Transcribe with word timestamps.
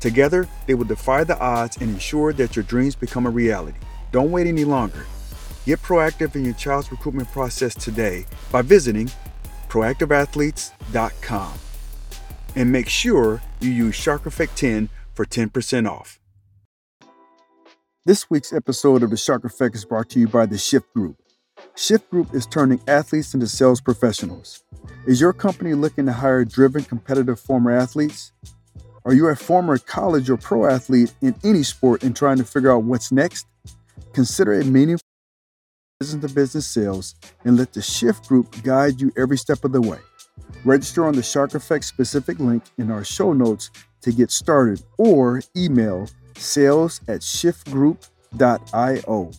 Together, 0.00 0.48
they 0.66 0.74
will 0.74 0.84
defy 0.84 1.24
the 1.24 1.38
odds 1.38 1.76
and 1.76 1.90
ensure 1.90 2.32
that 2.32 2.56
your 2.56 2.62
dreams 2.64 2.96
become 2.96 3.26
a 3.26 3.30
reality. 3.30 3.78
Don't 4.12 4.32
wait 4.32 4.46
any 4.46 4.64
longer. 4.64 5.04
Get 5.66 5.80
proactive 5.82 6.34
in 6.34 6.44
your 6.44 6.54
child's 6.54 6.90
recruitment 6.90 7.30
process 7.30 7.74
today 7.74 8.24
by 8.50 8.62
visiting 8.62 9.10
proactiveathletes.com. 9.68 11.52
And 12.56 12.72
make 12.72 12.88
sure 12.88 13.42
you 13.60 13.70
use 13.70 13.94
Shark 13.94 14.26
Effect 14.26 14.56
10 14.56 14.88
for 15.14 15.24
10% 15.24 15.88
off. 15.88 16.18
This 18.06 18.30
week's 18.30 18.52
episode 18.52 19.02
of 19.02 19.10
the 19.10 19.16
Shark 19.16 19.44
Effect 19.44 19.76
is 19.76 19.84
brought 19.84 20.08
to 20.10 20.18
you 20.18 20.26
by 20.26 20.46
the 20.46 20.58
Shift 20.58 20.92
Group. 20.94 21.16
Shift 21.76 22.10
Group 22.10 22.34
is 22.34 22.46
turning 22.46 22.80
athletes 22.88 23.34
into 23.34 23.46
sales 23.46 23.80
professionals. 23.80 24.64
Is 25.06 25.20
your 25.20 25.34
company 25.34 25.74
looking 25.74 26.06
to 26.06 26.12
hire 26.12 26.44
driven, 26.44 26.82
competitive 26.82 27.38
former 27.38 27.70
athletes? 27.70 28.32
Are 29.10 29.14
you 29.14 29.26
a 29.26 29.34
former 29.34 29.76
college 29.76 30.30
or 30.30 30.36
pro 30.36 30.66
athlete 30.66 31.12
in 31.20 31.34
any 31.42 31.64
sport 31.64 32.04
and 32.04 32.14
trying 32.14 32.36
to 32.36 32.44
figure 32.44 32.70
out 32.70 32.84
what's 32.84 33.10
next? 33.10 33.44
Consider 34.12 34.60
a 34.60 34.64
meaningful 34.64 35.02
business 35.98 36.30
to 36.30 36.32
business 36.32 36.68
sales 36.68 37.16
and 37.44 37.56
let 37.56 37.72
the 37.72 37.82
Shift 37.82 38.28
Group 38.28 38.62
guide 38.62 39.00
you 39.00 39.12
every 39.16 39.36
step 39.36 39.64
of 39.64 39.72
the 39.72 39.80
way. 39.80 39.98
Register 40.64 41.08
on 41.08 41.16
the 41.16 41.24
Shark 41.24 41.56
Effect 41.56 41.86
specific 41.86 42.38
link 42.38 42.62
in 42.78 42.92
our 42.92 43.02
show 43.02 43.32
notes 43.32 43.72
to 44.02 44.12
get 44.12 44.30
started 44.30 44.80
or 44.96 45.42
email 45.56 46.08
sales 46.36 47.00
at 47.08 47.22
shiftgroup.io. 47.22 49.30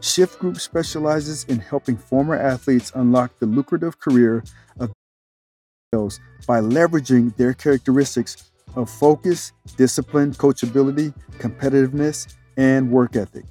Shift 0.00 0.38
Group 0.38 0.60
specializes 0.60 1.42
in 1.46 1.58
helping 1.58 1.96
former 1.96 2.36
athletes 2.36 2.92
unlock 2.94 3.36
the 3.40 3.46
lucrative 3.46 3.98
career 3.98 4.44
of 4.78 4.92
sales 5.92 6.20
by 6.46 6.60
leveraging 6.60 7.34
their 7.34 7.52
characteristics 7.52 8.51
of 8.76 8.88
focus, 8.88 9.52
discipline, 9.76 10.32
coachability, 10.32 11.14
competitiveness, 11.38 12.34
and 12.56 12.90
work 12.90 13.16
ethic. 13.16 13.44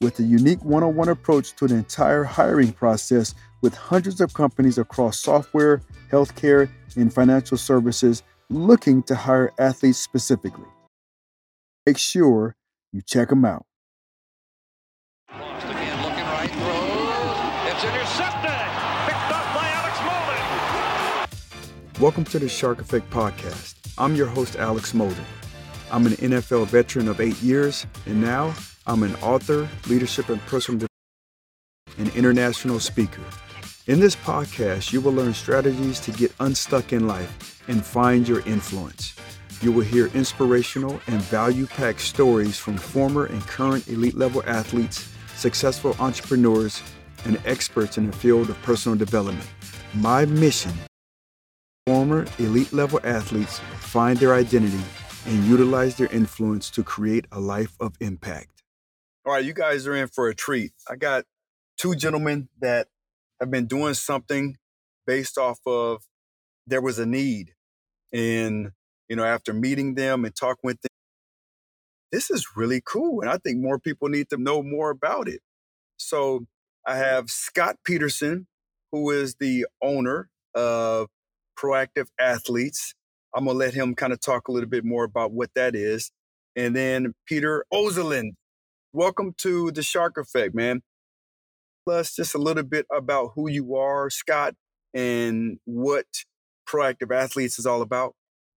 With 0.00 0.18
a 0.20 0.22
unique 0.22 0.64
one 0.64 0.82
on 0.82 0.94
one 0.94 1.08
approach 1.08 1.56
to 1.56 1.66
the 1.66 1.74
entire 1.74 2.24
hiring 2.24 2.72
process, 2.72 3.34
with 3.62 3.74
hundreds 3.74 4.20
of 4.20 4.34
companies 4.34 4.78
across 4.78 5.18
software, 5.18 5.82
healthcare, 6.10 6.68
and 6.96 7.12
financial 7.12 7.56
services 7.56 8.22
looking 8.48 9.02
to 9.04 9.14
hire 9.14 9.52
athletes 9.58 9.98
specifically. 9.98 10.68
Make 11.86 11.98
sure 11.98 12.56
you 12.92 13.02
check 13.02 13.28
them 13.28 13.44
out. 13.44 13.65
Welcome 21.98 22.24
to 22.24 22.38
the 22.38 22.46
Shark 22.46 22.82
Effect 22.82 23.08
Podcast. 23.08 23.76
I'm 23.96 24.14
your 24.14 24.26
host, 24.26 24.56
Alex 24.56 24.92
Molden. 24.92 25.24
I'm 25.90 26.04
an 26.04 26.12
NFL 26.12 26.66
veteran 26.66 27.08
of 27.08 27.22
eight 27.22 27.40
years, 27.40 27.86
and 28.04 28.20
now 28.20 28.54
I'm 28.86 29.02
an 29.02 29.14
author, 29.16 29.66
leadership 29.88 30.28
and 30.28 30.38
personal 30.42 30.80
development, 30.80 31.96
and 31.96 32.14
international 32.14 32.80
speaker. 32.80 33.22
In 33.86 33.98
this 33.98 34.14
podcast, 34.14 34.92
you 34.92 35.00
will 35.00 35.14
learn 35.14 35.32
strategies 35.32 35.98
to 36.00 36.10
get 36.10 36.34
unstuck 36.38 36.92
in 36.92 37.06
life 37.06 37.64
and 37.66 37.82
find 37.82 38.28
your 38.28 38.40
influence. 38.40 39.16
You 39.62 39.72
will 39.72 39.84
hear 39.84 40.08
inspirational 40.08 41.00
and 41.06 41.22
value 41.22 41.64
packed 41.66 42.02
stories 42.02 42.58
from 42.58 42.76
former 42.76 43.24
and 43.24 43.40
current 43.46 43.88
elite 43.88 44.18
level 44.18 44.42
athletes, 44.46 45.10
successful 45.34 45.96
entrepreneurs, 45.98 46.82
and 47.24 47.40
experts 47.46 47.96
in 47.96 48.06
the 48.06 48.16
field 48.16 48.50
of 48.50 48.60
personal 48.60 48.98
development. 48.98 49.48
My 49.94 50.26
mission 50.26 50.74
former 51.86 52.26
elite 52.40 52.72
level 52.72 52.98
athletes 53.04 53.60
find 53.78 54.18
their 54.18 54.34
identity 54.34 54.82
and 55.26 55.44
utilize 55.44 55.94
their 55.96 56.12
influence 56.12 56.68
to 56.68 56.82
create 56.82 57.26
a 57.30 57.38
life 57.38 57.76
of 57.78 57.94
impact. 58.00 58.64
All 59.24 59.32
right, 59.32 59.44
you 59.44 59.52
guys 59.52 59.86
are 59.86 59.94
in 59.94 60.08
for 60.08 60.28
a 60.28 60.34
treat. 60.34 60.72
I 60.90 60.96
got 60.96 61.26
two 61.78 61.94
gentlemen 61.94 62.48
that 62.60 62.88
have 63.38 63.52
been 63.52 63.66
doing 63.66 63.94
something 63.94 64.56
based 65.06 65.38
off 65.38 65.60
of 65.64 66.02
there 66.66 66.82
was 66.82 66.98
a 66.98 67.06
need. 67.06 67.54
And, 68.12 68.72
you 69.08 69.14
know, 69.14 69.24
after 69.24 69.52
meeting 69.52 69.94
them 69.94 70.24
and 70.24 70.34
talking 70.34 70.62
with 70.64 70.80
them, 70.80 70.90
this 72.10 72.32
is 72.32 72.56
really 72.56 72.82
cool. 72.84 73.20
And 73.20 73.30
I 73.30 73.38
think 73.38 73.58
more 73.58 73.78
people 73.78 74.08
need 74.08 74.28
to 74.30 74.36
know 74.36 74.60
more 74.60 74.90
about 74.90 75.28
it. 75.28 75.40
So 75.98 76.46
I 76.84 76.96
have 76.96 77.30
Scott 77.30 77.76
Petersen, 77.84 78.48
who 78.90 79.10
is 79.10 79.36
the 79.36 79.66
owner 79.80 80.30
of 80.52 81.10
proactive 81.58 82.06
athletes. 82.20 82.94
I'm 83.34 83.44
going 83.44 83.54
to 83.54 83.58
let 83.58 83.74
him 83.74 83.94
kind 83.94 84.12
of 84.12 84.20
talk 84.20 84.48
a 84.48 84.52
little 84.52 84.68
bit 84.68 84.84
more 84.84 85.04
about 85.04 85.32
what 85.32 85.50
that 85.54 85.74
is. 85.74 86.10
And 86.54 86.74
then 86.74 87.14
Peter 87.26 87.64
Ozolin, 87.72 88.30
welcome 88.92 89.34
to 89.38 89.70
the 89.72 89.82
Shark 89.82 90.16
Effect, 90.16 90.54
man. 90.54 90.82
Plus, 91.84 92.16
just 92.16 92.34
a 92.34 92.38
little 92.38 92.62
bit 92.62 92.86
about 92.94 93.32
who 93.34 93.48
you 93.48 93.76
are, 93.76 94.10
Scott, 94.10 94.54
and 94.94 95.58
what 95.64 96.06
proactive 96.68 97.14
athletes 97.14 97.58
is 97.58 97.66
all 97.66 97.82
about. 97.82 98.14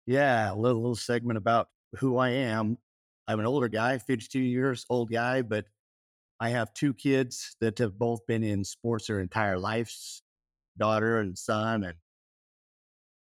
Yeah, 0.08 0.52
a 0.52 0.56
little, 0.56 0.82
little 0.82 0.96
segment 0.96 1.38
about 1.38 1.68
who 1.98 2.18
I 2.18 2.30
am. 2.30 2.78
I'm 3.28 3.40
an 3.40 3.46
older 3.46 3.68
guy, 3.68 3.98
52 4.00 4.40
years 4.40 4.86
old 4.90 5.12
guy, 5.12 5.42
but 5.42 5.66
I 6.40 6.50
have 6.50 6.74
two 6.74 6.94
kids 6.94 7.56
that 7.60 7.78
have 7.80 8.00
both 8.00 8.26
been 8.26 8.44
in 8.44 8.64
sports 8.64 9.08
their 9.08 9.20
entire 9.20 9.60
lives, 9.60 10.24
daughter 10.78 11.20
and 11.20 11.38
son, 11.38 11.84
and 11.84 11.96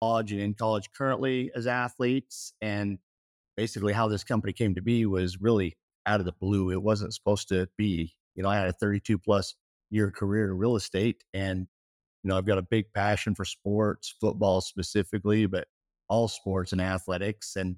college 0.02 0.32
and 0.32 0.42
in 0.42 0.54
college 0.54 0.90
currently 0.96 1.52
as 1.56 1.68
athletes. 1.68 2.54
And 2.62 3.00
basically, 3.58 3.94
how 3.94 4.08
this 4.08 4.24
company 4.24 4.54
came 4.54 4.76
to 4.76 4.82
be 4.82 5.06
was 5.06 5.40
really 5.40 5.78
out 6.06 6.20
of 6.20 6.26
the 6.26 6.34
blue. 6.34 6.72
It 6.72 6.82
wasn't 6.82 7.14
supposed 7.14 7.50
to 7.50 7.68
be. 7.78 8.14
You 8.36 8.44
know, 8.44 8.50
I 8.50 8.58
had 8.58 8.68
a 8.68 8.74
32 8.74 9.18
plus 9.18 9.56
year 9.90 10.12
career 10.12 10.46
in 10.46 10.58
real 10.58 10.76
estate, 10.76 11.24
and 11.34 11.68
you 12.24 12.30
know, 12.30 12.38
I've 12.38 12.46
got 12.46 12.58
a 12.58 12.64
big 12.64 12.94
passion 12.94 13.36
for 13.36 13.46
sports, 13.46 14.14
football 14.20 14.62
specifically, 14.62 15.46
but 15.48 15.68
all 16.08 16.28
sports 16.28 16.72
and 16.72 16.82
athletics. 16.82 17.56
And 17.56 17.78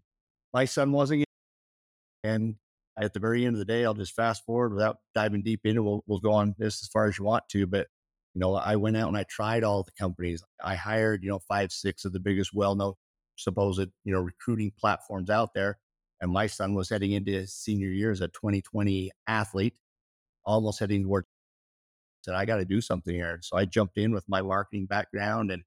my 0.53 0.65
son 0.65 0.91
wasn't. 0.91 1.23
And 2.23 2.55
at 2.99 3.13
the 3.13 3.19
very 3.19 3.45
end 3.45 3.55
of 3.55 3.59
the 3.59 3.65
day, 3.65 3.85
I'll 3.85 3.93
just 3.93 4.15
fast 4.15 4.45
forward 4.45 4.73
without 4.73 4.97
diving 5.15 5.43
deep 5.43 5.61
into. 5.65 5.83
We'll, 5.83 6.03
we'll 6.07 6.19
go 6.19 6.31
on 6.31 6.55
this 6.57 6.81
as 6.83 6.89
far 6.89 7.07
as 7.07 7.17
you 7.17 7.25
want 7.25 7.47
to, 7.49 7.65
but 7.67 7.87
you 8.33 8.39
know, 8.39 8.55
I 8.55 8.75
went 8.75 8.97
out 8.97 9.07
and 9.07 9.17
I 9.17 9.23
tried 9.23 9.63
all 9.63 9.83
the 9.83 9.91
companies. 9.91 10.43
I 10.63 10.75
hired, 10.75 11.23
you 11.23 11.29
know, 11.29 11.39
five, 11.39 11.71
six 11.71 12.05
of 12.05 12.13
the 12.13 12.19
biggest, 12.19 12.51
well 12.53 12.75
known, 12.75 12.93
supposed, 13.35 13.79
you 14.03 14.13
know, 14.13 14.21
recruiting 14.21 14.71
platforms 14.79 15.29
out 15.29 15.53
there. 15.53 15.79
And 16.21 16.31
my 16.31 16.47
son 16.47 16.73
was 16.73 16.89
heading 16.89 17.11
into 17.11 17.31
his 17.31 17.53
senior 17.53 17.89
year 17.89 18.11
as 18.11 18.21
a 18.21 18.27
2020 18.29 19.11
athlete, 19.27 19.77
almost 20.45 20.79
heading 20.79 21.03
towards 21.03 21.27
said, 22.23 22.35
I 22.35 22.45
got 22.45 22.57
to 22.57 22.65
do 22.65 22.81
something 22.81 23.13
here. 23.13 23.39
So 23.41 23.57
I 23.57 23.65
jumped 23.65 23.97
in 23.97 24.13
with 24.13 24.23
my 24.27 24.41
marketing 24.41 24.85
background 24.85 25.51
and 25.51 25.63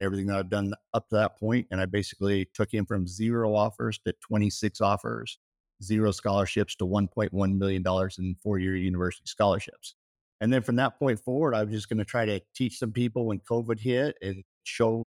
everything 0.00 0.26
that 0.26 0.38
I've 0.38 0.50
done 0.50 0.74
up 0.92 1.08
to 1.08 1.16
that 1.16 1.38
point, 1.38 1.68
And 1.70 1.80
I 1.80 1.86
basically 1.86 2.48
took 2.54 2.72
him 2.72 2.84
from 2.86 3.06
zero 3.06 3.54
offers 3.54 3.98
to 4.00 4.12
26 4.20 4.80
offers, 4.80 5.38
zero 5.82 6.10
scholarships 6.10 6.74
to 6.76 6.84
$1.1 6.86 7.56
million 7.56 7.84
in 8.18 8.36
four 8.42 8.58
year 8.58 8.76
university 8.76 9.26
scholarships. 9.26 9.94
And 10.42 10.52
then 10.52 10.62
from 10.62 10.74
that 10.76 10.98
point 10.98 11.20
forward, 11.20 11.54
I 11.54 11.62
was 11.62 11.72
just 11.72 11.88
going 11.88 12.00
to 12.00 12.04
try 12.04 12.26
to 12.26 12.40
teach 12.52 12.76
some 12.76 12.90
people 12.90 13.26
when 13.26 13.38
COVID 13.38 13.78
hit 13.78 14.16
and 14.20 14.42
show 14.64 15.04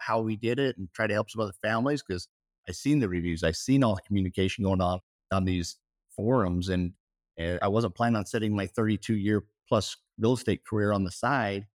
how 0.00 0.22
we 0.22 0.34
did 0.34 0.58
it 0.58 0.76
and 0.76 0.88
try 0.92 1.06
to 1.06 1.14
help 1.14 1.30
some 1.30 1.40
other 1.40 1.54
families 1.62 2.02
because 2.02 2.26
I 2.68 2.72
seen 2.72 2.98
the 2.98 3.08
reviews, 3.08 3.44
I 3.44 3.52
seen 3.52 3.84
all 3.84 3.94
the 3.94 4.02
communication 4.02 4.64
going 4.64 4.80
on 4.80 4.98
on 5.32 5.44
these 5.44 5.76
forums, 6.16 6.68
and, 6.68 6.94
and 7.38 7.60
I 7.62 7.68
wasn't 7.68 7.94
planning 7.94 8.16
on 8.16 8.26
setting 8.26 8.56
my 8.56 8.66
32 8.66 9.14
year 9.14 9.44
plus 9.68 9.96
real 10.18 10.32
estate 10.32 10.64
career 10.64 10.92
on 10.92 11.04
the 11.04 11.12
side. 11.12 11.66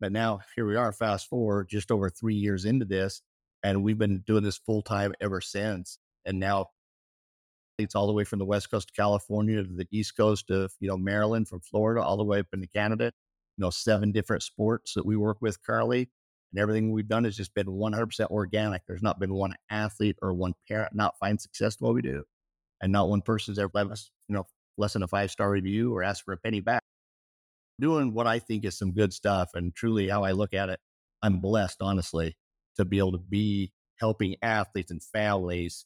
But 0.00 0.10
now 0.10 0.40
here 0.56 0.66
we 0.66 0.74
are, 0.74 0.92
fast 0.92 1.28
forward 1.28 1.68
just 1.68 1.92
over 1.92 2.10
three 2.10 2.34
years 2.34 2.64
into 2.64 2.84
this, 2.84 3.22
and 3.62 3.84
we've 3.84 3.96
been 3.96 4.24
doing 4.26 4.42
this 4.42 4.58
full 4.58 4.82
time 4.82 5.14
ever 5.20 5.40
since. 5.40 6.00
And 6.24 6.40
now 6.40 6.70
it's 7.78 7.94
all 7.94 8.06
the 8.06 8.12
way 8.12 8.24
from 8.24 8.38
the 8.38 8.44
west 8.44 8.70
coast 8.70 8.90
of 8.90 8.94
California 8.94 9.62
to 9.62 9.68
the 9.68 9.86
east 9.90 10.16
coast 10.16 10.50
of 10.50 10.72
you 10.80 10.88
know 10.88 10.96
Maryland, 10.96 11.48
from 11.48 11.60
Florida 11.60 12.02
all 12.02 12.16
the 12.16 12.24
way 12.24 12.40
up 12.40 12.46
into 12.52 12.66
Canada. 12.68 13.12
You 13.56 13.62
know, 13.64 13.70
seven 13.70 14.12
different 14.12 14.42
sports 14.42 14.94
that 14.94 15.06
we 15.06 15.16
work 15.16 15.38
with 15.40 15.64
currently, 15.64 16.10
and 16.52 16.60
everything 16.60 16.92
we've 16.92 17.08
done 17.08 17.24
has 17.24 17.36
just 17.36 17.54
been 17.54 17.66
100% 17.66 18.30
organic. 18.30 18.82
There's 18.86 19.02
not 19.02 19.18
been 19.18 19.34
one 19.34 19.54
athlete 19.70 20.16
or 20.22 20.32
one 20.32 20.54
parent 20.68 20.94
not 20.94 21.18
find 21.18 21.40
success 21.40 21.76
in 21.80 21.86
what 21.86 21.94
we 21.94 22.02
do, 22.02 22.24
and 22.80 22.92
not 22.92 23.08
one 23.08 23.22
person's 23.22 23.58
ever 23.58 23.70
left 23.74 23.90
us 23.90 24.10
you 24.28 24.34
know 24.34 24.46
less 24.76 24.92
than 24.92 25.02
a 25.02 25.08
five 25.08 25.30
star 25.30 25.50
review 25.50 25.94
or 25.94 26.02
asked 26.02 26.22
for 26.22 26.32
a 26.32 26.36
penny 26.38 26.60
back 26.60 26.82
doing 27.80 28.12
what 28.12 28.26
I 28.26 28.38
think 28.38 28.64
is 28.64 28.78
some 28.78 28.92
good 28.92 29.12
stuff. 29.12 29.50
And 29.54 29.74
truly, 29.74 30.08
how 30.08 30.24
I 30.24 30.32
look 30.32 30.54
at 30.54 30.68
it, 30.68 30.80
I'm 31.22 31.40
blessed, 31.40 31.78
honestly, 31.80 32.36
to 32.76 32.84
be 32.84 32.98
able 32.98 33.12
to 33.12 33.18
be 33.18 33.72
helping 33.96 34.36
athletes 34.42 34.90
and 34.90 35.02
families 35.02 35.84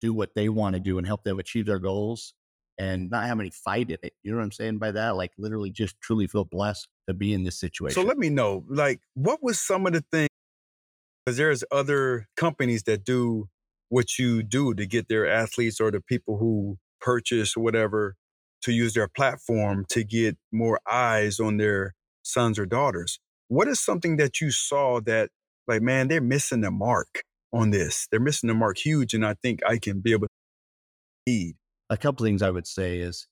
do 0.00 0.12
what 0.12 0.34
they 0.34 0.48
want 0.48 0.74
to 0.74 0.80
do 0.80 0.98
and 0.98 1.06
help 1.06 1.24
them 1.24 1.38
achieve 1.38 1.66
their 1.66 1.78
goals 1.78 2.34
and 2.78 3.10
not 3.10 3.24
have 3.24 3.40
any 3.40 3.50
fight 3.50 3.90
in 3.90 3.98
it. 4.02 4.12
You 4.22 4.30
know 4.30 4.38
what 4.38 4.44
I'm 4.44 4.52
saying 4.52 4.78
by 4.78 4.92
that? 4.92 5.16
Like 5.16 5.32
literally 5.38 5.70
just 5.70 6.00
truly 6.00 6.26
feel 6.26 6.44
blessed 6.44 6.88
to 7.08 7.14
be 7.14 7.32
in 7.32 7.44
this 7.44 7.58
situation. 7.58 7.94
So 7.94 8.06
let 8.06 8.18
me 8.18 8.28
know, 8.28 8.64
like, 8.68 9.00
what 9.14 9.42
was 9.42 9.60
some 9.60 9.86
of 9.86 9.92
the 9.92 10.04
things? 10.12 10.28
Because 11.24 11.38
there's 11.38 11.64
other 11.72 12.28
companies 12.36 12.84
that 12.84 13.04
do 13.04 13.48
what 13.88 14.18
you 14.18 14.42
do 14.42 14.74
to 14.74 14.86
get 14.86 15.08
their 15.08 15.26
athletes 15.28 15.80
or 15.80 15.90
the 15.90 16.00
people 16.00 16.38
who 16.38 16.78
purchase 17.00 17.56
whatever 17.56 18.16
to 18.62 18.72
use 18.72 18.94
their 18.94 19.08
platform 19.08 19.84
to 19.88 20.04
get 20.04 20.36
more 20.52 20.80
eyes 20.90 21.40
on 21.40 21.56
their 21.56 21.94
sons 22.22 22.58
or 22.58 22.66
daughters. 22.66 23.20
What 23.48 23.68
is 23.68 23.80
something 23.80 24.16
that 24.16 24.40
you 24.40 24.50
saw 24.50 25.00
that, 25.02 25.30
like, 25.68 25.82
man, 25.82 26.08
they're 26.08 26.20
missing 26.20 26.62
the 26.62 26.70
mark 26.70 27.22
on 27.56 27.70
this? 27.70 28.06
They're 28.10 28.20
missing 28.20 28.48
the 28.48 28.54
mark 28.54 28.78
huge, 28.78 29.14
and 29.14 29.24
I 29.24 29.34
think 29.34 29.60
I 29.66 29.78
can 29.78 30.00
be 30.00 30.12
able 30.12 30.26
to 30.26 30.32
lead. 31.26 31.56
A 31.90 31.96
couple 31.96 32.24
things 32.24 32.42
I 32.42 32.50
would 32.50 32.66
say 32.66 32.98
is 32.98 33.28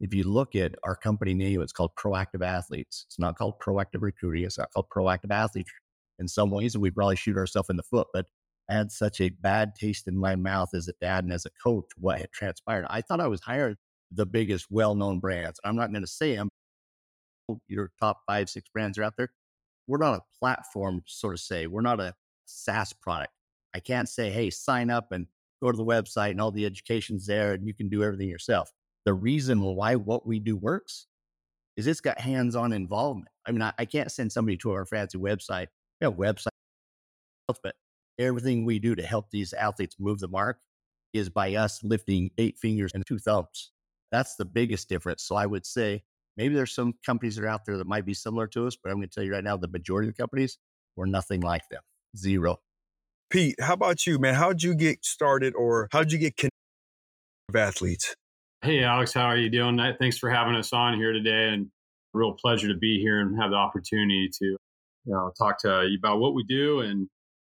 if 0.00 0.14
you 0.14 0.24
look 0.24 0.54
at 0.54 0.74
our 0.84 0.96
company 0.96 1.34
name, 1.34 1.60
it's 1.60 1.72
called 1.72 1.92
Proactive 1.96 2.44
Athletes. 2.44 3.04
It's 3.08 3.18
not 3.18 3.36
called 3.36 3.60
Proactive 3.60 4.00
Recruiting. 4.00 4.44
It's 4.44 4.58
not 4.58 4.70
called 4.72 4.86
Proactive 4.94 5.30
Athletes. 5.30 5.70
In 6.18 6.28
some 6.28 6.50
ways, 6.50 6.76
we 6.76 6.90
probably 6.90 7.16
shoot 7.16 7.36
ourselves 7.36 7.70
in 7.70 7.76
the 7.76 7.82
foot, 7.82 8.08
but 8.12 8.26
I 8.70 8.74
had 8.74 8.92
such 8.92 9.20
a 9.20 9.30
bad 9.30 9.74
taste 9.74 10.06
in 10.06 10.16
my 10.16 10.36
mouth 10.36 10.70
as 10.74 10.88
a 10.88 10.92
dad 11.00 11.24
and 11.24 11.32
as 11.32 11.46
a 11.46 11.50
coach 11.62 11.86
what 11.96 12.18
had 12.18 12.32
transpired. 12.32 12.86
I 12.90 13.00
thought 13.00 13.20
I 13.20 13.28
was 13.28 13.40
hiring 13.40 13.76
the 14.10 14.26
biggest 14.26 14.66
well-known 14.70 15.20
brands. 15.20 15.60
I'm 15.64 15.76
not 15.76 15.90
going 15.90 16.02
to 16.02 16.08
say 16.08 16.36
them. 16.36 16.48
Your 17.68 17.90
top 18.00 18.20
five, 18.26 18.50
six 18.50 18.68
brands 18.68 18.98
are 18.98 19.04
out 19.04 19.14
there. 19.16 19.30
We're 19.86 19.98
not 19.98 20.14
a 20.14 20.22
platform, 20.38 21.02
sort 21.06 21.34
of 21.34 21.40
say. 21.40 21.66
We're 21.66 21.80
not 21.80 22.00
a 22.00 22.14
SaaS 22.44 22.92
product. 22.92 23.32
I 23.74 23.80
can't 23.80 24.08
say, 24.08 24.30
hey, 24.30 24.50
sign 24.50 24.90
up 24.90 25.12
and 25.12 25.26
go 25.62 25.70
to 25.70 25.76
the 25.76 25.84
website 25.84 26.30
and 26.30 26.40
all 26.40 26.50
the 26.50 26.66
education's 26.66 27.26
there 27.26 27.52
and 27.52 27.66
you 27.66 27.74
can 27.74 27.88
do 27.88 28.02
everything 28.02 28.28
yourself. 28.28 28.72
The 29.04 29.14
reason 29.14 29.60
why 29.60 29.96
what 29.96 30.26
we 30.26 30.38
do 30.38 30.56
works 30.56 31.06
is 31.76 31.86
it's 31.86 32.00
got 32.00 32.20
hands-on 32.20 32.72
involvement. 32.72 33.28
I 33.46 33.52
mean, 33.52 33.62
I, 33.62 33.72
I 33.78 33.84
can't 33.84 34.10
send 34.10 34.32
somebody 34.32 34.56
to 34.58 34.72
our 34.72 34.84
fancy 34.84 35.18
website, 35.18 35.68
we 36.00 36.04
have 36.04 36.14
website, 36.14 36.48
but 37.62 37.74
everything 38.18 38.64
we 38.64 38.78
do 38.78 38.94
to 38.94 39.02
help 39.02 39.30
these 39.30 39.52
athletes 39.52 39.96
move 39.98 40.18
the 40.18 40.28
mark 40.28 40.58
is 41.12 41.28
by 41.30 41.54
us 41.54 41.82
lifting 41.82 42.30
eight 42.38 42.58
fingers 42.58 42.92
and 42.94 43.06
two 43.06 43.18
thumbs. 43.18 43.70
That's 44.10 44.36
the 44.36 44.44
biggest 44.44 44.88
difference. 44.88 45.22
So 45.22 45.36
I 45.36 45.46
would 45.46 45.64
say 45.64 46.02
maybe 46.36 46.54
there's 46.54 46.74
some 46.74 46.94
companies 47.04 47.36
that 47.36 47.44
are 47.44 47.48
out 47.48 47.64
there 47.64 47.78
that 47.78 47.86
might 47.86 48.04
be 48.04 48.14
similar 48.14 48.46
to 48.48 48.66
us, 48.66 48.76
but 48.76 48.90
I'm 48.90 48.98
going 48.98 49.08
to 49.08 49.14
tell 49.14 49.24
you 49.24 49.32
right 49.32 49.44
now, 49.44 49.56
the 49.56 49.68
majority 49.68 50.08
of 50.08 50.14
the 50.14 50.22
companies 50.22 50.58
were 50.96 51.06
nothing 51.06 51.40
like 51.40 51.68
them. 51.70 51.82
Zero. 52.16 52.58
Pete, 53.30 53.56
how 53.60 53.74
about 53.74 54.06
you, 54.06 54.18
man? 54.18 54.34
How'd 54.34 54.62
you 54.62 54.74
get 54.74 55.04
started 55.04 55.54
or 55.54 55.88
how'd 55.92 56.10
you 56.10 56.18
get 56.18 56.36
connected 56.36 56.52
with 57.48 57.56
athletes? 57.56 58.14
Hey, 58.62 58.82
Alex, 58.82 59.12
how 59.12 59.26
are 59.26 59.36
you 59.36 59.50
doing? 59.50 59.78
Thanks 59.98 60.18
for 60.18 60.30
having 60.30 60.54
us 60.54 60.72
on 60.72 60.94
here 60.94 61.12
today. 61.12 61.50
And 61.52 61.68
real 62.14 62.32
pleasure 62.32 62.68
to 62.68 62.76
be 62.76 62.98
here 63.00 63.20
and 63.20 63.40
have 63.40 63.50
the 63.50 63.56
opportunity 63.56 64.30
to 64.40 64.56
you 65.08 65.14
know, 65.14 65.32
talk 65.38 65.58
to 65.60 65.86
you 65.88 65.98
about 65.98 66.20
what 66.20 66.34
we 66.34 66.44
do 66.44 66.80
and 66.80 67.08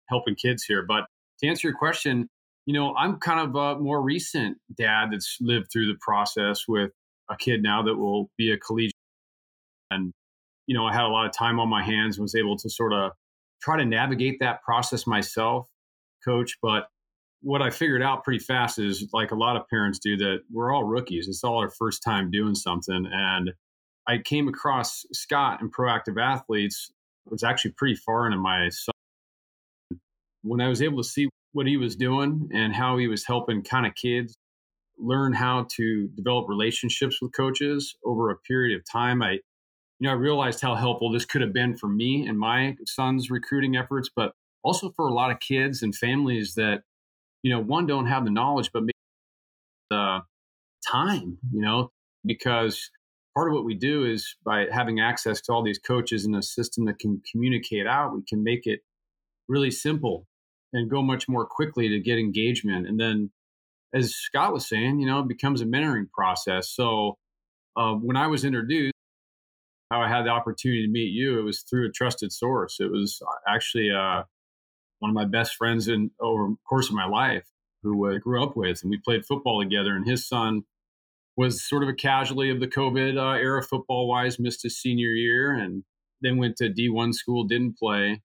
helping 0.08 0.34
kids 0.34 0.64
here. 0.64 0.84
But 0.87 1.05
to 1.40 1.49
answer 1.49 1.69
your 1.69 1.76
question, 1.76 2.28
you 2.67 2.75
know, 2.75 2.94
I'm 2.96 3.19
kind 3.19 3.40
of 3.40 3.55
a 3.56 3.81
more 3.81 4.02
recent 4.02 4.58
dad 4.76 5.08
that's 5.12 5.37
lived 5.40 5.67
through 5.72 5.87
the 5.87 5.99
process 6.00 6.64
with 6.69 6.90
a 7.31 7.37
kid 7.37 7.62
now 7.62 7.82
that 7.82 7.96
will 7.96 8.31
be 8.37 8.52
a 8.52 8.58
collegiate. 8.58 8.94
And, 9.90 10.12
you 10.67 10.76
know, 10.76 10.84
I 10.87 10.93
had 10.93 11.05
a 11.05 11.08
lot 11.08 11.26
of 11.26 11.32
time 11.32 11.58
on 11.58 11.69
my 11.69 11.82
hands 11.82 12.17
and 12.17 12.22
was 12.22 12.34
able 12.34 12.56
to 12.58 12.70
sort 12.70 12.93
of 12.93 13.12
try 13.62 13.77
to 13.77 13.85
navigate 13.85 14.39
that 14.41 14.62
process 14.62 15.07
myself, 15.07 15.69
coach. 16.25 16.57
But 16.62 16.89
what 17.43 17.62
I 17.62 17.71
figured 17.71 18.03
out 18.03 18.25
pretty 18.25 18.39
fast 18.39 18.79
is 18.79 19.09
like 19.12 19.31
a 19.31 19.37
lot 19.37 19.57
of 19.57 19.69
parents 19.69 19.99
do 19.99 20.17
that 20.19 20.41
we're 20.53 20.73
all 20.73 20.85
rookies. 20.85 21.29
It's 21.29 21.45
all 21.45 21.59
our 21.59 21.71
first 21.71 22.03
time 22.03 22.31
doing 22.31 22.55
something. 22.55 23.07
And 23.11 23.53
I 24.07 24.19
came 24.19 24.49
across 24.49 25.05
Scott 25.12 25.61
and 25.61 25.73
proactive 25.73 26.21
athletes 26.21 26.91
it 27.27 27.33
was 27.33 27.45
actually 27.45 27.73
pretty 27.73 27.95
far 27.95 28.27
into 28.27 28.39
my 28.39 28.71
when 30.43 30.61
I 30.61 30.69
was 30.69 30.83
able 30.83 31.03
to 31.03 31.09
see 31.09 31.29
what 31.53 31.67
he 31.67 31.77
was 31.77 31.97
doing 31.97 32.49
and 32.53 32.75
how 32.75 32.97
he 32.97 33.09
was 33.09 33.25
helping 33.25 33.63
kind 33.63 33.87
of 33.87 33.95
kids 33.95 34.37
learn 34.99 35.33
how 35.33 35.67
to 35.77 36.09
develop 36.09 36.49
relationships 36.49 37.21
with 37.21 37.33
coaches 37.33 37.97
over 38.05 38.31
a 38.31 38.37
period 38.37 38.79
of 38.79 38.85
time. 38.91 39.23
I, 39.23 39.39
you 40.00 40.06
know, 40.06 40.12
I 40.12 40.17
realized 40.17 40.62
how 40.62 40.75
helpful 40.75 41.12
this 41.12 41.26
could 41.26 41.43
have 41.43 41.52
been 41.52 41.76
for 41.76 41.87
me 41.87 42.26
and 42.26 42.38
my 42.38 42.75
son's 42.87 43.31
recruiting 43.31 43.77
efforts, 43.77 44.08
but 44.15 44.32
also 44.63 44.91
for 44.96 45.06
a 45.06 45.13
lot 45.13 45.31
of 45.31 45.41
kids 45.41 45.82
and 45.82 45.94
families 45.94 46.55
that, 46.55 46.82
you 47.43 47.53
know, 47.53 47.60
one 47.60 47.86
don't 47.86 48.06
have 48.06 48.25
the 48.25 48.31
knowledge, 48.31 48.70
but 48.72 48.82
maybe 48.82 48.93
the 49.91 50.20
time, 50.91 51.36
you 51.53 51.60
know, 51.60 51.91
because 52.25 52.91
part 53.34 53.51
of 53.51 53.55
what 53.55 53.65
we 53.67 53.75
do 53.75 54.06
is 54.06 54.36
by 54.43 54.67
having 54.72 55.01
access 55.01 55.41
to 55.43 55.53
all 55.53 55.63
these 55.63 55.79
coaches 55.79 56.25
and 56.25 56.34
a 56.34 56.43
system 56.43 56.86
that 56.86 56.98
can 56.98 57.22
communicate 57.31 57.86
out, 57.86 58.15
we 58.15 58.22
can 58.27 58.43
make 58.43 58.67
it 58.67 58.81
really 59.48 59.70
simple 59.70 60.27
and 60.72 60.91
go 60.91 61.03
much 61.03 61.29
more 61.29 61.44
quickly 61.44 61.89
to 61.89 62.01
get 62.01 62.19
engagement. 62.19 62.86
And 62.86 62.98
then, 62.98 63.31
as 63.93 64.15
Scott 64.15 64.53
was 64.53 64.67
saying, 64.67 65.01
you 65.01 65.06
know, 65.06 65.20
it 65.20 65.29
becomes 65.29 65.60
a 65.60 65.67
mentoring 65.67 66.10
process. 66.10 66.70
So 66.70 67.19
uh, 67.77 67.94
when 67.94 68.17
I 68.17 68.29
was 68.29 68.44
introduced, 68.44 68.94
how 69.91 70.01
I 70.01 70.09
had 70.09 70.25
the 70.25 70.31
opportunity 70.31 70.87
to 70.87 70.93
meet 70.93 71.13
you, 71.13 71.39
it 71.39 71.43
was 71.43 71.63
through 71.63 71.89
a 71.89 71.93
trusted 71.93 72.32
source. 72.32 72.79
It 72.81 72.91
was 72.91 73.20
uh, 73.27 73.53
actually 73.53 73.91
uh, 73.91 74.25
one 75.01 75.11
of 75.11 75.15
my 75.15 75.25
best 75.25 75.56
friends 75.56 75.89
in 75.89 76.11
over 76.20 76.49
the 76.49 76.56
course 76.69 76.89
of 76.89 76.94
my 76.94 77.06
life 77.06 77.47
who 77.82 78.13
I 78.13 78.19
grew 78.19 78.43
up 78.43 78.56
with, 78.56 78.82
and 78.82 78.91
we 78.91 78.99
played 78.99 79.25
football 79.25 79.63
together. 79.63 79.97
And 79.97 80.06
his 80.06 80.29
son 80.29 80.65
was 81.37 81.67
sort 81.67 81.82
of 81.82 81.89
a 81.89 81.94
casualty 81.94 82.51
of 82.51 82.61
the 82.61 82.69
COVID 82.69 83.17
uh, 83.17 83.39
era, 83.39 83.63
football 83.63 84.06
wise, 84.06 84.39
missed 84.39 84.63
his 84.63 84.79
senior 84.79 85.11
year, 85.11 85.53
and 85.53 85.85
then 86.20 86.37
went 86.37 86.56
to 86.59 86.69
D1 86.69 87.15
school, 87.15 87.44
didn't 87.44 87.79
play 87.79 88.20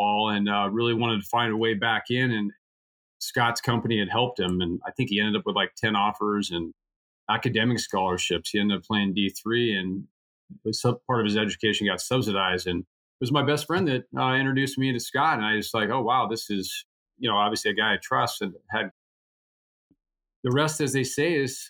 and 0.00 0.48
uh, 0.48 0.68
really 0.70 0.94
wanted 0.94 1.20
to 1.20 1.28
find 1.28 1.52
a 1.52 1.56
way 1.56 1.74
back 1.74 2.04
in. 2.10 2.30
And 2.30 2.52
Scott's 3.18 3.60
company 3.60 3.98
had 3.98 4.08
helped 4.08 4.40
him, 4.40 4.60
and 4.60 4.80
I 4.86 4.90
think 4.92 5.10
he 5.10 5.20
ended 5.20 5.36
up 5.36 5.46
with 5.46 5.56
like 5.56 5.74
ten 5.76 5.96
offers 5.96 6.50
and 6.50 6.72
academic 7.30 7.78
scholarships. 7.78 8.50
He 8.50 8.60
ended 8.60 8.78
up 8.78 8.84
playing 8.84 9.14
D 9.14 9.30
three, 9.30 9.74
and 9.74 10.04
part 11.06 11.20
of 11.20 11.26
his 11.26 11.36
education 11.36 11.86
got 11.86 12.00
subsidized. 12.00 12.66
And 12.66 12.80
it 12.80 12.86
was 13.20 13.32
my 13.32 13.44
best 13.44 13.66
friend 13.66 13.86
that 13.88 14.04
uh, 14.18 14.34
introduced 14.34 14.78
me 14.78 14.92
to 14.92 15.00
Scott, 15.00 15.38
and 15.38 15.46
I 15.46 15.56
was 15.56 15.70
like, 15.74 15.90
oh 15.90 16.02
wow, 16.02 16.26
this 16.26 16.50
is 16.50 16.84
you 17.18 17.28
know 17.30 17.36
obviously 17.36 17.70
a 17.70 17.74
guy 17.74 17.94
I 17.94 17.98
trust 18.02 18.42
and 18.42 18.54
had. 18.70 18.90
The 20.42 20.50
rest, 20.52 20.80
as 20.80 20.94
they 20.94 21.04
say, 21.04 21.34
is 21.34 21.68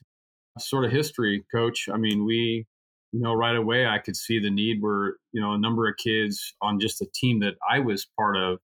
sort 0.58 0.84
of 0.84 0.92
history, 0.92 1.44
Coach. 1.52 1.88
I 1.92 1.96
mean, 1.96 2.24
we 2.24 2.66
you 3.12 3.20
know, 3.20 3.34
right 3.34 3.56
away 3.56 3.86
I 3.86 3.98
could 3.98 4.16
see 4.16 4.38
the 4.38 4.50
need 4.50 4.80
where, 4.80 5.16
you 5.32 5.40
know, 5.40 5.52
a 5.52 5.58
number 5.58 5.88
of 5.88 5.96
kids 5.96 6.54
on 6.62 6.78
just 6.78 7.02
a 7.02 7.06
team 7.14 7.40
that 7.40 7.54
I 7.68 7.80
was 7.80 8.06
part 8.16 8.36
of 8.36 8.58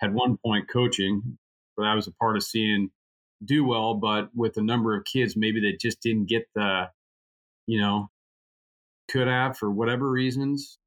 had 0.00 0.14
one 0.14 0.38
point 0.44 0.68
coaching, 0.70 1.38
but 1.76 1.84
I 1.84 1.94
was 1.94 2.06
a 2.06 2.12
part 2.12 2.36
of 2.36 2.44
seeing 2.44 2.90
do 3.44 3.64
well, 3.64 3.94
but 3.94 4.30
with 4.34 4.56
a 4.56 4.62
number 4.62 4.96
of 4.96 5.04
kids, 5.04 5.36
maybe 5.36 5.60
they 5.60 5.76
just 5.80 6.00
didn't 6.00 6.28
get 6.28 6.48
the, 6.54 6.90
you 7.66 7.80
know, 7.80 8.10
could 9.10 9.28
have 9.28 9.56
for 9.56 9.70
whatever 9.70 10.10
reasons. 10.10 10.78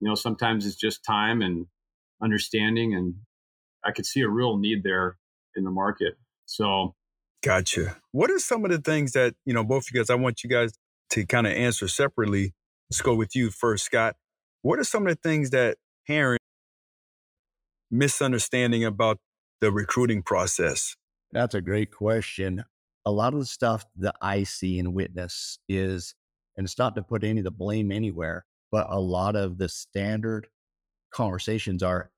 You 0.00 0.08
know, 0.08 0.14
sometimes 0.14 0.66
it's 0.66 0.76
just 0.76 1.04
time 1.04 1.42
and 1.42 1.66
understanding. 2.22 2.94
And 2.94 3.14
I 3.84 3.92
could 3.92 4.06
see 4.06 4.20
a 4.20 4.28
real 4.28 4.56
need 4.58 4.82
there 4.82 5.16
in 5.54 5.64
the 5.64 5.70
market. 5.70 6.14
So, 6.44 6.94
gotcha. 7.42 7.96
What 8.12 8.30
are 8.30 8.38
some 8.38 8.64
of 8.64 8.70
the 8.70 8.78
things 8.78 9.12
that, 9.12 9.34
you 9.44 9.52
know, 9.52 9.64
both 9.64 9.84
of 9.84 9.88
you 9.92 10.00
guys, 10.00 10.10
I 10.10 10.14
want 10.14 10.44
you 10.44 10.50
guys 10.50 10.72
to 11.10 11.26
kind 11.26 11.46
of 11.46 11.52
answer 11.52 11.88
separately. 11.88 12.54
Let's 12.90 13.00
go 13.00 13.14
with 13.14 13.34
you 13.34 13.50
first, 13.50 13.84
Scott. 13.84 14.16
What 14.62 14.78
are 14.78 14.84
some 14.84 15.06
of 15.06 15.14
the 15.14 15.28
things 15.28 15.50
that 15.50 15.78
parents 16.06 16.44
misunderstanding 17.90 18.84
about 18.84 19.18
the 19.60 19.72
recruiting 19.72 20.22
process? 20.22 20.96
That's 21.36 21.54
a 21.54 21.60
great 21.60 21.92
question. 21.92 22.64
A 23.04 23.10
lot 23.10 23.34
of 23.34 23.40
the 23.40 23.44
stuff 23.44 23.84
that 23.96 24.16
I 24.22 24.44
see 24.44 24.78
and 24.78 24.94
witness 24.94 25.58
is, 25.68 26.14
and 26.56 26.64
it's 26.64 26.78
not 26.78 26.94
to 26.94 27.02
put 27.02 27.24
any 27.24 27.40
of 27.40 27.44
the 27.44 27.50
blame 27.50 27.92
anywhere, 27.92 28.46
but 28.72 28.86
a 28.88 28.98
lot 28.98 29.36
of 29.36 29.58
the 29.58 29.68
standard 29.68 30.46
conversations 31.12 31.82
are 31.82 32.10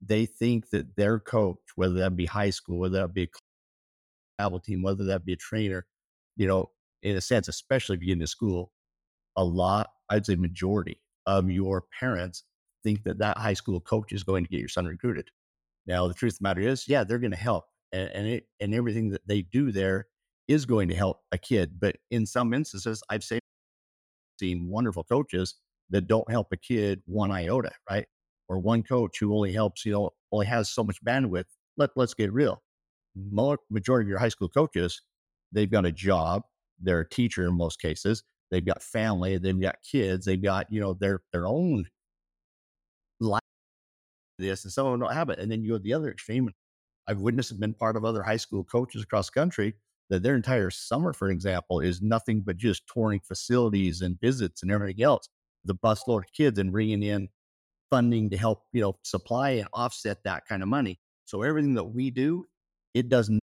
they 0.00 0.24
think 0.24 0.70
that 0.70 0.94
their 0.94 1.18
coach, 1.18 1.58
whether 1.74 1.94
that 1.94 2.14
be 2.14 2.26
high 2.26 2.50
school, 2.50 2.78
whether 2.78 3.00
that 3.00 3.12
be 3.12 3.24
a 3.24 3.28
travel 4.38 4.60
team, 4.60 4.82
whether 4.82 5.02
that 5.02 5.24
be 5.24 5.32
a 5.32 5.36
trainer, 5.36 5.84
you 6.36 6.46
know, 6.46 6.70
in 7.02 7.16
a 7.16 7.20
sense, 7.20 7.48
especially 7.48 7.96
if 7.96 8.02
you 8.02 8.06
get 8.06 8.12
into 8.12 8.28
school, 8.28 8.70
a 9.34 9.42
lot, 9.42 9.90
I'd 10.10 10.26
say 10.26 10.36
majority 10.36 11.00
of 11.26 11.50
your 11.50 11.82
parents 11.98 12.44
think 12.84 13.02
that 13.02 13.18
that 13.18 13.36
high 13.36 13.54
school 13.54 13.80
coach 13.80 14.12
is 14.12 14.22
going 14.22 14.44
to 14.44 14.50
get 14.50 14.60
your 14.60 14.68
son 14.68 14.86
recruited. 14.86 15.28
Now, 15.88 16.06
the 16.06 16.14
truth 16.14 16.34
of 16.34 16.38
the 16.38 16.42
matter 16.44 16.60
is, 16.60 16.86
yeah, 16.86 17.02
they're 17.02 17.18
going 17.18 17.32
to 17.32 17.36
help, 17.36 17.64
and 17.92 18.10
and, 18.10 18.26
it, 18.26 18.46
and 18.60 18.74
everything 18.74 19.10
that 19.10 19.26
they 19.26 19.42
do 19.42 19.72
there 19.72 20.06
is 20.48 20.66
going 20.66 20.88
to 20.88 20.94
help 20.94 21.20
a 21.32 21.38
kid. 21.38 21.78
But 21.80 21.96
in 22.10 22.26
some 22.26 22.54
instances, 22.54 23.02
I've 23.10 23.24
seen 23.24 23.40
seen 24.40 24.68
wonderful 24.68 25.04
coaches 25.04 25.56
that 25.90 26.06
don't 26.06 26.30
help 26.30 26.48
a 26.52 26.56
kid 26.56 27.02
one 27.06 27.30
iota, 27.30 27.72
right? 27.90 28.06
Or 28.48 28.58
one 28.58 28.82
coach 28.82 29.18
who 29.18 29.34
only 29.34 29.52
helps, 29.52 29.84
you 29.84 29.92
know, 29.92 30.10
only 30.32 30.46
has 30.46 30.68
so 30.70 30.84
much 30.84 31.02
bandwidth. 31.04 31.46
Let 31.76 31.90
let's 31.96 32.14
get 32.14 32.32
real. 32.32 32.62
Majority 33.70 34.06
of 34.06 34.08
your 34.08 34.18
high 34.18 34.28
school 34.28 34.48
coaches, 34.48 35.02
they've 35.52 35.70
got 35.70 35.86
a 35.86 35.92
job. 35.92 36.42
They're 36.80 37.00
a 37.00 37.08
teacher 37.08 37.44
in 37.46 37.54
most 37.54 37.80
cases. 37.80 38.22
They've 38.50 38.64
got 38.64 38.82
family. 38.82 39.38
They've 39.38 39.60
got 39.60 39.76
kids. 39.82 40.26
They've 40.26 40.40
got 40.42 40.72
you 40.72 40.80
know 40.80 40.94
their 40.94 41.22
their 41.32 41.46
own 41.46 41.86
life. 43.20 43.40
This 44.38 44.64
and 44.64 44.72
some 44.72 44.86
of 44.86 44.92
them 44.92 45.00
don't 45.00 45.12
have 45.14 45.30
it. 45.30 45.38
And 45.38 45.50
then 45.50 45.62
you 45.62 45.70
go 45.70 45.78
to 45.78 45.82
the 45.82 45.94
other 45.94 46.10
extreme. 46.10 46.50
I've 47.08 47.20
witnessed 47.20 47.50
and 47.50 47.60
been 47.60 47.74
part 47.74 47.96
of 47.96 48.04
other 48.04 48.22
high 48.22 48.36
school 48.36 48.64
coaches 48.64 49.02
across 49.02 49.30
the 49.30 49.40
country 49.40 49.74
that 50.10 50.22
their 50.22 50.36
entire 50.36 50.70
summer, 50.70 51.12
for 51.12 51.30
example, 51.30 51.80
is 51.80 52.02
nothing 52.02 52.42
but 52.42 52.56
just 52.56 52.82
touring 52.92 53.20
facilities 53.20 54.00
and 54.02 54.20
visits 54.20 54.62
and 54.62 54.70
everything 54.70 55.02
else. 55.02 55.28
The 55.64 55.74
busload 55.74 56.24
of 56.24 56.32
kids 56.32 56.58
and 56.58 56.72
bringing 56.72 57.02
in 57.02 57.28
funding 57.90 58.30
to 58.30 58.36
help, 58.36 58.64
you 58.72 58.80
know, 58.80 58.98
supply 59.02 59.50
and 59.50 59.68
offset 59.72 60.18
that 60.24 60.46
kind 60.46 60.62
of 60.62 60.68
money. 60.68 61.00
So 61.24 61.42
everything 61.42 61.74
that 61.74 61.84
we 61.84 62.10
do, 62.10 62.46
it 62.94 63.08
doesn't 63.08 63.40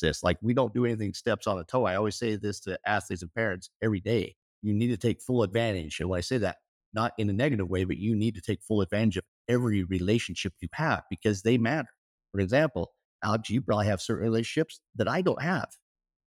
this. 0.00 0.22
Like 0.22 0.38
we 0.40 0.54
don't 0.54 0.72
do 0.72 0.86
anything 0.86 1.12
steps 1.12 1.46
on 1.46 1.58
a 1.58 1.64
toe. 1.64 1.84
I 1.84 1.96
always 1.96 2.16
say 2.16 2.36
this 2.36 2.60
to 2.60 2.78
athletes 2.86 3.22
and 3.22 3.32
parents 3.34 3.70
every 3.82 4.00
day. 4.00 4.34
You 4.62 4.72
need 4.72 4.88
to 4.88 4.96
take 4.96 5.20
full 5.20 5.42
advantage. 5.42 6.00
And 6.00 6.08
when 6.08 6.18
I 6.18 6.22
say 6.22 6.38
that, 6.38 6.56
not 6.94 7.12
in 7.18 7.28
a 7.28 7.32
negative 7.32 7.68
way, 7.68 7.84
but 7.84 7.98
you 7.98 8.14
need 8.14 8.34
to 8.36 8.40
take 8.40 8.62
full 8.62 8.80
advantage 8.80 9.18
of 9.18 9.24
every 9.48 9.84
relationship 9.84 10.54
you 10.60 10.68
have 10.72 11.02
because 11.10 11.42
they 11.42 11.58
matter. 11.58 11.88
For 12.34 12.40
example, 12.40 12.90
Alex, 13.22 13.48
you 13.48 13.62
probably 13.62 13.86
have 13.86 14.00
certain 14.00 14.24
relationships 14.24 14.80
that 14.96 15.06
I 15.06 15.22
don't 15.22 15.40
have. 15.40 15.68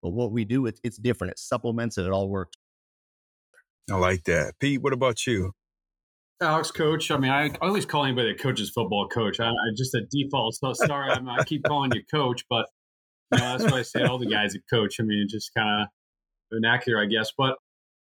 But 0.02 0.10
what 0.10 0.34
we 0.34 0.44
do, 0.44 0.66
it's, 0.66 0.82
it's 0.84 0.98
different. 0.98 1.32
It 1.32 1.40
supplements 1.40 1.98
and 1.98 2.06
it 2.06 2.12
all 2.12 2.28
works. 2.28 2.58
I 3.90 3.96
like 3.96 4.26
that. 4.26 4.56
Pete, 4.60 4.82
what 4.82 4.92
about 4.92 5.26
you? 5.26 5.54
Alex, 6.42 6.72
coach. 6.72 7.10
I 7.10 7.18
mean, 7.18 7.32
I, 7.32 7.46
I 7.46 7.68
always 7.68 7.86
call 7.86 8.04
anybody 8.04 8.34
that 8.34 8.42
coaches 8.42 8.70
football 8.70 9.08
coach. 9.08 9.40
I, 9.40 9.48
I 9.48 9.54
just 9.78 9.96
a 9.96 10.02
default. 10.12 10.56
So 10.56 10.74
sorry, 10.74 11.10
I, 11.10 11.22
I 11.40 11.44
keep 11.46 11.64
calling 11.64 11.92
you 11.94 12.02
coach, 12.14 12.44
but 12.50 12.66
you 13.32 13.40
know, 13.40 13.58
that's 13.58 13.72
why 13.72 13.80
I 13.80 13.82
say 13.84 14.04
all 14.04 14.20
the 14.20 14.26
guys 14.26 14.56
at 14.56 14.62
coach. 14.70 14.98
I 15.00 15.04
mean, 15.04 15.22
it's 15.24 15.34
just 15.34 15.52
kind 15.56 15.84
of 15.84 15.88
vernacular, 16.52 17.02
I 17.02 17.06
guess. 17.06 17.32
But 17.38 17.56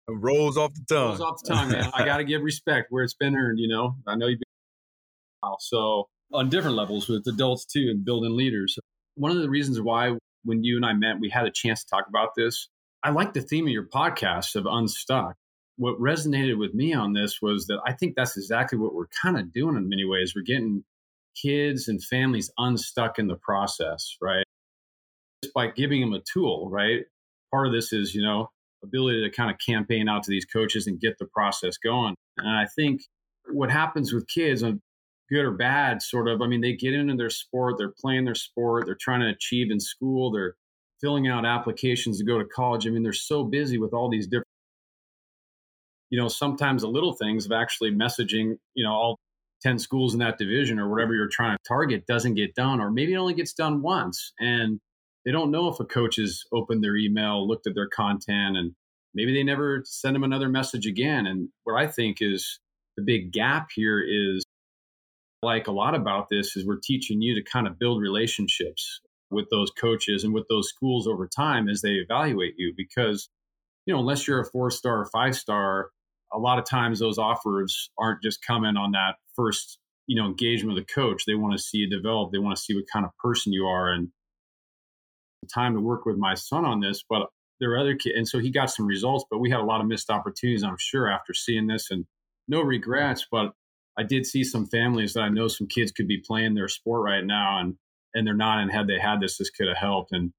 it 0.09 0.15
rolls 0.15 0.57
off 0.57 0.73
the 0.73 0.85
tongue. 0.89 1.09
Rolls 1.09 1.21
off 1.21 1.43
the 1.45 1.51
tongue, 1.53 1.73
man. 1.73 1.91
I 1.93 2.07
got 2.07 2.17
to 2.19 2.25
give 2.25 2.41
respect 2.41 2.87
where 2.89 3.05
it's 3.05 3.15
been 3.15 3.37
earned. 3.37 3.59
You 3.59 3.69
know, 3.69 3.97
I 4.07 4.17
know 4.17 4.29
you've 4.29 4.39
been 4.39 5.57
so 5.61 6.09
on 6.33 6.49
different 6.49 6.77
levels 6.77 7.09
with 7.09 7.27
adults 7.27 7.65
too, 7.65 7.89
and 7.91 8.05
building 8.05 8.37
leaders. 8.37 8.79
One 9.15 9.31
of 9.31 9.39
the 9.39 9.51
reasons 9.51 9.81
why 9.81 10.17
when 10.45 10.65
you 10.65 10.77
and 10.77 10.87
I 10.87 10.93
met, 10.93 11.21
we 11.21 11.31
had 11.31 11.47
a 11.47 11.51
chance 11.51 11.85
to 11.85 11.91
talk 11.91 12.07
about 12.09 12.31
this. 12.37 12.69
I 13.03 13.11
like 13.11 13.33
the 13.33 13.41
theme 13.41 13.67
of 13.67 13.73
your 13.73 13.87
podcast 13.87 14.57
of 14.57 14.67
unstuck. 14.67 15.35
What 15.77 15.99
resonated 15.99 16.59
with 16.59 16.75
me 16.75 16.93
on 16.93 17.13
this 17.13 17.41
was 17.43 17.67
that 17.67 17.81
I 17.87 17.93
think 17.93 18.15
that's 18.15 18.37
exactly 18.37 18.79
what 18.79 18.95
we're 18.95 19.07
kind 19.23 19.39
of 19.39 19.53
doing 19.53 19.77
in 19.77 19.89
many 19.89 20.05
ways. 20.05 20.35
We're 20.35 20.43
getting 20.43 20.85
kids 21.41 21.89
and 21.89 22.03
families 22.03 22.51
unstuck 22.59 23.19
in 23.19 23.27
the 23.27 23.37
process, 23.37 24.17
right? 24.21 24.45
Just 25.43 25.55
by 25.55 25.69
giving 25.69 26.01
them 26.01 26.13
a 26.13 26.23
tool, 26.33 26.69
right? 26.71 27.03
Part 27.51 27.67
of 27.67 27.73
this 27.73 27.93
is, 27.93 28.15
you 28.15 28.23
know, 28.23 28.51
ability 28.85 29.23
to 29.23 29.35
kind 29.35 29.51
of 29.51 29.57
campaign 29.65 30.09
out 30.09 30.23
to 30.25 30.31
these 30.31 30.45
coaches 30.45 30.87
and 30.87 31.01
get 31.01 31.19
the 31.19 31.27
process 31.27 31.77
going. 31.79 32.15
And 32.39 32.49
I 32.49 32.67
think 32.77 33.03
what 33.51 33.71
happens 33.71 34.13
with 34.13 34.29
kids, 34.29 34.63
good 35.33 35.45
or 35.45 35.53
bad, 35.53 36.03
sort 36.03 36.29
of, 36.29 36.43
I 36.43 36.47
mean, 36.47 36.61
they 36.61 36.75
get 36.75 36.95
into 36.95 37.17
their 37.17 37.31
sport, 37.31 37.77
they're 37.79 37.95
playing 38.01 38.25
their 38.25 38.35
sport, 38.35 38.87
they're 38.87 38.95
trying 38.95 39.21
to 39.21 39.29
achieve 39.29 39.71
in 39.71 39.81
school, 39.81 40.31
they're 40.31 40.55
filling 41.01 41.27
out 41.27 41.47
applications 41.47 42.19
to 42.19 42.25
go 42.25 42.39
to 42.39 42.45
college. 42.45 42.87
I 42.87 42.91
mean, 42.91 43.03
they're 43.03 43.13
so 43.13 43.45
busy 43.45 43.79
with 43.79 43.93
all 43.93 44.11
these 44.11 44.27
different, 44.27 44.47
you 46.11 46.21
know, 46.21 46.29
sometimes 46.29 46.83
the 46.83 46.89
little 46.89 47.15
things 47.15 47.47
of 47.47 47.53
actually 47.53 47.91
messaging, 47.91 48.57
you 48.75 48.85
know, 48.85 48.93
all 48.93 49.19
10 49.63 49.79
schools 49.79 50.13
in 50.13 50.21
that 50.21 50.39
division 50.39 50.79
or 50.79 50.91
whatever 50.91 51.15
you're 51.15 51.29
trying 51.29 51.57
to 51.57 51.63
target 51.67 52.07
doesn't 52.07 52.35
get 52.35 52.55
done, 52.55 52.81
or 52.81 52.91
maybe 52.91 53.15
it 53.15 53.19
only 53.19 53.35
gets 53.35 53.53
done 53.53 53.81
once. 53.81 54.33
And 54.39 54.81
they 55.25 55.33
don't 55.33 55.51
know 55.51 55.69
if 55.69 55.81
a 55.81 55.85
coach 55.85 56.17
has 56.17 56.43
opened 56.53 56.83
their 56.83 56.97
email, 56.97 57.47
looked 57.47 57.67
at 57.67 57.75
their 57.75 57.89
content, 57.89 58.57
and 58.57 58.73
maybe 59.15 59.33
they 59.33 59.45
never 59.45 59.83
send 59.87 60.15
them 60.15 60.25
another 60.25 60.49
message 60.49 60.87
again. 60.87 61.27
And 61.27 61.49
what 61.65 61.81
I 61.81 61.87
think 61.87 62.19
is 62.21 62.59
the 62.97 63.03
big 63.03 63.33
gap 63.33 63.69
here 63.75 64.01
is 64.01 64.45
like 65.43 65.67
a 65.67 65.73
lot 65.73 65.95
about 65.95 66.29
this 66.31 66.57
is 66.57 66.67
we're 66.67 66.79
teaching 66.83 67.21
you 67.21 67.35
to 67.35 67.51
kind 67.51 67.67
of 67.67 67.79
build 67.79 68.01
relationships 68.01 69.01
with 69.31 69.47
those 69.51 69.71
coaches 69.71 70.25
and 70.25 70.35
with 70.35 70.47
those 70.49 70.69
schools 70.69 71.07
over 71.07 71.27
time 71.27 71.69
as 71.69 71.81
they 71.81 71.95
evaluate 71.95 72.55
you 72.59 72.73
because 72.77 73.29
you 73.87 73.95
know 73.95 74.01
unless 74.01 74.27
you're 74.27 74.41
a 74.41 74.51
four 74.51 74.71
star 74.71 75.01
or 75.01 75.07
five 75.07 75.35
star 75.35 75.91
a 76.33 76.39
lot 76.39 76.59
of 76.59 76.65
times 76.65 76.99
those 77.01 77.19
offers 77.19 77.91
aren't 77.99 78.23
just 78.23 78.45
coming 78.45 78.77
on 78.77 78.93
that 78.93 79.15
first 79.35 79.79
you 80.07 80.17
know 80.17 80.27
engagement 80.27 80.75
with 80.75 80.87
the 80.87 80.93
coach 80.93 81.25
they 81.25 81.35
want 81.35 81.53
to 81.53 81.63
see 81.63 81.79
you 81.79 81.91
develop 81.91 82.31
they 82.31 82.39
want 82.39 82.57
to 82.57 82.63
see 82.63 82.75
what 82.75 82.85
kind 82.93 83.07
of 83.07 83.11
person 83.19 83.53
you 83.53 83.65
are 83.67 83.91
and 83.91 84.09
the 85.43 85.49
time 85.49 85.75
to 85.75 85.81
work 85.81 86.07
with 86.07 86.17
my 86.17 86.35
son 86.35 86.65
on 86.65 86.81
this, 86.81 87.05
but 87.09 87.29
there 87.61 87.73
are 87.73 87.79
other 87.79 87.95
kids. 87.95 88.17
And 88.17 88.27
so 88.27 88.39
he 88.39 88.51
got 88.51 88.71
some 88.71 88.87
results, 88.87 89.25
but 89.31 89.39
we 89.39 89.51
had 89.51 89.61
a 89.61 89.65
lot 89.65 89.81
of 89.81 89.87
missed 89.87 90.11
opportunities, 90.11 90.63
I'm 90.63 90.77
sure, 90.79 91.11
after 91.11 91.35
seeing 91.35 91.67
this 91.67 91.91
and 91.91 92.07
no 92.49 92.63
regrets. 92.63 93.27
But 93.31 93.53
I 93.99 94.03
did 94.03 94.27
see 94.27 94.45
some 94.45 94.67
families 94.67 95.15
that 95.15 95.21
I 95.21 95.29
know 95.29 95.49
some 95.49 95.67
kids 95.67 95.93
could 95.93 96.09
be 96.09 96.23
playing 96.25 96.55
their 96.55 96.69
sport 96.69 97.03
right 97.05 97.25
now 97.25 97.59
and, 97.61 97.77
and 98.15 98.27
they're 98.27 98.35
not. 98.35 98.59
And 98.59 98.73
had 98.73 98.87
they 98.87 98.99
had 98.99 99.21
this, 99.21 99.39
this 99.39 99.51
could 99.51 99.69
have 99.69 99.77
helped. 99.77 100.13
And, 100.13 100.33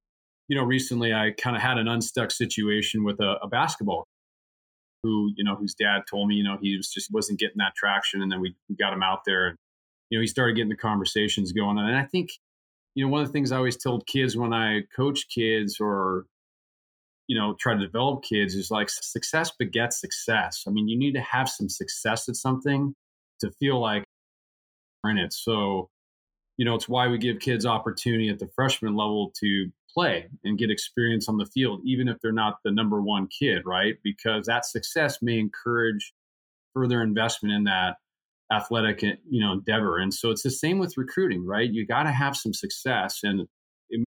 you 0.47 0.57
know, 0.57 0.63
recently 0.63 1.13
I 1.13 1.31
kind 1.37 1.55
of 1.55 1.61
had 1.61 1.77
an 1.77 1.87
unstuck 1.87 2.31
situation 2.31 3.03
with 3.03 3.19
a, 3.19 3.35
a 3.43 3.47
basketball 3.47 4.05
who, 5.03 5.31
you 5.35 5.43
know, 5.43 5.55
whose 5.55 5.75
dad 5.75 6.03
told 6.09 6.29
me, 6.29 6.35
you 6.35 6.43
know, 6.43 6.57
he 6.61 6.77
was 6.77 6.89
just 6.89 7.11
wasn't 7.11 7.39
getting 7.39 7.57
that 7.57 7.75
traction. 7.75 8.21
And 8.21 8.31
then 8.31 8.41
we, 8.41 8.55
we 8.69 8.75
got 8.75 8.93
him 8.93 9.03
out 9.03 9.19
there 9.25 9.47
and, 9.47 9.57
you 10.09 10.17
know, 10.17 10.21
he 10.21 10.27
started 10.27 10.55
getting 10.55 10.69
the 10.69 10.75
conversations 10.75 11.51
going. 11.51 11.77
On. 11.77 11.85
And 11.85 11.97
I 11.97 12.05
think 12.05 12.29
you 12.95 13.03
know, 13.03 13.11
one 13.11 13.21
of 13.21 13.27
the 13.27 13.33
things 13.33 13.51
I 13.51 13.57
always 13.57 13.77
told 13.77 14.05
kids 14.05 14.37
when 14.37 14.53
I 14.53 14.81
coach 14.95 15.27
kids 15.29 15.77
or, 15.79 16.25
you 17.27 17.37
know, 17.37 17.55
try 17.59 17.73
to 17.73 17.79
develop 17.79 18.23
kids 18.23 18.55
is 18.55 18.69
like 18.69 18.89
success 18.89 19.51
begets 19.57 19.99
success. 19.99 20.63
I 20.67 20.71
mean, 20.71 20.87
you 20.87 20.97
need 20.97 21.13
to 21.13 21.21
have 21.21 21.49
some 21.49 21.69
success 21.69 22.29
at 22.29 22.35
something 22.35 22.93
to 23.43 23.51
feel 23.59 23.79
like 23.79 24.03
we're 25.03 25.11
in 25.11 25.17
it. 25.17 25.33
So, 25.33 25.89
you 26.57 26.65
know, 26.65 26.75
it's 26.75 26.89
why 26.89 27.07
we 27.07 27.17
give 27.17 27.39
kids 27.39 27.65
opportunity 27.65 28.29
at 28.29 28.39
the 28.39 28.49
freshman 28.55 28.95
level 28.95 29.31
to 29.39 29.69
play 29.93 30.27
and 30.43 30.57
get 30.57 30.71
experience 30.71 31.29
on 31.29 31.37
the 31.37 31.45
field, 31.45 31.81
even 31.85 32.07
if 32.07 32.17
they're 32.21 32.31
not 32.31 32.57
the 32.63 32.71
number 32.71 33.01
one 33.01 33.27
kid, 33.27 33.63
right? 33.65 33.95
Because 34.03 34.47
that 34.47 34.65
success 34.65 35.19
may 35.21 35.39
encourage 35.39 36.13
further 36.73 37.01
investment 37.01 37.53
in 37.53 37.63
that 37.65 37.97
athletic 38.51 39.03
eh, 39.03 39.13
you 39.29 39.41
know 39.41 39.53
endeavor 39.53 39.97
and 39.97 40.13
so 40.13 40.29
it's 40.29 40.43
the 40.43 40.51
same 40.51 40.77
with 40.77 40.97
recruiting 40.97 41.45
right 41.45 41.71
you 41.71 41.87
got 41.87 42.03
to 42.03 42.11
have 42.11 42.35
some 42.35 42.53
success 42.53 43.21
and 43.23 43.47
it 43.89 44.03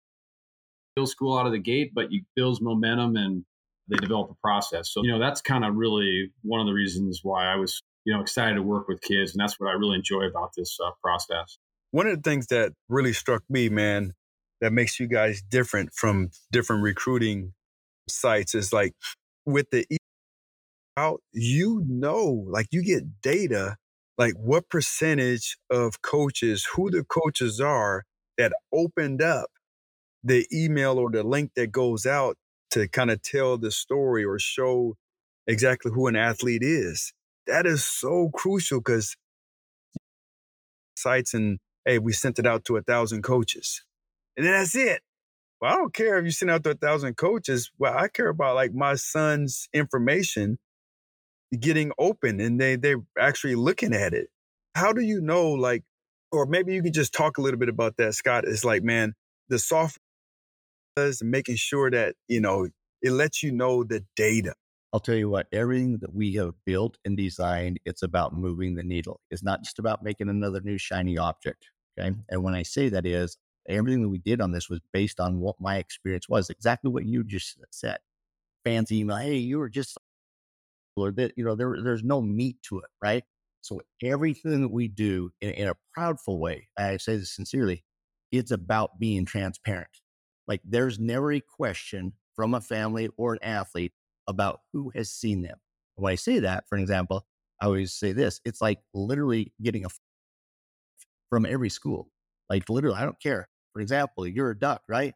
builds 0.95 1.11
school 1.11 1.39
out 1.39 1.47
of 1.47 1.53
the 1.53 1.59
gate 1.59 1.93
but 1.95 2.13
you 2.13 2.23
builds 2.37 2.61
momentum 2.61 3.17
and 3.17 3.45
they 3.89 3.97
develop 3.97 4.31
a 4.31 4.35
process 4.43 4.91
so 4.93 5.03
you 5.03 5.11
know 5.11 5.19
that's 5.19 5.41
kind 5.41 5.65
of 5.65 5.75
really 5.75 6.31
one 6.43 6.61
of 6.61 6.67
the 6.67 6.73
reasons 6.73 7.21
why 7.23 7.47
i 7.47 7.57
was 7.57 7.83
you 8.07 8.15
know 8.15 8.23
excited 8.23 8.55
to 8.55 8.63
work 8.63 8.89
with 8.89 9.01
kids 9.03 9.33
and 9.33 9.41
that's 9.41 9.61
what 9.61 9.69
i 9.69 9.73
really 9.73 9.97
enjoy 9.97 10.23
about 10.23 10.51
this 10.57 10.79
uh, 10.85 10.91
process 11.03 11.59
one 11.91 12.07
of 12.07 12.17
the 12.17 12.29
things 12.29 12.47
that 12.47 12.73
really 12.89 13.13
struck 13.13 13.43
me 13.51 13.69
man 13.69 14.15
that 14.63 14.73
makes 14.73 14.99
you 14.99 15.07
guys 15.07 15.43
different 15.43 15.93
from 15.93 16.31
different 16.51 16.83
recruiting 16.83 17.53
sites 18.09 18.55
is 18.55 18.73
like 18.73 18.95
with 19.45 19.67
the 19.71 19.85
out, 20.97 21.21
you 21.33 21.85
know, 21.87 22.45
like 22.49 22.69
you 22.71 22.83
get 22.83 23.21
data, 23.21 23.77
like 24.19 24.35
what 24.35 24.69
percentage 24.69 25.59
of 25.71 26.03
coaches, 26.03 26.67
who 26.75 26.91
the 26.91 27.05
coaches 27.05 27.61
are 27.61 28.05
that 28.39 28.53
opened 28.73 29.23
up 29.23 29.51
the 30.25 30.47
email 30.53 30.99
or 30.99 31.11
the 31.11 31.23
link 31.23 31.53
that 31.55 31.71
goes 31.71 32.07
out 32.07 32.37
to 32.71 32.89
kind 32.89 33.11
of 33.11 33.23
tell 33.23 33.59
the 33.59 33.71
story 33.71 34.25
or 34.25 34.39
show 34.39 34.95
exactly 35.47 35.93
who 35.93 36.07
an 36.07 36.17
athlete 36.17 36.63
is. 36.63 37.13
That 37.47 37.67
is 37.67 37.85
so 37.85 38.31
crucial 38.35 38.81
because 38.81 39.17
sites 40.97 41.35
and 41.35 41.59
hey, 41.85 41.99
we 41.99 42.13
sent 42.13 42.39
it 42.39 42.47
out 42.47 42.65
to 42.67 42.77
a 42.77 42.83
thousand 42.83 43.23
coaches. 43.23 43.85
And 44.37 44.47
then 44.47 44.53
that's 44.55 44.75
it. 44.75 45.03
Well, 45.61 45.73
I 45.73 45.77
don't 45.77 45.95
care 45.95 46.19
if 46.19 46.25
you 46.25 46.31
send 46.31 46.51
out 46.51 46.65
to 46.65 46.71
a 46.71 46.75
thousand 46.75 47.17
coaches. 47.17 47.71
Well, 47.79 47.97
I 47.97 48.09
care 48.09 48.29
about 48.29 48.57
like 48.57 48.75
my 48.75 48.95
son's 48.97 49.69
information 49.73 50.59
getting 51.59 51.93
open 51.99 52.41
and 52.41 52.61
they 52.61 52.77
they're 52.77 53.03
actually 53.19 53.55
looking 53.55 53.95
at 53.95 54.15
it. 54.15 54.29
How 54.75 54.93
do 54.93 55.01
you 55.03 55.21
know 55.21 55.51
like 55.53 55.85
or 56.33 56.47
maybe 56.47 56.75
you 56.75 56.83
can 56.83 56.93
just 56.93 57.15
talk 57.15 57.39
a 57.39 57.43
little 57.43 57.59
bit 57.61 57.69
about 57.69 57.97
that, 57.99 58.15
Scott. 58.15 58.45
It's 58.47 58.65
like, 58.65 58.83
man, 58.83 59.15
the 59.49 59.59
software 59.59 59.99
is 60.99 61.23
making 61.23 61.57
sure 61.57 61.91
that, 61.91 62.17
you 62.29 62.41
know, 62.41 62.69
it 63.03 63.13
lets 63.13 63.43
you 63.43 63.53
know 63.53 63.85
the 63.85 64.05
data. 64.17 64.55
I'll 64.97 65.01
tell 65.01 65.15
you 65.15 65.29
what, 65.29 65.47
everything 65.53 65.99
that 65.99 66.15
we 66.15 66.33
have 66.37 66.55
built 66.65 66.97
and 67.05 67.19
designed, 67.19 67.79
it's 67.85 68.03
about 68.03 68.35
moving 68.35 68.77
the 68.77 68.83
needle. 68.83 69.21
It's 69.31 69.43
not 69.43 69.63
just 69.63 69.79
about 69.79 70.03
making 70.03 70.31
another 70.31 70.63
new 70.63 70.79
shiny 70.79 71.19
object. 71.19 71.67
Okay. 72.01 72.17
And 72.31 72.43
when 72.43 72.55
I 72.55 72.63
say 72.63 72.89
that 72.89 73.05
is 73.05 73.37
everything 73.69 74.01
that 74.01 74.09
we 74.09 74.17
did 74.17 74.41
on 74.41 74.53
this 74.53 74.71
was 74.71 74.81
based 74.95 75.21
on 75.21 75.39
what 75.39 75.61
my 75.61 75.77
experience 75.77 76.31
was, 76.31 76.49
exactly 76.49 76.91
what 76.91 77.05
you 77.05 77.25
just 77.25 77.59
said. 77.71 77.99
Fans 78.65 78.91
email, 78.91 79.19
hey, 79.19 79.37
you 79.37 79.59
were 79.59 79.69
just 79.69 79.99
or 80.97 81.13
that, 81.13 81.35
you 81.37 81.45
know, 81.45 81.55
there, 81.55 81.77
there's 81.85 82.03
no 82.03 82.23
meat 82.23 82.57
to 82.71 82.79
it, 82.79 82.89
right? 83.03 83.25
So 83.61 83.83
everything 84.03 84.63
that 84.63 84.73
we 84.73 84.89
do 84.89 85.29
in, 85.43 85.51
in 85.51 85.69
a 85.69 85.77
proudful 85.95 86.39
way, 86.39 86.69
I 86.79 86.97
say 86.97 87.19
this 87.19 87.37
sincerely, 87.37 87.85
it's 88.33 88.51
about 88.51 88.99
being 88.99 89.27
transparent. 89.27 89.91
Like 90.49 90.63
there's 90.65 90.99
never 90.99 91.33
a 91.33 91.41
question 91.41 92.15
from 92.35 92.55
a 92.55 92.63
family 92.63 93.11
or 93.19 93.35
an 93.35 93.43
athlete 93.43 93.93
about 94.29 94.61
who 94.73 94.91
has 94.95 95.11
seen 95.11 95.43
them. 95.43 95.59
When 95.97 96.13
I 96.13 96.17
say 96.17 96.41
that, 96.41 96.69
for 96.69 96.79
example, 96.79 97.27
I 97.61 97.67
always 97.67 97.95
say 97.95 98.13
this: 98.13 98.41
it's 98.45 98.61
like 98.61 98.81
literally 98.95 99.53
getting 99.63 99.85
a 99.85 99.89
from 101.31 101.47
every 101.47 101.71
school. 101.71 102.09
Like 102.49 102.69
literally, 102.69 102.97
I 102.97 103.05
don't 103.05 103.21
care. 103.21 103.49
For 103.73 103.81
example, 103.81 104.27
you're 104.27 104.51
a 104.51 104.59
duck, 104.59 104.83
right? 104.89 105.15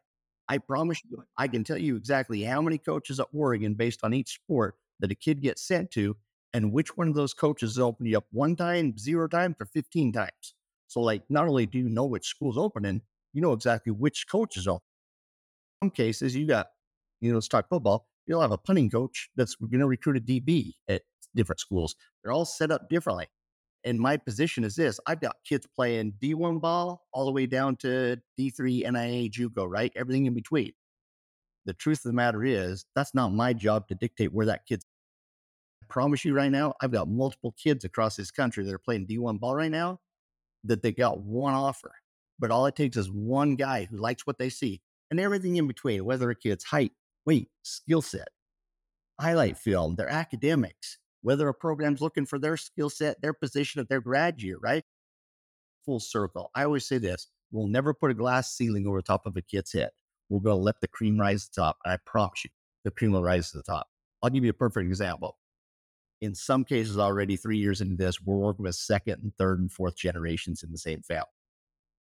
I 0.49 0.57
promise 0.57 1.01
you, 1.09 1.23
I 1.37 1.47
can 1.47 1.63
tell 1.63 1.77
you 1.77 1.95
exactly 1.95 2.43
how 2.43 2.61
many 2.61 2.77
coaches 2.77 3.19
at 3.19 3.27
Oregon, 3.33 3.73
based 3.73 4.01
on 4.03 4.13
each 4.13 4.33
sport, 4.35 4.75
that 4.99 5.11
a 5.11 5.15
kid 5.15 5.41
gets 5.41 5.65
sent 5.65 5.91
to, 5.91 6.17
and 6.53 6.73
which 6.73 6.97
one 6.97 7.07
of 7.07 7.15
those 7.15 7.33
coaches 7.33 7.79
open 7.79 8.05
you 8.05 8.17
up 8.17 8.25
one 8.31 8.55
time, 8.55 8.97
zero 8.97 9.27
times, 9.27 9.55
or 9.59 9.65
15 9.65 10.11
times. 10.11 10.53
So, 10.87 10.99
like, 10.99 11.23
not 11.29 11.47
only 11.47 11.65
do 11.65 11.77
you 11.79 11.87
know 11.89 12.05
which 12.05 12.27
school's 12.27 12.57
opening, 12.57 13.01
you 13.33 13.41
know 13.41 13.53
exactly 13.53 13.91
which 13.93 14.27
coach 14.27 14.57
is 14.57 14.67
open. 14.67 14.83
In 15.81 15.87
some 15.87 15.91
cases, 15.91 16.35
you 16.35 16.45
got, 16.47 16.67
you 17.21 17.29
know, 17.31 17.35
let's 17.37 17.47
talk 17.47 17.69
football 17.69 18.07
you'll 18.31 18.41
have 18.41 18.51
a 18.51 18.57
punting 18.57 18.89
coach 18.89 19.29
that's 19.35 19.55
going 19.55 19.79
to 19.79 19.87
recruit 19.87 20.17
a 20.17 20.21
DB 20.21 20.71
at 20.87 21.01
different 21.35 21.59
schools. 21.59 21.95
They're 22.23 22.31
all 22.31 22.45
set 22.45 22.71
up 22.71 22.89
differently. 22.89 23.27
And 23.83 23.99
my 23.99 24.15
position 24.15 24.63
is 24.63 24.75
this 24.75 24.99
I've 25.05 25.19
got 25.19 25.35
kids 25.45 25.67
playing 25.75 26.13
D1 26.21 26.61
ball 26.61 27.03
all 27.13 27.25
the 27.25 27.31
way 27.31 27.45
down 27.45 27.75
to 27.77 28.17
D3 28.39 28.85
NAIA 28.85 29.29
JUCO, 29.29 29.67
right? 29.67 29.91
Everything 29.95 30.27
in 30.27 30.33
between. 30.33 30.71
The 31.65 31.73
truth 31.73 31.99
of 31.99 32.09
the 32.09 32.13
matter 32.13 32.43
is, 32.43 32.85
that's 32.95 33.13
not 33.13 33.33
my 33.33 33.53
job 33.53 33.87
to 33.89 33.95
dictate 33.95 34.33
where 34.33 34.45
that 34.47 34.65
kid's. 34.65 34.85
I 35.83 35.87
promise 35.89 36.23
you 36.23 36.33
right 36.33 36.51
now, 36.51 36.73
I've 36.81 36.91
got 36.91 37.09
multiple 37.09 37.53
kids 37.61 37.83
across 37.83 38.15
this 38.15 38.31
country 38.31 38.63
that 38.63 38.73
are 38.73 38.79
playing 38.79 39.07
D1 39.07 39.39
ball 39.39 39.55
right 39.55 39.69
now 39.69 39.99
that 40.63 40.81
they 40.81 40.91
got 40.91 41.19
one 41.19 41.53
offer. 41.53 41.91
But 42.39 42.49
all 42.49 42.65
it 42.65 42.75
takes 42.75 42.97
is 42.97 43.11
one 43.11 43.55
guy 43.55 43.85
who 43.89 43.97
likes 43.97 44.25
what 44.25 44.37
they 44.37 44.49
see 44.49 44.81
and 45.09 45.19
everything 45.19 45.57
in 45.57 45.67
between, 45.67 46.05
whether 46.05 46.29
a 46.29 46.35
kid's 46.35 46.63
height, 46.63 46.93
weight, 47.25 47.49
skill 47.63 48.01
set, 48.01 48.29
highlight 49.19 49.57
film, 49.57 49.95
their 49.95 50.09
academics, 50.09 50.97
whether 51.21 51.47
a 51.47 51.53
program's 51.53 52.01
looking 52.01 52.25
for 52.25 52.39
their 52.39 52.57
skill 52.57 52.89
set, 52.89 53.21
their 53.21 53.33
position 53.33 53.79
of 53.79 53.87
their 53.87 54.01
grad 54.01 54.41
year, 54.41 54.57
right? 54.61 54.83
Full 55.85 55.99
circle. 55.99 56.51
I 56.55 56.63
always 56.63 56.87
say 56.87 56.97
this 56.97 57.27
we'll 57.51 57.67
never 57.67 57.93
put 57.93 58.11
a 58.11 58.15
glass 58.15 58.55
ceiling 58.55 58.87
over 58.87 59.01
top 59.01 59.25
of 59.25 59.35
a 59.35 59.41
kid's 59.41 59.73
head. 59.73 59.89
We're 60.29 60.39
going 60.39 60.57
to 60.57 60.63
let 60.63 60.79
the 60.79 60.87
cream 60.87 61.19
rise 61.19 61.45
to 61.45 61.51
the 61.53 61.61
top. 61.61 61.77
And 61.83 61.93
I 61.93 61.97
promise 62.05 62.45
you, 62.45 62.49
the 62.85 62.91
cream 62.91 63.11
will 63.11 63.23
rise 63.23 63.51
to 63.51 63.57
the 63.57 63.63
top. 63.63 63.87
I'll 64.23 64.29
give 64.29 64.45
you 64.45 64.51
a 64.51 64.53
perfect 64.53 64.87
example. 64.87 65.37
In 66.21 66.33
some 66.35 66.63
cases, 66.63 66.97
already 66.97 67.35
three 67.35 67.57
years 67.57 67.81
into 67.81 67.95
this, 67.95 68.21
we're 68.21 68.37
working 68.37 68.63
with 68.63 68.75
second 68.75 69.21
and 69.23 69.35
third 69.37 69.59
and 69.59 69.71
fourth 69.71 69.97
generations 69.97 70.63
in 70.63 70.71
the 70.71 70.77
same 70.77 71.01
family. 71.01 71.25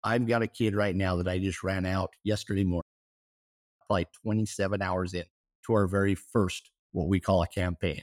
I've 0.04 0.26
got 0.26 0.42
a 0.42 0.46
kid 0.46 0.74
right 0.74 0.94
now 0.94 1.16
that 1.16 1.28
I 1.28 1.38
just 1.38 1.62
ran 1.64 1.84
out 1.84 2.10
yesterday 2.22 2.64
morning 2.64 2.89
probably 3.90 4.06
27 4.22 4.80
hours 4.80 5.14
in 5.14 5.24
to 5.66 5.72
our 5.72 5.88
very 5.88 6.14
first, 6.14 6.70
what 6.92 7.08
we 7.08 7.18
call 7.18 7.42
a 7.42 7.48
campaign. 7.48 8.02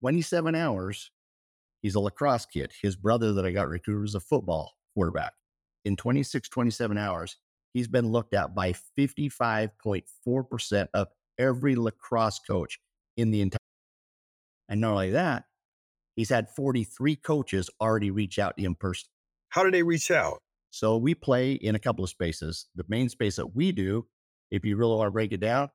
27 0.00 0.56
hours, 0.56 1.12
he's 1.82 1.94
a 1.94 2.00
lacrosse 2.00 2.46
kid. 2.46 2.72
His 2.82 2.96
brother 2.96 3.32
that 3.34 3.46
I 3.46 3.52
got 3.52 3.68
recruited 3.68 4.02
was 4.02 4.16
a 4.16 4.20
football 4.20 4.72
quarterback. 4.94 5.34
In 5.84 5.94
26, 5.94 6.48
27 6.48 6.98
hours, 6.98 7.36
he's 7.74 7.86
been 7.86 8.10
looked 8.10 8.34
at 8.34 8.56
by 8.56 8.72
55.4% 8.98 10.88
of 10.92 11.06
every 11.38 11.76
lacrosse 11.76 12.40
coach 12.40 12.80
in 13.16 13.30
the 13.30 13.42
entire. 13.42 13.58
And 14.68 14.80
not 14.80 14.94
only 14.94 15.12
that, 15.12 15.44
he's 16.16 16.30
had 16.30 16.48
43 16.48 17.14
coaches 17.14 17.70
already 17.80 18.10
reach 18.10 18.40
out 18.40 18.56
to 18.56 18.64
him 18.64 18.74
personally. 18.74 19.12
How 19.50 19.62
do 19.62 19.70
they 19.70 19.84
reach 19.84 20.10
out? 20.10 20.38
So 20.70 20.96
we 20.96 21.14
play 21.14 21.52
in 21.52 21.76
a 21.76 21.78
couple 21.78 22.02
of 22.02 22.10
spaces. 22.10 22.66
The 22.74 22.84
main 22.88 23.08
space 23.08 23.36
that 23.36 23.54
we 23.54 23.70
do 23.70 24.08
if 24.50 24.64
you 24.64 24.76
really 24.76 24.96
want 24.96 25.08
to 25.08 25.12
break 25.12 25.32
it 25.32 25.40
down, 25.40 25.70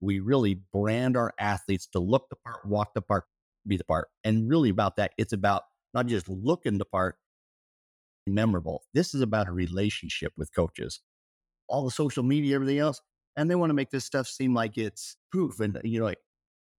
we 0.00 0.20
really 0.20 0.60
brand 0.72 1.16
our 1.16 1.32
athletes 1.38 1.86
to 1.88 1.98
look 1.98 2.28
the 2.28 2.36
part, 2.36 2.66
walk 2.66 2.94
the 2.94 3.02
part, 3.02 3.24
be 3.66 3.76
the 3.76 3.84
part. 3.84 4.08
And 4.24 4.48
really 4.48 4.70
about 4.70 4.96
that, 4.96 5.12
it's 5.18 5.32
about 5.32 5.62
not 5.94 6.06
just 6.06 6.28
looking 6.28 6.78
the 6.78 6.84
part, 6.84 7.16
memorable. 8.26 8.82
This 8.92 9.14
is 9.14 9.20
about 9.20 9.48
a 9.48 9.52
relationship 9.52 10.32
with 10.36 10.54
coaches. 10.54 11.00
All 11.68 11.84
the 11.84 11.90
social 11.90 12.22
media, 12.22 12.54
everything 12.54 12.78
else, 12.78 13.00
and 13.36 13.50
they 13.50 13.54
want 13.54 13.70
to 13.70 13.74
make 13.74 13.90
this 13.90 14.04
stuff 14.04 14.26
seem 14.26 14.54
like 14.54 14.78
it's 14.78 15.16
proof 15.30 15.60
and 15.60 15.78
you 15.84 16.00
know, 16.00 16.06
like 16.06 16.18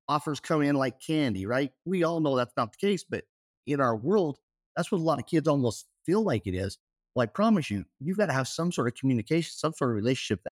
offers 0.08 0.40
come 0.40 0.62
in 0.62 0.76
like 0.76 1.00
candy, 1.00 1.46
right? 1.46 1.72
We 1.86 2.04
all 2.04 2.20
know 2.20 2.36
that's 2.36 2.56
not 2.58 2.72
the 2.72 2.88
case, 2.88 3.04
but 3.04 3.24
in 3.66 3.82
our 3.82 3.96
world, 3.96 4.38
that's 4.76 4.92
what 4.92 5.00
a 5.00 5.04
lot 5.04 5.20
of 5.20 5.26
kids 5.26 5.48
almost 5.48 5.86
feel 6.06 6.24
like 6.24 6.48
it 6.48 6.56
is. 6.56 6.78
Well, 7.16 7.24
I 7.24 7.28
promise 7.28 7.70
you, 7.70 7.84
you've 8.00 8.18
got 8.18 8.28
to 8.28 8.34
have 8.34 8.48
some 8.48 8.72
sort 8.72 8.88
of 8.88 8.96
communication, 8.96 9.52
some 9.54 9.74
sort 9.74 9.92
of 9.92 9.96
relationship 9.96 10.42
that 10.44 10.54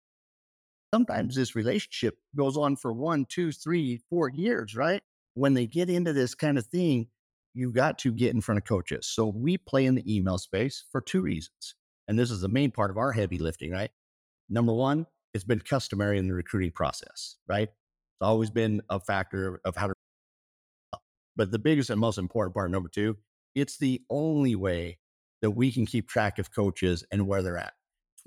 sometimes 0.93 1.35
this 1.35 1.55
relationship 1.55 2.19
goes 2.37 2.57
on 2.57 2.77
for 2.77 2.93
one, 2.93 3.25
two, 3.29 3.53
three, 3.53 4.01
four 4.11 4.29
years, 4.29 4.77
right? 4.77 5.03
When 5.35 5.55
they 5.55 5.67
get 5.67 5.89
into 5.89 6.13
this 6.13 6.35
kind 6.35 6.59
of 6.59 6.67
thing, 6.67 7.09
you 7.55 7.73
got 7.73 7.99
to 8.01 8.13
get 8.13 8.35
in 8.35 8.41
front 8.41 8.59
of 8.59 8.65
coaches. 8.65 9.07
So 9.07 9.27
we 9.27 9.59
play 9.59 9.87
in 9.87 9.95
the 9.95 10.17
email 10.17 10.39
space 10.39 10.85
for 10.91 11.01
two 11.01 11.23
reasons. 11.23 11.75
And 12.09 12.19
this 12.19 12.31
is 12.31 12.41
the 12.41 12.49
main 12.49 12.71
part 12.71 12.91
of 12.91 12.99
our 12.99 13.13
heavy 13.13 13.39
lifting, 13.39 13.71
right? 13.71 13.91
Number 14.49 14.73
one, 14.73 15.07
it's 15.35 15.45
been 15.45 15.61
customary 15.61 16.19
in 16.19 16.29
the 16.29 16.35
recruiting 16.35 16.73
process, 16.73 17.37
right? 17.49 17.69
It's 17.69 18.23
always 18.23 18.51
been 18.51 18.83
a 18.91 19.01
factor 19.01 19.61
of 19.65 19.77
how 19.77 19.89
to. 19.89 19.95
But 21.35 21.51
the 21.51 21.59
biggest 21.59 21.89
and 21.89 21.99
most 21.99 22.19
important 22.19 22.53
part, 22.53 22.71
number 22.71 22.91
two, 22.91 23.17
it's 23.55 23.79
the 23.79 24.03
only 24.11 24.55
way 24.55 24.99
that 25.41 25.53
we 25.53 25.73
can 25.73 25.87
keep 25.87 26.07
track 26.07 26.39
of 26.39 26.55
coaches 26.55 27.05
and 27.11 27.27
where 27.27 27.43
they're 27.43 27.57
at. 27.57 27.73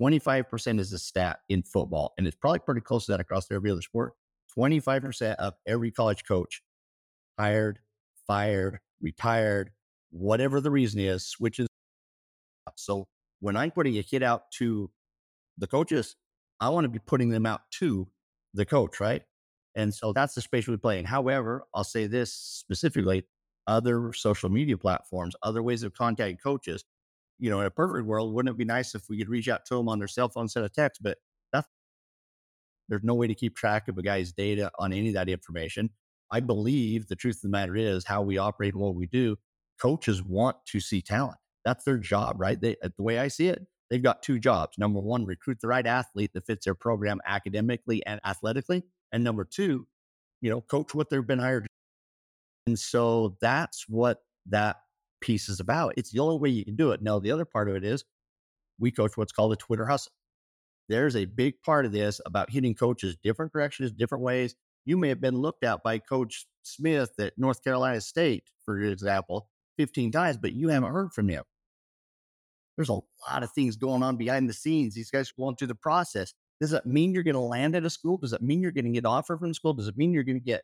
25% 0.00 0.80
is 0.80 0.92
a 0.92 0.98
stat 0.98 1.40
in 1.48 1.62
football, 1.62 2.12
and 2.18 2.26
it's 2.26 2.36
probably 2.36 2.58
pretty 2.60 2.80
close 2.80 3.06
to 3.06 3.12
that 3.12 3.20
across 3.20 3.50
every 3.50 3.70
other 3.70 3.82
sport. 3.82 4.12
25% 4.56 5.36
of 5.36 5.54
every 5.66 5.90
college 5.90 6.24
coach 6.24 6.62
hired, 7.38 7.78
fired, 8.26 8.80
retired, 9.00 9.70
whatever 10.10 10.60
the 10.60 10.70
reason 10.70 11.00
is, 11.00 11.26
switches. 11.26 11.68
So 12.76 13.06
when 13.40 13.56
I'm 13.56 13.70
putting 13.70 13.96
a 13.98 14.02
kid 14.02 14.22
out 14.22 14.50
to 14.52 14.90
the 15.58 15.66
coaches, 15.66 16.16
I 16.60 16.70
want 16.70 16.84
to 16.84 16.88
be 16.88 16.98
putting 16.98 17.28
them 17.28 17.46
out 17.46 17.62
to 17.78 18.08
the 18.54 18.64
coach, 18.64 19.00
right? 19.00 19.22
And 19.74 19.94
so 19.94 20.12
that's 20.12 20.34
the 20.34 20.40
space 20.40 20.66
we 20.66 20.76
play 20.78 20.98
in. 20.98 21.04
However, 21.04 21.64
I'll 21.74 21.84
say 21.84 22.06
this 22.06 22.32
specifically 22.32 23.24
other 23.66 24.12
social 24.14 24.48
media 24.48 24.78
platforms, 24.78 25.34
other 25.42 25.62
ways 25.62 25.82
of 25.82 25.92
contacting 25.92 26.38
coaches, 26.38 26.84
you 27.38 27.50
know, 27.50 27.60
in 27.60 27.66
a 27.66 27.70
perfect 27.70 28.06
world, 28.06 28.32
wouldn't 28.34 28.54
it 28.54 28.58
be 28.58 28.64
nice 28.64 28.94
if 28.94 29.08
we 29.08 29.18
could 29.18 29.28
reach 29.28 29.48
out 29.48 29.64
to 29.66 29.76
them 29.76 29.88
on 29.88 29.98
their 29.98 30.08
cell 30.08 30.28
phone 30.28 30.44
instead 30.44 30.64
of 30.64 30.72
text? 30.72 31.02
But 31.02 31.18
that's, 31.52 31.68
there's 32.88 33.04
no 33.04 33.14
way 33.14 33.26
to 33.26 33.34
keep 33.34 33.56
track 33.56 33.88
of 33.88 33.98
a 33.98 34.02
guy's 34.02 34.32
data 34.32 34.70
on 34.78 34.92
any 34.92 35.08
of 35.08 35.14
that 35.14 35.28
information. 35.28 35.90
I 36.30 36.40
believe 36.40 37.08
the 37.08 37.16
truth 37.16 37.36
of 37.36 37.42
the 37.42 37.48
matter 37.48 37.76
is 37.76 38.04
how 38.04 38.22
we 38.22 38.38
operate 38.38 38.74
and 38.74 38.82
what 38.82 38.94
we 38.94 39.06
do. 39.06 39.36
Coaches 39.80 40.22
want 40.22 40.56
to 40.66 40.80
see 40.80 41.02
talent. 41.02 41.38
That's 41.64 41.84
their 41.84 41.98
job, 41.98 42.36
right? 42.40 42.60
They, 42.60 42.76
uh, 42.82 42.90
the 42.96 43.02
way 43.02 43.18
I 43.18 43.28
see 43.28 43.48
it, 43.48 43.66
they've 43.90 44.02
got 44.02 44.22
two 44.22 44.38
jobs. 44.38 44.78
Number 44.78 45.00
one, 45.00 45.24
recruit 45.26 45.60
the 45.60 45.68
right 45.68 45.86
athlete 45.86 46.32
that 46.34 46.46
fits 46.46 46.64
their 46.64 46.74
program 46.74 47.20
academically 47.26 48.04
and 48.06 48.20
athletically. 48.24 48.84
And 49.12 49.24
number 49.24 49.44
two, 49.44 49.86
you 50.40 50.50
know, 50.50 50.60
coach 50.60 50.94
what 50.94 51.10
they've 51.10 51.26
been 51.26 51.38
hired 51.38 51.66
And 52.66 52.78
so 52.78 53.36
that's 53.40 53.88
what 53.88 54.22
that 54.46 54.76
piece 55.26 55.48
is 55.48 55.60
about. 55.60 55.94
It's 55.96 56.10
the 56.10 56.20
only 56.20 56.38
way 56.38 56.48
you 56.48 56.64
can 56.64 56.76
do 56.76 56.92
it. 56.92 57.02
Now, 57.02 57.18
the 57.18 57.32
other 57.32 57.44
part 57.44 57.68
of 57.68 57.74
it 57.74 57.84
is 57.84 58.04
we 58.78 58.92
coach 58.92 59.16
what's 59.16 59.32
called 59.32 59.52
a 59.52 59.56
Twitter 59.56 59.86
hustle. 59.86 60.12
There's 60.88 61.16
a 61.16 61.24
big 61.24 61.60
part 61.62 61.84
of 61.84 61.92
this 61.92 62.20
about 62.24 62.50
hitting 62.50 62.74
coaches 62.74 63.16
different 63.22 63.52
directions, 63.52 63.90
different 63.90 64.22
ways. 64.22 64.54
You 64.84 64.96
may 64.96 65.08
have 65.08 65.20
been 65.20 65.36
looked 65.36 65.64
at 65.64 65.82
by 65.82 65.98
Coach 65.98 66.46
Smith 66.62 67.10
at 67.18 67.32
North 67.36 67.64
Carolina 67.64 68.00
State, 68.00 68.44
for 68.64 68.80
example, 68.80 69.48
15 69.78 70.12
times, 70.12 70.36
but 70.36 70.52
you 70.52 70.68
haven't 70.68 70.92
heard 70.92 71.12
from 71.12 71.28
him. 71.28 71.42
There's 72.76 72.88
a 72.88 73.00
lot 73.28 73.42
of 73.42 73.50
things 73.52 73.76
going 73.76 74.04
on 74.04 74.16
behind 74.16 74.48
the 74.48 74.54
scenes. 74.54 74.94
These 74.94 75.10
guys 75.10 75.30
are 75.30 75.42
going 75.42 75.56
through 75.56 75.68
the 75.68 75.74
process. 75.74 76.34
Does 76.60 76.72
it 76.72 76.86
mean 76.86 77.12
you're 77.12 77.24
going 77.24 77.34
to 77.34 77.40
land 77.40 77.74
at 77.74 77.84
a 77.84 77.90
school? 77.90 78.16
Does 78.16 78.32
it 78.32 78.42
mean 78.42 78.60
you're 78.60 78.70
going 78.70 78.84
to 78.84 78.92
get 78.92 79.00
an 79.00 79.06
offer 79.06 79.36
from 79.36 79.52
school? 79.54 79.74
Does 79.74 79.88
it 79.88 79.96
mean 79.96 80.12
you're 80.12 80.22
going 80.22 80.38
to 80.38 80.44
get 80.44 80.62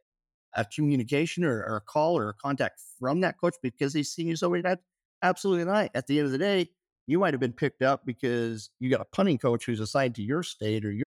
a 0.54 0.64
communication 0.64 1.44
or, 1.44 1.62
or, 1.64 1.76
a 1.76 1.80
call 1.80 2.18
or 2.18 2.28
a 2.28 2.34
contact 2.34 2.80
from 2.98 3.20
that 3.20 3.40
coach 3.40 3.54
because 3.62 3.92
they 3.92 4.02
see 4.02 4.24
you 4.24 4.36
so 4.36 4.54
times? 4.60 4.80
Absolutely 5.22 5.64
not. 5.64 5.90
At 5.94 6.06
the 6.06 6.18
end 6.18 6.26
of 6.26 6.32
the 6.32 6.38
day, 6.38 6.68
you 7.06 7.18
might 7.18 7.34
have 7.34 7.40
been 7.40 7.52
picked 7.52 7.82
up 7.82 8.04
because 8.04 8.70
you 8.80 8.90
got 8.90 9.00
a 9.00 9.06
punting 9.06 9.38
coach 9.38 9.64
who's 9.64 9.80
assigned 9.80 10.14
to 10.16 10.22
your 10.22 10.42
state 10.42 10.84
or 10.84 10.92
your 10.92 11.04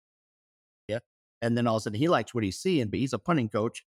yeah, 0.88 0.98
and 1.42 1.57
then 1.57 1.66
all 1.66 1.77
of 1.77 1.81
a 1.81 1.85
sudden 1.85 1.98
he 1.98 2.09
likes 2.09 2.35
what 2.35 2.44
he's 2.44 2.59
seeing, 2.59 2.88
but 2.88 2.98
he's 2.98 3.12
a 3.12 3.18
punting 3.18 3.48
coach, 3.48 3.85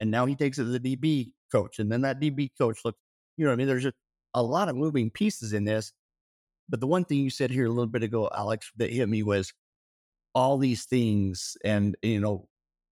and 0.00 0.10
now 0.10 0.26
he 0.26 0.34
takes 0.34 0.58
it 0.58 0.64
to 0.64 0.78
the 0.78 0.96
DB 0.96 1.32
coach, 1.50 1.78
and 1.78 1.90
then 1.90 2.02
that 2.02 2.20
DB 2.20 2.50
coach 2.58 2.80
looks, 2.84 2.98
you 3.36 3.44
know, 3.44 3.50
what 3.50 3.54
I 3.54 3.56
mean, 3.56 3.66
there's 3.66 3.84
just 3.84 3.96
a 4.34 4.42
lot 4.42 4.68
of 4.68 4.76
moving 4.76 5.10
pieces 5.10 5.52
in 5.52 5.64
this. 5.64 5.92
But 6.68 6.80
the 6.80 6.86
one 6.86 7.04
thing 7.04 7.18
you 7.18 7.30
said 7.30 7.50
here 7.50 7.66
a 7.66 7.70
little 7.70 7.86
bit 7.86 8.02
ago, 8.02 8.30
Alex, 8.34 8.70
that 8.76 8.90
hit 8.90 9.08
me 9.08 9.22
was 9.22 9.52
all 10.34 10.58
these 10.58 10.84
things, 10.84 11.56
and 11.64 11.96
you 12.02 12.20
know, 12.20 12.48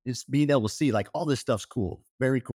just 0.06 0.30
being 0.30 0.50
able 0.50 0.68
to 0.68 0.74
see 0.74 0.92
like 0.92 1.08
all 1.14 1.24
this 1.24 1.40
stuff's 1.40 1.66
cool, 1.66 2.02
very 2.18 2.40
cool. 2.40 2.54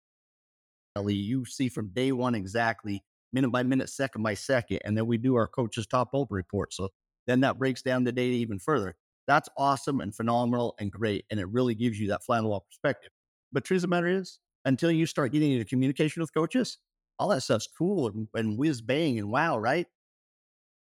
You 1.10 1.46
see 1.46 1.70
from 1.70 1.90
day 1.90 2.12
one 2.12 2.36
exactly 2.36 3.04
minute 3.34 3.50
by 3.50 3.64
minute, 3.64 3.90
second 3.90 4.24
by 4.24 4.34
second. 4.34 4.80
And 4.86 4.98
then 4.98 5.08
we 5.08 5.18
do 5.18 5.36
our 5.36 5.48
coach's 5.48 5.86
top 5.86 6.10
over 6.14 6.34
report. 6.34 6.74
So 6.74 6.90
then 7.28 7.42
that 7.42 7.60
breaks 7.60 7.82
down 7.82 8.06
the 8.06 8.12
data 8.12 8.34
even 8.34 8.60
further. 8.60 8.96
That's 9.28 9.50
awesome 9.58 10.00
and 10.00 10.16
phenomenal 10.16 10.76
and 10.80 10.92
great. 10.92 11.26
And 11.30 11.40
it 11.40 11.50
really 11.50 11.76
gives 11.76 12.00
you 12.00 12.08
that 12.10 12.24
flannel 12.24 12.52
wall 12.52 12.66
perspective. 12.70 13.12
But 13.52 13.66
truth 13.66 13.80
of 13.80 13.82
the 13.84 13.88
matter 13.90 14.08
is, 14.08 14.40
until 14.64 14.92
you 14.92 15.06
start 15.06 15.32
getting 15.32 15.52
into 15.52 15.66
communication 15.66 16.22
with 16.22 16.34
coaches, 16.34 16.78
all 17.20 17.30
that 17.30 17.42
stuff's 17.42 17.68
cool 17.68 18.08
and, 18.08 18.28
and 18.34 18.58
whiz 18.58 18.82
bang 18.82 19.20
and 19.20 19.30
wow, 19.30 19.58
right? 19.58 19.88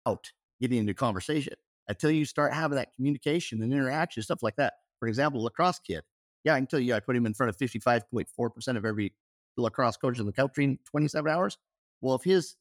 Out 0.07 0.31
getting 0.61 0.77
into 0.79 0.93
conversation 0.93 1.53
until 1.87 2.11
you 2.11 2.25
start 2.25 2.53
having 2.53 2.77
that 2.77 2.93
communication 2.95 3.61
and 3.61 3.73
interaction, 3.73 4.23
stuff 4.23 4.43
like 4.43 4.55
that. 4.57 4.73
For 4.99 5.07
example, 5.07 5.43
lacrosse 5.43 5.79
kid. 5.79 6.01
Yeah, 6.45 6.53
I 6.53 6.59
can 6.59 6.67
tell 6.67 6.79
you, 6.79 6.93
I 6.93 6.99
put 6.99 7.15
him 7.15 7.25
in 7.25 7.33
front 7.33 7.49
of 7.49 7.57
55.4% 7.57 8.77
of 8.77 8.85
every 8.85 9.13
lacrosse 9.57 9.97
coach 9.97 10.19
in 10.19 10.25
the 10.25 10.31
country 10.31 10.63
in 10.63 10.79
27 10.85 11.29
hours. 11.29 11.57
Well, 12.01 12.15
if 12.15 12.23
his 12.23 12.55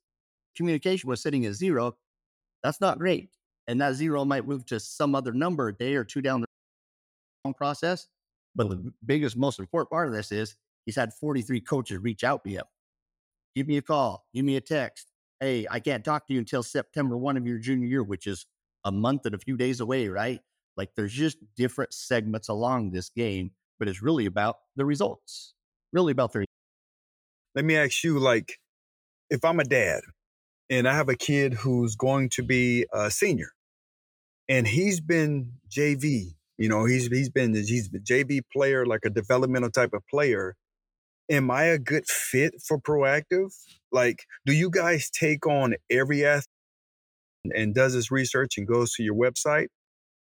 communication 0.57 1.09
was 1.09 1.21
sitting 1.21 1.45
at 1.45 1.53
zero, 1.53 1.97
that's 2.63 2.81
not 2.81 2.99
great. 2.99 3.31
And 3.69 3.81
that 3.81 3.95
zero 3.95 4.25
might 4.25 4.47
move 4.47 4.65
to 4.67 4.81
some 4.81 5.15
other 5.15 5.33
number 5.33 5.69
a 5.69 5.75
day 5.75 5.95
or 5.95 6.05
two 6.05 6.23
down 6.23 6.41
the 6.41 6.47
long 7.45 7.55
process. 7.55 8.09
But 8.57 8.71
the 8.71 8.93
biggest, 9.05 9.37
most 9.37 9.59
important 9.59 9.91
part 9.91 10.09
of 10.09 10.15
this 10.15 10.33
is 10.33 10.57
he's 10.87 10.97
had 10.97 11.13
43 11.13 11.61
coaches 11.61 11.99
reach 11.99 12.25
out 12.25 12.45
to 12.45 12.51
him. 12.51 12.65
Give 13.55 13.69
me 13.69 13.77
a 13.77 13.83
call, 13.83 14.27
give 14.35 14.45
me 14.45 14.57
a 14.57 14.61
text. 14.61 15.13
Hey, 15.41 15.67
I 15.71 15.81
can't 15.81 16.05
talk 16.05 16.27
to 16.27 16.33
you 16.33 16.39
until 16.39 16.63
September 16.63 17.17
1 17.17 17.37
of 17.37 17.47
your 17.47 17.59
junior 17.59 17.87
year, 17.87 18.03
which 18.03 18.27
is 18.27 18.47
a 18.85 18.93
month 18.93 19.27
and 19.27 19.35
a 19.35 19.39
few 19.39 19.57
days 19.57 19.81
away, 19.81 20.09
right? 20.09 20.41
Like 20.77 20.95
there's 20.95 21.13
just 21.13 21.39
different 21.57 21.93
segments 21.93 22.49
along 22.49 22.91
this 22.91 23.11
game, 23.11 23.51
but 23.79 23.89
it's 23.89 24.03
really 24.03 24.27
about 24.27 24.57
the 24.77 24.85
results. 24.85 25.55
Really 25.93 26.13
about 26.13 26.33
the 26.33 26.45
Let 27.55 27.65
me 27.65 27.77
ask 27.77 28.03
you, 28.05 28.19
like, 28.19 28.59
if 29.31 29.45
I'm 29.45 29.61
a 29.61 29.65
dad 29.65 30.03
and 30.71 30.89
I 30.89 30.95
have 30.95 31.09
a 31.09 31.17
kid 31.17 31.55
who's 31.55 31.97
going 31.97 32.31
to 32.31 32.43
be 32.43 32.87
a 32.93 33.11
senior 33.11 33.51
and 34.49 34.67
he's 34.67 35.01
been 35.01 35.53
JV, 35.71 36.35
you 36.59 36.69
know, 36.69 36.85
he's 36.85 37.09
he's 37.09 37.31
been 37.31 37.55
he's 37.55 37.89
a 37.95 37.99
JV 37.99 38.41
player, 38.53 38.87
like 38.87 39.05
a 39.05 39.11
developmental 39.11 39.71
type 39.71 39.93
of 39.93 40.03
player. 40.09 40.57
Am 41.31 41.51
I 41.51 41.65
a 41.65 41.79
good 41.79 42.07
fit 42.07 42.55
for 42.67 42.79
proactive? 42.79 43.55
Like, 43.91 44.25
do 44.47 44.53
you 44.53 44.71
guys 44.71 45.11
take 45.11 45.47
on 45.47 45.75
every 45.91 46.25
athlete 46.25 46.47
and 47.55 47.75
does 47.75 47.95
this 47.95 48.11
research 48.11 48.59
and 48.59 48.67
goes 48.67 48.93
to 48.95 49.03
your 49.03 49.15
website? 49.15 49.69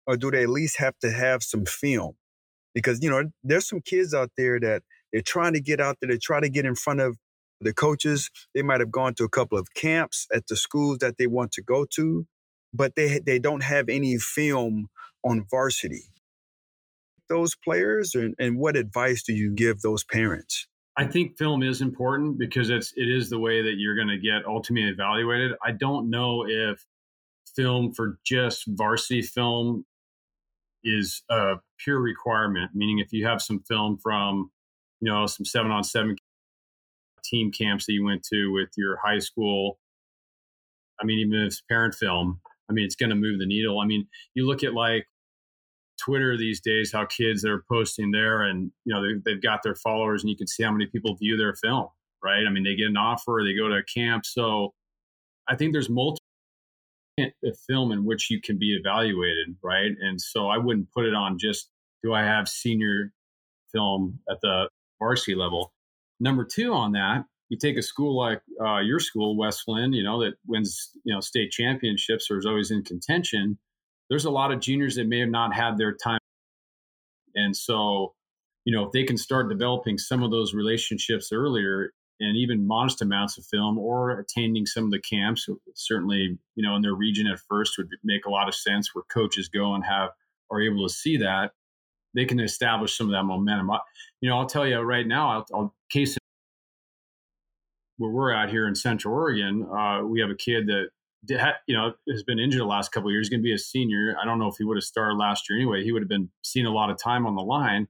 Or 0.08 0.18
do 0.18 0.32
they 0.32 0.44
at 0.44 0.50
least 0.50 0.80
have 0.80 0.98
to 1.00 1.12
have 1.12 1.44
some 1.44 1.66
film? 1.66 2.16
Because, 2.78 3.02
you 3.02 3.10
know, 3.10 3.24
there's 3.44 3.68
some 3.68 3.82
kids 3.82 4.13
out 4.13 4.30
there 4.38 4.60
that 4.60 4.84
they're 5.12 5.24
trying 5.24 5.54
to 5.54 5.60
get 5.60 5.82
out 5.82 5.98
there, 6.00 6.12
they 6.12 6.20
try 6.20 6.40
to 6.40 6.48
get 6.48 6.63
in 6.63 6.76
front 6.76 7.02
of 7.02 7.18
the 7.60 7.74
coaches, 7.74 8.30
they 8.54 8.62
might 8.62 8.82
have 8.82 8.92
gone 8.92 9.16
to 9.16 9.24
a 9.24 9.30
couple 9.30 9.58
of 9.58 9.74
camps 9.74 10.28
at 10.32 10.46
the 10.46 10.56
schools 10.56 11.00
that 11.00 11.18
they 11.18 11.26
want 11.26 11.52
to 11.54 11.63
go 11.63 11.88
to, 11.96 12.28
but 12.72 12.94
they 12.96 13.18
they 13.18 13.40
don't 13.40 13.63
have 13.63 13.90
any 13.90 14.20
film 14.20 14.90
on 15.24 15.44
varsity. 15.50 16.04
Those 17.30 17.56
players, 17.56 18.13
and, 18.13 18.36
and 18.38 18.60
what 18.60 18.78
advice 18.78 19.24
do 19.24 19.34
you 19.34 19.56
give 19.56 19.82
those 19.82 20.04
parents? 20.04 20.68
I 20.96 21.06
think 21.08 21.36
film 21.36 21.63
is 21.63 21.82
important 21.82 22.38
because 22.38 22.70
it's 22.70 22.94
it 22.96 23.10
is 23.10 23.32
the 23.32 23.40
way 23.40 23.63
that 23.63 23.74
you're 23.78 23.96
going 23.96 24.08
to 24.10 24.20
get 24.20 24.46
ultimately 24.46 24.92
evaluated. 24.92 25.54
I 25.66 25.72
don't 25.72 26.12
know 26.12 26.46
if 26.48 26.86
film 27.56 27.92
for 27.92 28.20
just 28.24 28.66
varsity 28.68 29.24
film 29.24 29.84
is 30.88 31.23
a 31.30 31.56
pure 31.78 32.00
requirement. 32.00 32.71
Meaning, 32.73 33.00
if 33.00 33.12
you 33.12 33.26
have 33.26 33.41
some 33.41 33.60
film 33.67 33.97
from 34.02 34.52
you 35.02 35.12
know 35.12 35.26
some 35.26 35.45
seven 35.45 35.71
on 35.71 35.84
seven 35.84 36.15
team 37.23 37.52
camps 37.52 37.86
that 37.86 37.93
you 37.93 38.04
went 38.04 38.23
to 38.34 38.52
with 38.52 38.69
your 38.78 38.97
high 39.04 39.19
school. 39.19 39.80
I 41.00 41.06
mean, 41.06 41.19
even 41.19 41.34
if 41.39 41.47
it's 41.47 41.62
parent 41.62 41.93
film, 41.93 42.39
I 42.69 42.73
mean, 42.73 42.86
it's 42.86 42.95
going 42.95 43.10
to 43.10 43.15
move 43.15 43.39
the 43.39 43.45
needle. 43.45 43.80
I 43.80 43.86
mean, 43.86 44.08
you 44.34 44.47
look 44.47 44.63
at 44.63 44.73
like 44.73 45.08
Twitter 46.00 46.38
these 46.38 46.60
days, 46.60 46.91
how 46.91 47.06
kids 47.06 47.45
are 47.45 47.63
posting 47.69 48.12
there 48.12 48.43
and, 48.43 48.71
you 48.86 48.93
know, 48.93 49.02
they, 49.26 49.32
have 49.32 49.41
got 49.41 49.63
their 49.63 49.76
followers 49.76 50.23
and 50.23 50.30
you 50.30 50.38
can 50.38 50.47
see 50.47 50.63
how 50.63 50.71
many 50.71 50.86
people 50.88 51.15
view 51.15 51.38
their 51.38 51.56
film, 51.56 51.88
right? 52.23 52.45
I 52.47 52.52
mean, 52.52 52.63
they 52.63 52.76
get 52.76 52.88
an 52.88 52.97
offer, 52.97 53.41
they 53.43 53.56
go 53.56 53.67
to 53.67 53.76
a 53.76 53.84
camp. 53.84 54.26
So 54.26 54.73
I 55.47 55.56
think 55.56 55.73
there's 55.73 55.89
multiple 55.89 56.27
film 57.67 57.91
in 57.91 58.06
which 58.06 58.30
you 58.30 58.41
can 58.41 58.58
be 58.58 58.75
evaluated, 58.75 59.56
right? 59.63 59.91
And 60.01 60.19
so 60.19 60.47
I 60.47 60.58
wouldn't 60.58 60.91
put 60.91 61.06
it 61.06 61.13
on 61.13 61.38
just 61.38 61.69
do 62.03 62.13
I 62.13 62.23
have 62.23 62.47
senior 62.47 63.12
film 63.73 64.19
at 64.30 64.38
the 64.41 64.69
varsity 64.99 65.36
level? 65.36 65.73
Number 66.19 66.45
two 66.45 66.73
on 66.73 66.91
that, 66.93 67.25
you 67.49 67.58
take 67.58 67.77
a 67.77 67.82
school 67.82 68.17
like 68.17 68.41
uh, 68.63 68.80
your 68.80 68.99
school, 68.99 69.38
West 69.38 69.63
Linn, 69.67 69.93
you 69.93 70.03
know, 70.03 70.21
that 70.21 70.34
wins, 70.45 70.91
you 71.03 71.13
know, 71.13 71.19
state 71.19 71.51
championships 71.51 72.30
or 72.30 72.38
is 72.38 72.45
always 72.45 72.71
in 72.71 72.84
contention. 72.84 73.58
There's 74.10 74.25
a 74.25 74.32
lot 74.32 74.51
of 74.51 74.60
juniors 74.60 74.95
that 74.95 75.08
may 75.08 75.19
have 75.19 75.30
not 75.30 75.53
had 75.53 75.77
their 75.77 75.95
time. 75.95 76.19
And 77.36 77.56
so, 77.56 78.13
you 78.65 78.75
know, 78.75 78.86
if 78.86 78.91
they 78.91 79.03
can 79.03 79.17
start 79.17 79.49
developing 79.49 79.97
some 79.97 80.23
of 80.23 80.32
those 80.32 80.53
relationships 80.53 81.32
earlier 81.32 81.93
and 82.19 82.36
even 82.36 82.65
modest 82.65 83.01
amounts 83.01 83.38
of 83.38 83.45
film 83.45 83.77
or 83.77 84.19
attending 84.19 84.65
some 84.65 84.86
of 84.86 84.91
the 84.91 85.01
camps, 85.01 85.47
certainly, 85.75 86.38
you 86.56 86.63
know, 86.63 86.75
in 86.75 86.82
their 86.82 86.95
region 86.95 87.27
at 87.27 87.39
first 87.49 87.77
would 87.77 87.89
make 88.03 88.25
a 88.25 88.30
lot 88.30 88.47
of 88.47 88.56
sense 88.56 88.93
where 88.93 89.03
coaches 89.12 89.49
go 89.49 89.73
and 89.73 89.86
have 89.86 90.10
are 90.49 90.62
able 90.62 90.88
to 90.88 90.93
see 90.93 91.17
that 91.17 91.51
they 92.15 92.25
can 92.25 92.39
establish 92.39 92.97
some 92.97 93.08
of 93.08 93.12
that 93.12 93.23
momentum. 93.23 93.69
You 94.21 94.30
know, 94.30 94.38
I'll 94.38 94.47
tell 94.47 94.65
you 94.65 94.80
right 94.80 95.06
now, 95.06 95.30
I'll, 95.30 95.45
I'll 95.53 95.75
case 95.89 96.17
where 97.97 98.12
we're 98.12 98.32
at 98.32 98.49
here 98.49 98.67
in 98.67 98.75
Central 98.75 99.13
Oregon, 99.13 99.67
uh, 99.71 100.01
we 100.03 100.19
have 100.21 100.30
a 100.30 100.36
kid 100.36 100.67
that 100.67 100.89
you 101.67 101.75
know 101.75 101.93
has 102.10 102.23
been 102.23 102.39
injured 102.39 102.62
the 102.62 102.65
last 102.65 102.91
couple 102.91 103.12
years. 103.12 103.30
Going 103.30 103.41
to 103.41 103.43
be 103.43 103.53
a 103.53 103.58
senior. 103.58 104.15
I 104.21 104.25
don't 104.25 104.39
know 104.39 104.47
if 104.47 104.56
he 104.58 104.63
would 104.63 104.77
have 104.77 104.84
started 104.84 105.15
last 105.15 105.49
year 105.49 105.60
anyway. 105.60 105.84
He 105.84 105.91
would 105.91 106.01
have 106.01 106.10
been 106.10 106.30
seeing 106.43 106.65
a 106.65 106.73
lot 106.73 106.89
of 106.89 106.97
time 106.97 107.25
on 107.25 107.36
the 107.36 107.41
line. 107.41 107.88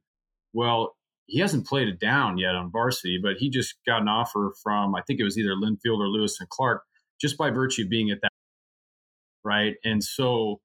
Well, 0.54 0.96
he 1.28 1.40
hasn't 1.40 1.68
played 1.68 1.88
it 1.88 2.00
down 2.00 2.38
yet 2.38 2.56
on 2.56 2.72
varsity, 2.72 3.20
but 3.22 3.34
he 3.38 3.50
just 3.50 3.76
got 3.86 4.02
an 4.02 4.08
offer 4.08 4.54
from 4.64 4.96
I 4.96 5.02
think 5.06 5.20
it 5.20 5.24
was 5.24 5.38
either 5.38 5.56
Linfield 5.56 6.00
or 6.00 6.08
Lewis 6.08 6.40
and 6.40 6.50
Clark, 6.50 6.84
just 7.22 7.38
by 7.38 7.52
virtue 7.52 7.84
of 7.84 7.90
being 7.90 8.10
at 8.10 8.20
that 8.22 8.32
right. 9.44 9.76
And 9.84 10.04
so, 10.04 10.60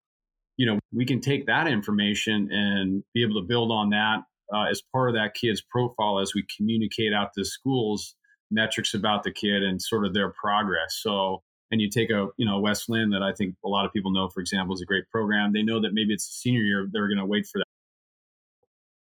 you 0.57 0.67
know, 0.67 0.79
we 0.93 1.05
can 1.05 1.21
take 1.21 1.47
that 1.47 1.67
information 1.69 2.49
and 2.51 3.03
be 3.15 3.23
able 3.23 3.41
to 3.41 3.47
build 3.47 3.71
on 3.71 3.91
that 3.91 4.23
uh, 4.55 4.65
as 4.71 4.83
part 4.93 5.09
of 5.09 5.15
that 5.15 5.35
kid's 5.35 5.63
profile 5.63 6.21
as 6.21 6.35
we 6.35 6.45
communicate 6.57 7.13
out 7.13 7.31
to 7.37 7.45
schools 7.45 8.15
metrics 8.51 8.93
about 8.93 9.23
the 9.23 9.33
kid 9.33 9.63
and 9.63 9.81
sort 9.81 10.05
of 10.05 10.13
their 10.15 10.31
progress. 10.31 10.99
So, 11.01 11.43
and 11.71 11.81
you 11.81 11.89
take 11.89 12.11
a, 12.11 12.29
you 12.37 12.47
know, 12.47 12.61
West 12.61 12.89
Linn 12.89 13.11
that 13.11 13.23
I 13.23 13.33
think 13.33 13.55
a 13.65 13.69
lot 13.69 13.87
of 13.87 13.93
people 13.93 14.13
know, 14.13 14.29
for 14.29 14.41
example, 14.41 14.75
is 14.75 14.83
a 14.83 14.87
great 14.87 15.09
program. 15.11 15.53
They 15.53 15.63
know 15.63 15.81
that 15.81 15.95
maybe 15.95 16.13
it's 16.13 16.29
a 16.29 16.33
senior 16.33 16.61
year, 16.61 16.89
they're 16.93 17.09
going 17.09 17.19
to 17.19 17.25
wait 17.25 17.47
for 17.47 17.59
that. 17.59 17.65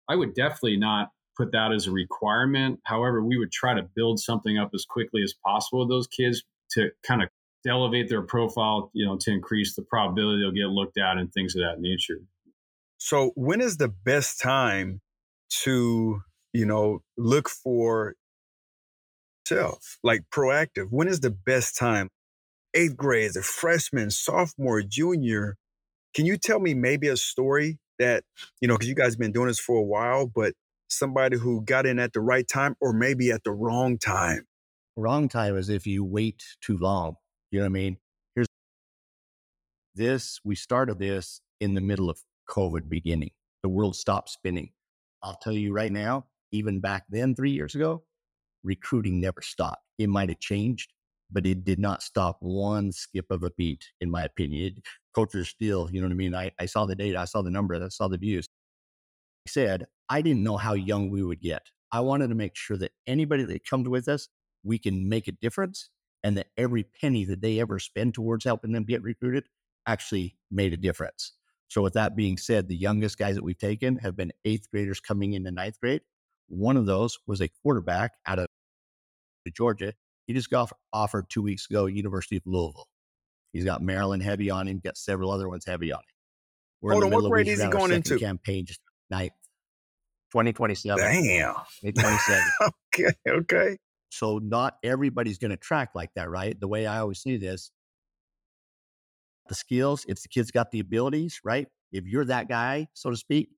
I 0.07 0.15
would 0.15 0.35
definitely 0.35 0.77
not 0.77 1.09
put 1.37 1.51
that 1.51 1.71
as 1.73 1.87
a 1.87 1.91
requirement. 1.91 2.79
However, 2.83 3.23
we 3.23 3.37
would 3.37 3.51
try 3.51 3.73
to 3.73 3.83
build 3.95 4.19
something 4.19 4.57
up 4.57 4.71
as 4.73 4.85
quickly 4.85 5.21
as 5.23 5.33
possible 5.33 5.79
with 5.79 5.89
those 5.89 6.07
kids 6.07 6.43
to 6.71 6.89
kind 7.05 7.21
of 7.21 7.29
elevate 7.67 8.09
their 8.09 8.21
profile, 8.21 8.91
you 8.93 9.05
know, 9.05 9.17
to 9.19 9.31
increase 9.31 9.75
the 9.75 9.81
probability 9.81 10.41
they'll 10.41 10.51
get 10.51 10.71
looked 10.71 10.97
at 10.97 11.17
and 11.17 11.33
things 11.33 11.55
of 11.55 11.61
that 11.61 11.79
nature. 11.79 12.19
So, 12.97 13.31
when 13.35 13.61
is 13.61 13.77
the 13.77 13.89
best 13.89 14.39
time 14.39 15.01
to, 15.63 16.21
you 16.53 16.65
know, 16.65 17.01
look 17.17 17.49
for 17.49 18.15
self, 19.47 19.97
like 20.03 20.23
proactive. 20.33 20.87
When 20.89 21.07
is 21.07 21.19
the 21.19 21.31
best 21.31 21.77
time? 21.77 22.09
Eighth 22.73 22.97
grade, 22.97 23.35
a 23.37 23.41
freshman, 23.41 24.09
sophomore, 24.09 24.81
junior. 24.81 25.55
Can 26.13 26.25
you 26.25 26.37
tell 26.37 26.59
me 26.59 26.73
maybe 26.73 27.07
a 27.07 27.17
story 27.17 27.79
that, 27.99 28.23
you 28.59 28.67
know, 28.67 28.75
because 28.75 28.89
you 28.89 28.95
guys 28.95 29.13
have 29.13 29.19
been 29.19 29.31
doing 29.31 29.47
this 29.47 29.59
for 29.59 29.77
a 29.77 29.83
while, 29.83 30.27
but 30.27 30.53
somebody 30.87 31.37
who 31.37 31.63
got 31.63 31.85
in 31.85 31.99
at 31.99 32.13
the 32.13 32.21
right 32.21 32.47
time 32.47 32.75
or 32.81 32.93
maybe 32.93 33.31
at 33.31 33.43
the 33.43 33.51
wrong 33.51 33.97
time? 33.97 34.45
Wrong 34.95 35.27
time 35.27 35.57
is 35.57 35.69
if 35.69 35.85
you 35.85 36.03
wait 36.03 36.43
too 36.61 36.77
long. 36.77 37.15
You 37.51 37.59
know 37.59 37.65
what 37.65 37.69
I 37.69 37.73
mean? 37.73 37.97
Here's 38.35 38.47
this, 39.95 40.39
we 40.43 40.55
started 40.55 40.99
this 40.99 41.41
in 41.59 41.73
the 41.73 41.81
middle 41.81 42.09
of 42.09 42.19
COVID 42.49 42.89
beginning. 42.89 43.31
The 43.63 43.69
world 43.69 43.95
stopped 43.95 44.29
spinning. 44.29 44.71
I'll 45.23 45.39
tell 45.41 45.53
you 45.53 45.73
right 45.73 45.91
now, 45.91 46.25
even 46.51 46.79
back 46.79 47.05
then, 47.09 47.35
three 47.35 47.51
years 47.51 47.75
ago, 47.75 48.03
recruiting 48.63 49.19
never 49.19 49.41
stopped. 49.41 49.83
It 49.97 50.09
might 50.09 50.29
have 50.29 50.39
changed, 50.39 50.93
but 51.31 51.45
it 51.45 51.63
did 51.63 51.79
not 51.79 52.03
stop 52.03 52.37
one 52.39 52.91
skip 52.91 53.25
of 53.31 53.43
a 53.43 53.51
beat, 53.57 53.85
in 54.01 54.11
my 54.11 54.23
opinion. 54.23 54.67
It, 54.67 54.83
coaches 55.13 55.49
still, 55.49 55.89
you 55.91 56.01
know 56.01 56.07
what 56.07 56.13
I 56.13 56.17
mean? 56.17 56.35
I, 56.35 56.51
I 56.59 56.65
saw 56.65 56.85
the 56.85 56.95
data, 56.95 57.19
I 57.19 57.25
saw 57.25 57.41
the 57.41 57.49
numbers, 57.49 57.81
I 57.81 57.87
saw 57.87 58.07
the 58.07 58.17
views. 58.17 58.45
I 59.47 59.51
said, 59.51 59.85
I 60.09 60.21
didn't 60.21 60.43
know 60.43 60.57
how 60.57 60.73
young 60.73 61.09
we 61.09 61.23
would 61.23 61.41
get. 61.41 61.63
I 61.91 62.01
wanted 62.01 62.27
to 62.27 62.35
make 62.35 62.55
sure 62.55 62.77
that 62.77 62.91
anybody 63.07 63.43
that 63.43 63.67
comes 63.67 63.87
with 63.87 64.07
us, 64.07 64.27
we 64.63 64.77
can 64.77 65.07
make 65.07 65.27
a 65.27 65.31
difference 65.31 65.89
and 66.23 66.37
that 66.37 66.47
every 66.57 66.83
penny 66.83 67.25
that 67.25 67.41
they 67.41 67.59
ever 67.59 67.79
spend 67.79 68.13
towards 68.13 68.45
helping 68.45 68.71
them 68.71 68.83
get 68.83 69.03
recruited 69.03 69.45
actually 69.85 70.35
made 70.51 70.73
a 70.73 70.77
difference. 70.77 71.33
So, 71.67 71.81
with 71.81 71.93
that 71.93 72.15
being 72.15 72.37
said, 72.37 72.67
the 72.67 72.75
youngest 72.75 73.17
guys 73.17 73.35
that 73.35 73.43
we've 73.43 73.57
taken 73.57 73.97
have 73.97 74.15
been 74.15 74.31
eighth 74.43 74.69
graders 74.71 74.99
coming 74.99 75.33
into 75.33 75.51
ninth 75.51 75.79
grade. 75.79 76.01
One 76.47 76.77
of 76.77 76.85
those 76.85 77.17
was 77.27 77.41
a 77.41 77.49
quarterback 77.63 78.13
out 78.25 78.39
of 78.39 78.47
Georgia. 79.55 79.93
He 80.27 80.33
just 80.33 80.49
got 80.49 80.71
offered 80.93 81.29
two 81.29 81.41
weeks 81.41 81.67
ago, 81.69 81.87
at 81.87 81.93
University 81.93 82.37
of 82.37 82.43
Louisville. 82.45 82.87
He's 83.53 83.65
got 83.65 83.81
Maryland 83.81 84.21
heavy 84.21 84.49
on 84.49 84.67
him, 84.67 84.81
got 84.83 84.97
several 84.97 85.31
other 85.31 85.47
ones 85.47 85.65
heavy 85.65 85.91
on 85.91 85.99
him. 85.99 86.15
We're 86.81 86.91
Hold 86.93 87.05
on, 87.05 87.11
what 87.11 87.31
grade 87.31 87.47
is 87.47 87.61
he 87.61 87.69
going 87.69 87.91
into? 87.91 88.19
Campaign 88.19 88.65
just 88.65 88.81
ninth, 89.09 89.33
2027. 90.35 90.97
Damn. 90.97 91.53
2027. 91.81 92.43
okay, 92.93 93.13
okay. 93.25 93.77
So 94.09 94.39
not 94.39 94.75
everybody's 94.83 95.37
going 95.37 95.51
to 95.51 95.57
track 95.57 95.91
like 95.95 96.09
that, 96.15 96.29
right? 96.29 96.59
The 96.59 96.67
way 96.67 96.85
I 96.85 96.99
always 96.99 97.19
see 97.19 97.37
this, 97.37 97.71
the 99.47 99.55
skills, 99.55 100.05
if 100.09 100.21
the 100.21 100.27
kid's 100.27 100.51
got 100.51 100.71
the 100.71 100.81
abilities, 100.81 101.39
right? 101.45 101.67
If 101.93 102.05
you're 102.05 102.25
that 102.25 102.49
guy, 102.49 102.87
so 102.93 103.11
to 103.11 103.15
speak, 103.15 103.49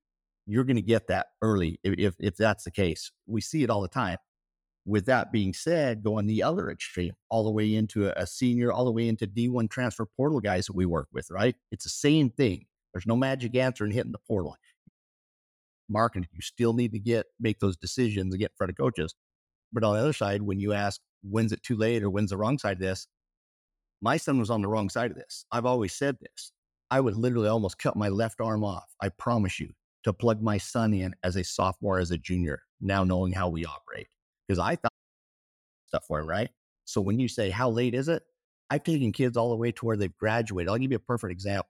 you're 0.46 0.66
going 0.66 0.76
to 0.76 0.84
get 0.84 1.08
that 1.08 1.28
early 1.42 1.80
if, 1.84 1.96
if, 1.98 2.16
if 2.20 2.38
that's 2.38 2.64
the 2.64 2.72
case. 2.72 3.12
We 3.26 3.42
see 3.42 3.64
it 3.64 3.72
all 3.72 3.82
the 3.82 3.88
time. 3.88 4.18
With 4.86 5.08
that 5.08 5.32
being 5.32 5.54
said, 5.54 6.04
going 6.04 6.28
the 6.28 6.44
other 6.44 6.70
extreme, 6.70 7.14
all 7.30 7.44
the 7.44 7.52
way 7.52 7.74
into 7.74 8.08
a, 8.08 8.14
a 8.16 8.28
senior, 8.28 8.72
all 8.72 8.86
the 8.86 8.92
way 8.92 9.08
into 9.08 9.26
D1 9.26 9.70
transfer 9.72 10.06
portal 10.06 10.40
guys 10.42 10.68
that 10.68 10.76
we 10.76 10.86
work 10.86 11.08
with, 11.12 11.32
right? 11.32 11.56
It's 11.72 11.86
the 11.86 11.90
same 11.90 12.30
thing. 12.30 12.66
There's 12.94 13.08
no 13.08 13.16
magic 13.16 13.56
answer 13.56 13.84
in 13.84 13.92
hitting 13.92 14.12
the 14.12 14.20
portal. 14.28 14.56
Marketing, 15.90 16.28
you 16.34 16.42
still 16.42 16.74
need 16.74 16.92
to 16.94 17.00
get 17.00 17.28
make 17.40 17.60
those 17.60 17.78
decisions 17.78 18.34
and 18.34 18.40
get 18.40 18.52
in 18.52 18.58
front 18.58 18.72
of 18.72 18.78
coaches. 18.78 19.16
But 19.74 19.84
on 19.84 19.96
the 19.96 20.02
other 20.02 20.14
side, 20.14 20.42
when 20.42 20.60
you 20.60 20.74
ask 20.74 21.02
when's 21.24 21.52
it 21.52 21.64
too 21.64 21.76
late 21.76 22.04
or 22.04 22.10
when's 22.10 22.30
the 22.30 22.38
wrong 22.38 22.58
side 22.58 22.78
of 22.78 22.82
this, 22.82 23.08
my 24.02 24.18
son 24.18 24.40
was 24.40 24.50
on 24.50 24.62
the 24.62 24.68
wrong 24.68 24.90
side 24.90 25.12
of 25.12 25.18
this. 25.18 25.46
I've 25.52 25.66
always 25.66 25.94
said 25.94 26.18
this. 26.22 26.52
I 26.90 27.00
would 27.00 27.16
literally 27.16 27.50
almost 27.50 27.80
cut 27.80 27.96
my 27.98 28.10
left 28.10 28.40
arm 28.40 28.64
off. 28.64 28.86
I 29.02 29.10
promise 29.10 29.60
you 29.60 29.72
to 30.04 30.14
plug 30.14 30.42
my 30.42 30.58
son 30.58 30.94
in 30.94 31.14
as 31.24 31.36
a 31.36 31.44
sophomore, 31.44 32.00
as 32.00 32.12
a 32.12 32.18
junior, 32.18 32.62
now 32.80 33.04
knowing 33.04 33.34
how 33.34 33.50
we 33.50 33.66
operate 33.66 34.08
because 34.48 34.60
I 34.60 34.76
thought 34.76 34.94
stuff 35.88 36.06
for 36.08 36.20
him, 36.20 36.28
right? 36.28 36.50
So 36.86 37.02
when 37.02 37.20
you 37.20 37.28
say, 37.28 37.50
how 37.50 37.70
late 37.70 37.94
is 37.94 38.08
it? 38.08 38.24
I've 38.70 38.84
taken 38.84 39.12
kids 39.12 39.38
all 39.38 39.50
the 39.50 39.56
way 39.56 39.72
to 39.74 39.86
where 39.86 39.98
they've 39.98 40.18
graduated. 40.18 40.70
I'll 40.70 40.78
give 40.78 40.92
you 40.92 40.98
a 40.98 41.00
perfect 41.00 41.32
example. 41.32 41.70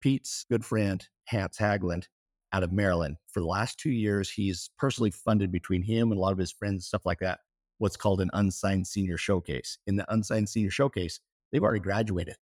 Pete's 0.00 0.44
good 0.48 0.64
friend, 0.64 1.06
Hans 1.28 1.56
Hagland, 1.56 2.04
out 2.52 2.62
of 2.62 2.72
Maryland. 2.72 3.16
For 3.32 3.40
the 3.40 3.46
last 3.46 3.78
two 3.78 3.90
years, 3.90 4.30
he's 4.30 4.70
personally 4.78 5.10
funded 5.10 5.52
between 5.52 5.82
him 5.82 6.10
and 6.10 6.18
a 6.18 6.20
lot 6.20 6.32
of 6.32 6.38
his 6.38 6.52
friends, 6.52 6.86
stuff 6.86 7.04
like 7.04 7.20
that, 7.20 7.40
what's 7.78 7.96
called 7.96 8.20
an 8.20 8.30
unsigned 8.32 8.86
senior 8.86 9.16
showcase. 9.16 9.78
In 9.86 9.96
the 9.96 10.12
unsigned 10.12 10.48
senior 10.48 10.70
showcase, 10.70 11.20
they've 11.52 11.62
already 11.62 11.80
graduated. 11.80 12.36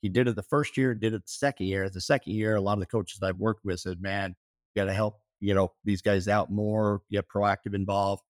He 0.00 0.08
did 0.08 0.26
it 0.26 0.36
the 0.36 0.42
first 0.42 0.76
year, 0.76 0.94
did 0.94 1.14
it 1.14 1.24
the 1.24 1.30
second 1.30 1.66
year. 1.66 1.88
The 1.88 2.00
second 2.00 2.32
year, 2.32 2.56
a 2.56 2.60
lot 2.60 2.74
of 2.74 2.80
the 2.80 2.86
coaches 2.86 3.18
that 3.20 3.26
I've 3.28 3.38
worked 3.38 3.64
with 3.64 3.80
said, 3.80 4.00
man, 4.00 4.34
you 4.74 4.80
got 4.80 4.86
to 4.86 4.94
help 4.94 5.20
you 5.42 5.54
know, 5.54 5.72
these 5.84 6.00
guys 6.00 6.28
out 6.28 6.50
more, 6.50 7.02
get 7.10 7.28
proactive 7.28 7.74
involved. 7.74 8.22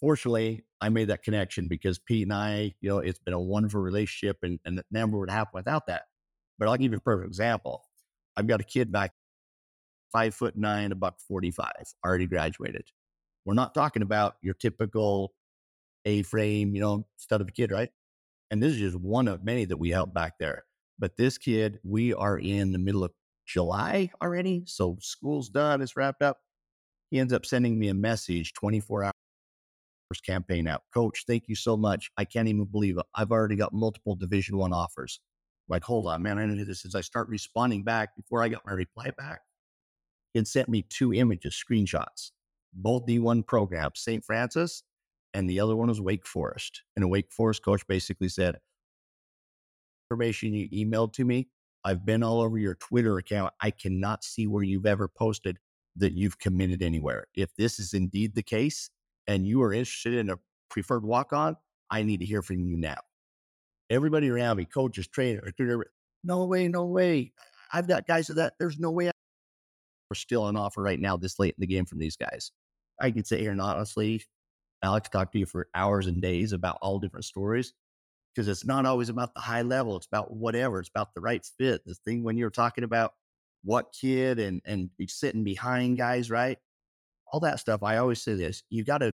Fortunately, 0.00 0.64
I 0.80 0.88
made 0.88 1.08
that 1.08 1.24
connection 1.24 1.66
because 1.68 1.98
Pete 1.98 2.22
and 2.22 2.32
I, 2.32 2.74
you 2.80 2.88
know, 2.88 2.98
it's 2.98 3.18
been 3.18 3.34
a 3.34 3.40
wonderful 3.40 3.80
relationship 3.80 4.38
and, 4.42 4.60
and 4.64 4.82
never 4.90 5.18
would 5.18 5.30
happen 5.30 5.50
without 5.52 5.88
that. 5.88 6.04
But 6.58 6.68
I'll 6.68 6.76
give 6.76 6.92
you 6.92 6.98
a 6.98 7.00
perfect 7.00 7.26
example. 7.26 7.82
I've 8.40 8.46
got 8.46 8.60
a 8.60 8.64
kid 8.64 8.90
back 8.90 9.12
five 10.12 10.34
foot 10.34 10.56
nine, 10.56 10.92
about 10.92 11.20
45, 11.20 11.70
already 12.04 12.26
graduated. 12.26 12.84
We're 13.44 13.54
not 13.54 13.74
talking 13.74 14.02
about 14.02 14.36
your 14.40 14.54
typical 14.54 15.34
A 16.06 16.22
frame, 16.22 16.74
you 16.74 16.80
know, 16.80 17.06
stud 17.16 17.42
of 17.42 17.48
a 17.48 17.52
kid, 17.52 17.70
right? 17.70 17.90
And 18.50 18.62
this 18.62 18.72
is 18.72 18.78
just 18.78 18.96
one 18.96 19.28
of 19.28 19.44
many 19.44 19.66
that 19.66 19.76
we 19.76 19.90
help 19.90 20.14
back 20.14 20.38
there. 20.40 20.64
But 20.98 21.16
this 21.16 21.36
kid, 21.38 21.78
we 21.84 22.14
are 22.14 22.38
in 22.38 22.72
the 22.72 22.78
middle 22.78 23.04
of 23.04 23.12
July 23.46 24.10
already. 24.22 24.62
So 24.66 24.96
school's 25.00 25.50
done, 25.50 25.82
it's 25.82 25.96
wrapped 25.96 26.22
up. 26.22 26.38
He 27.10 27.18
ends 27.18 27.32
up 27.32 27.44
sending 27.44 27.78
me 27.78 27.88
a 27.88 27.94
message 27.94 28.54
24 28.54 29.04
hours 29.04 29.12
first 30.08 30.24
campaign 30.24 30.66
out. 30.66 30.82
Coach, 30.92 31.24
thank 31.26 31.44
you 31.46 31.54
so 31.54 31.76
much. 31.76 32.10
I 32.16 32.24
can't 32.24 32.48
even 32.48 32.64
believe 32.64 32.98
it. 32.98 33.06
I've 33.14 33.30
already 33.30 33.56
got 33.56 33.72
multiple 33.72 34.16
division 34.16 34.56
one 34.56 34.72
offers. 34.72 35.20
Like, 35.70 35.84
hold 35.84 36.06
on, 36.06 36.22
man. 36.22 36.38
I 36.38 36.46
know 36.46 36.64
this 36.64 36.84
as 36.84 36.94
I 36.94 37.00
start 37.00 37.28
responding 37.28 37.84
back 37.84 38.16
before 38.16 38.42
I 38.42 38.48
got 38.48 38.66
my 38.66 38.72
reply 38.72 39.10
back. 39.16 39.40
It 40.34 40.46
sent 40.46 40.68
me 40.68 40.82
two 40.82 41.14
images, 41.14 41.60
screenshots, 41.62 42.32
both 42.72 43.06
D1 43.06 43.46
programs, 43.46 44.00
St. 44.00 44.24
Francis, 44.24 44.82
and 45.32 45.48
the 45.48 45.60
other 45.60 45.76
one 45.76 45.88
was 45.88 46.00
Wake 46.00 46.26
Forest. 46.26 46.82
And 46.96 47.04
a 47.04 47.08
Wake 47.08 47.32
Forest 47.32 47.64
coach 47.64 47.86
basically 47.86 48.28
said, 48.28 48.58
information 50.10 50.54
you 50.54 50.68
emailed 50.70 51.12
to 51.14 51.24
me, 51.24 51.48
I've 51.84 52.04
been 52.04 52.22
all 52.22 52.40
over 52.40 52.58
your 52.58 52.74
Twitter 52.74 53.16
account. 53.18 53.54
I 53.60 53.70
cannot 53.70 54.24
see 54.24 54.46
where 54.46 54.62
you've 54.62 54.86
ever 54.86 55.08
posted 55.08 55.58
that 55.96 56.12
you've 56.12 56.38
committed 56.38 56.82
anywhere. 56.82 57.26
If 57.34 57.54
this 57.56 57.78
is 57.78 57.94
indeed 57.94 58.34
the 58.34 58.42
case 58.42 58.90
and 59.26 59.46
you 59.46 59.62
are 59.62 59.72
interested 59.72 60.14
in 60.14 60.30
a 60.30 60.38
preferred 60.68 61.04
walk 61.04 61.32
on, 61.32 61.56
I 61.90 62.02
need 62.02 62.20
to 62.20 62.26
hear 62.26 62.42
from 62.42 62.60
you 62.60 62.76
now. 62.76 62.98
Everybody 63.90 64.30
around 64.30 64.56
me, 64.56 64.64
coaches, 64.64 65.08
trainers, 65.08 65.52
no 66.22 66.44
way, 66.44 66.68
no 66.68 66.86
way. 66.86 67.32
I've 67.72 67.88
got 67.88 68.06
guys 68.06 68.28
that 68.28 68.54
there's 68.58 68.78
no 68.78 68.90
way 68.90 69.10
we're 70.10 70.14
still 70.14 70.42
on 70.42 70.56
offer 70.56 70.82
right 70.82 70.98
now 70.98 71.16
this 71.16 71.38
late 71.38 71.54
in 71.56 71.60
the 71.60 71.66
game 71.66 71.86
from 71.86 71.98
these 71.98 72.16
guys. 72.16 72.50
I 73.00 73.10
could 73.10 73.26
sit 73.26 73.40
here 73.40 73.52
and 73.52 73.60
honestly, 73.60 74.22
Alex, 74.82 75.08
talk 75.08 75.32
to 75.32 75.38
you 75.38 75.46
for 75.46 75.68
hours 75.74 76.06
and 76.06 76.20
days 76.20 76.52
about 76.52 76.78
all 76.82 76.98
different 76.98 77.24
stories 77.24 77.72
because 78.34 78.48
it's 78.48 78.64
not 78.64 78.86
always 78.86 79.08
about 79.08 79.34
the 79.34 79.40
high 79.40 79.62
level. 79.62 79.96
It's 79.96 80.06
about 80.06 80.32
whatever. 80.32 80.80
It's 80.80 80.88
about 80.88 81.14
the 81.14 81.20
right 81.20 81.44
fit. 81.58 81.82
This 81.86 81.98
thing 81.98 82.22
when 82.24 82.36
you're 82.36 82.50
talking 82.50 82.84
about 82.84 83.12
what 83.62 83.94
kid 83.98 84.38
and 84.38 84.60
and 84.64 84.90
sitting 85.06 85.44
behind 85.44 85.98
guys, 85.98 86.30
right? 86.30 86.58
All 87.32 87.40
that 87.40 87.60
stuff. 87.60 87.82
I 87.82 87.98
always 87.98 88.22
say 88.22 88.34
this: 88.34 88.62
you 88.70 88.84
got 88.84 88.98
to, 88.98 89.10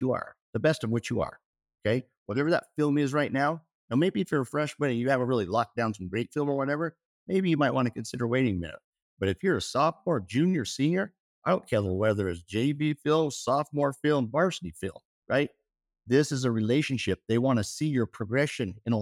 you 0.00 0.12
are 0.12 0.34
the 0.54 0.60
best 0.60 0.84
of 0.84 0.90
what 0.90 1.10
you 1.10 1.20
are. 1.20 1.38
Okay, 1.86 2.06
whatever 2.26 2.50
that 2.50 2.64
film 2.78 2.96
is 2.98 3.12
right 3.12 3.32
now. 3.32 3.62
Now, 3.90 3.96
maybe 3.96 4.20
if 4.20 4.30
you're 4.30 4.42
a 4.42 4.46
freshman 4.46 4.90
and 4.90 4.98
you 4.98 5.10
haven't 5.10 5.26
really 5.26 5.46
locked 5.46 5.76
down 5.76 5.94
some 5.94 6.08
great 6.08 6.32
film 6.32 6.48
or 6.48 6.56
whatever, 6.56 6.96
maybe 7.26 7.50
you 7.50 7.56
might 7.56 7.74
want 7.74 7.86
to 7.86 7.92
consider 7.92 8.26
waiting 8.26 8.56
a 8.56 8.58
minute. 8.60 8.78
But 9.18 9.28
if 9.28 9.42
you're 9.42 9.56
a 9.56 9.62
sophomore, 9.62 10.20
junior, 10.20 10.64
senior, 10.64 11.12
I 11.44 11.50
don't 11.50 11.68
care 11.68 11.82
whether 11.82 12.28
it's 12.28 12.42
JV 12.42 12.96
film, 12.96 13.30
sophomore 13.30 13.92
film, 13.92 14.30
varsity 14.30 14.70
film, 14.70 14.98
right? 15.28 15.50
This 16.06 16.32
is 16.32 16.44
a 16.44 16.50
relationship. 16.50 17.20
They 17.28 17.38
want 17.38 17.58
to 17.58 17.64
see 17.64 17.86
your 17.86 18.06
progression 18.06 18.76
in 18.86 19.00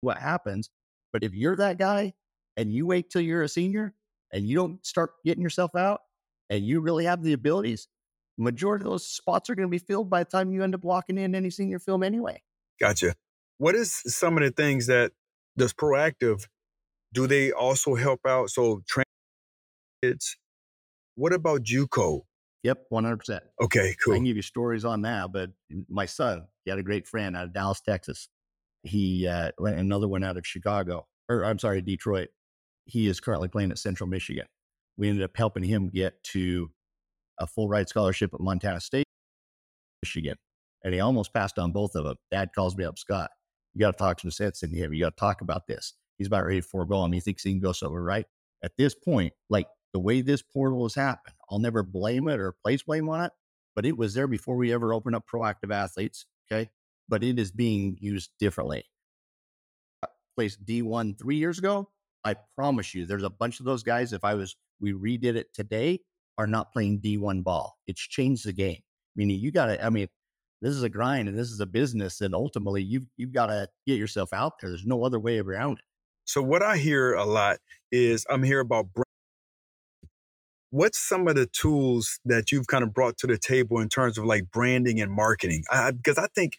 what 0.00 0.18
happens. 0.18 0.70
But 1.12 1.24
if 1.24 1.34
you're 1.34 1.56
that 1.56 1.78
guy 1.78 2.14
and 2.56 2.72
you 2.72 2.86
wait 2.86 3.10
till 3.10 3.22
you're 3.22 3.42
a 3.42 3.48
senior 3.48 3.94
and 4.32 4.46
you 4.46 4.56
don't 4.56 4.84
start 4.84 5.12
getting 5.24 5.42
yourself 5.42 5.74
out 5.74 6.00
and 6.50 6.64
you 6.64 6.80
really 6.80 7.04
have 7.04 7.22
the 7.22 7.32
abilities, 7.32 7.88
majority 8.38 8.84
of 8.84 8.90
those 8.90 9.06
spots 9.06 9.50
are 9.50 9.54
going 9.54 9.68
to 9.68 9.70
be 9.70 9.78
filled 9.78 10.10
by 10.10 10.24
the 10.24 10.30
time 10.30 10.50
you 10.50 10.62
end 10.62 10.74
up 10.74 10.84
walking 10.84 11.18
in 11.18 11.34
any 11.34 11.50
senior 11.50 11.78
film 11.78 12.02
anyway. 12.02 12.42
Gotcha. 12.80 13.14
What 13.62 13.76
is 13.76 14.02
some 14.12 14.36
of 14.36 14.42
the 14.42 14.50
things 14.50 14.88
that 14.88 15.12
does 15.56 15.72
proactive? 15.72 16.48
Do 17.14 17.28
they 17.28 17.52
also 17.52 17.94
help 17.94 18.18
out? 18.26 18.50
So 18.50 18.82
train 18.88 19.04
kids. 20.02 20.36
What 21.14 21.32
about 21.32 21.62
JUCO? 21.62 22.22
Yep, 22.64 22.86
100%. 22.92 23.38
Okay, 23.62 23.94
cool. 24.04 24.14
I 24.14 24.16
can 24.16 24.24
give 24.24 24.34
you 24.34 24.42
stories 24.42 24.84
on 24.84 25.02
that, 25.02 25.30
but 25.32 25.50
my 25.88 26.06
son, 26.06 26.48
he 26.64 26.72
had 26.72 26.80
a 26.80 26.82
great 26.82 27.06
friend 27.06 27.36
out 27.36 27.44
of 27.44 27.52
Dallas, 27.52 27.80
Texas. 27.80 28.28
He, 28.82 29.28
uh, 29.28 29.52
another 29.60 30.08
one 30.08 30.24
out 30.24 30.36
of 30.36 30.44
Chicago, 30.44 31.06
or 31.28 31.44
I'm 31.44 31.60
sorry, 31.60 31.82
Detroit. 31.82 32.30
He 32.86 33.06
is 33.06 33.20
currently 33.20 33.46
playing 33.46 33.70
at 33.70 33.78
Central 33.78 34.08
Michigan. 34.08 34.46
We 34.96 35.08
ended 35.08 35.22
up 35.22 35.36
helping 35.36 35.62
him 35.62 35.88
get 35.88 36.20
to 36.32 36.72
a 37.38 37.46
full 37.46 37.68
ride 37.68 37.88
scholarship 37.88 38.34
at 38.34 38.40
Montana 38.40 38.80
State. 38.80 39.06
Michigan. 40.02 40.34
And 40.82 40.92
he 40.92 40.98
almost 40.98 41.32
passed 41.32 41.60
on 41.60 41.70
both 41.70 41.94
of 41.94 42.02
them. 42.02 42.16
Dad 42.32 42.50
calls 42.56 42.76
me 42.76 42.82
up, 42.82 42.98
Scott, 42.98 43.30
you 43.74 43.80
got 43.80 43.92
to 43.92 43.98
talk 43.98 44.20
some 44.20 44.30
sense 44.30 44.62
into 44.62 44.76
him. 44.76 44.92
You 44.92 45.04
got 45.04 45.16
to 45.16 45.20
talk 45.20 45.40
about 45.40 45.66
this. 45.66 45.94
He's 46.18 46.26
about 46.26 46.44
ready 46.44 46.60
to 46.60 46.66
forego 46.66 47.04
him. 47.04 47.12
He 47.12 47.20
thinks 47.20 47.42
he 47.42 47.52
can 47.52 47.60
go 47.60 47.72
somewhere, 47.72 48.02
right? 48.02 48.26
At 48.62 48.72
this 48.76 48.94
point, 48.94 49.32
like 49.50 49.66
the 49.92 49.98
way 49.98 50.20
this 50.20 50.42
portal 50.42 50.84
has 50.84 50.94
happened, 50.94 51.34
I'll 51.50 51.58
never 51.58 51.82
blame 51.82 52.28
it 52.28 52.38
or 52.38 52.54
place 52.64 52.82
blame 52.82 53.08
on 53.08 53.24
it, 53.24 53.32
but 53.74 53.86
it 53.86 53.96
was 53.96 54.14
there 54.14 54.26
before 54.26 54.56
we 54.56 54.72
ever 54.72 54.92
opened 54.92 55.16
up 55.16 55.24
proactive 55.32 55.72
athletes. 55.72 56.26
Okay. 56.50 56.70
But 57.08 57.24
it 57.24 57.38
is 57.38 57.50
being 57.50 57.96
used 58.00 58.30
differently. 58.38 58.84
Uh, 60.02 60.08
Placed 60.36 60.64
D1 60.64 61.18
three 61.18 61.36
years 61.36 61.58
ago. 61.58 61.88
I 62.24 62.36
promise 62.54 62.94
you, 62.94 63.04
there's 63.04 63.24
a 63.24 63.30
bunch 63.30 63.58
of 63.58 63.66
those 63.66 63.82
guys. 63.82 64.12
If 64.12 64.24
I 64.24 64.34
was, 64.34 64.56
we 64.80 64.92
redid 64.92 65.34
it 65.34 65.52
today, 65.52 66.00
are 66.38 66.46
not 66.46 66.72
playing 66.72 67.00
D1 67.00 67.42
ball. 67.42 67.76
It's 67.86 68.00
changed 68.00 68.46
the 68.46 68.52
game. 68.52 68.80
Meaning 69.16 69.40
you 69.40 69.50
got 69.50 69.66
to, 69.66 69.84
I 69.84 69.90
mean, 69.90 70.08
this 70.62 70.74
is 70.74 70.82
a 70.82 70.88
grind 70.88 71.28
and 71.28 71.38
this 71.38 71.50
is 71.50 71.60
a 71.60 71.66
business. 71.66 72.20
And 72.20 72.34
ultimately, 72.34 72.82
you've, 72.82 73.06
you've 73.16 73.32
got 73.32 73.46
to 73.46 73.68
get 73.86 73.98
yourself 73.98 74.32
out 74.32 74.54
there. 74.60 74.70
There's 74.70 74.86
no 74.86 75.04
other 75.04 75.20
way 75.20 75.38
around 75.38 75.78
it. 75.78 75.84
So, 76.24 76.40
what 76.40 76.62
I 76.62 76.78
hear 76.78 77.14
a 77.14 77.24
lot 77.24 77.58
is 77.90 78.24
I'm 78.30 78.42
here 78.42 78.60
about 78.60 78.86
what's 80.70 80.98
some 80.98 81.28
of 81.28 81.34
the 81.34 81.46
tools 81.46 82.18
that 82.24 82.52
you've 82.52 82.68
kind 82.68 82.82
of 82.82 82.94
brought 82.94 83.18
to 83.18 83.26
the 83.26 83.36
table 83.36 83.80
in 83.80 83.88
terms 83.88 84.16
of 84.18 84.24
like 84.24 84.50
branding 84.50 85.00
and 85.00 85.12
marketing? 85.12 85.64
Because 85.92 86.16
I, 86.16 86.24
I, 86.24 86.26
think, 86.34 86.56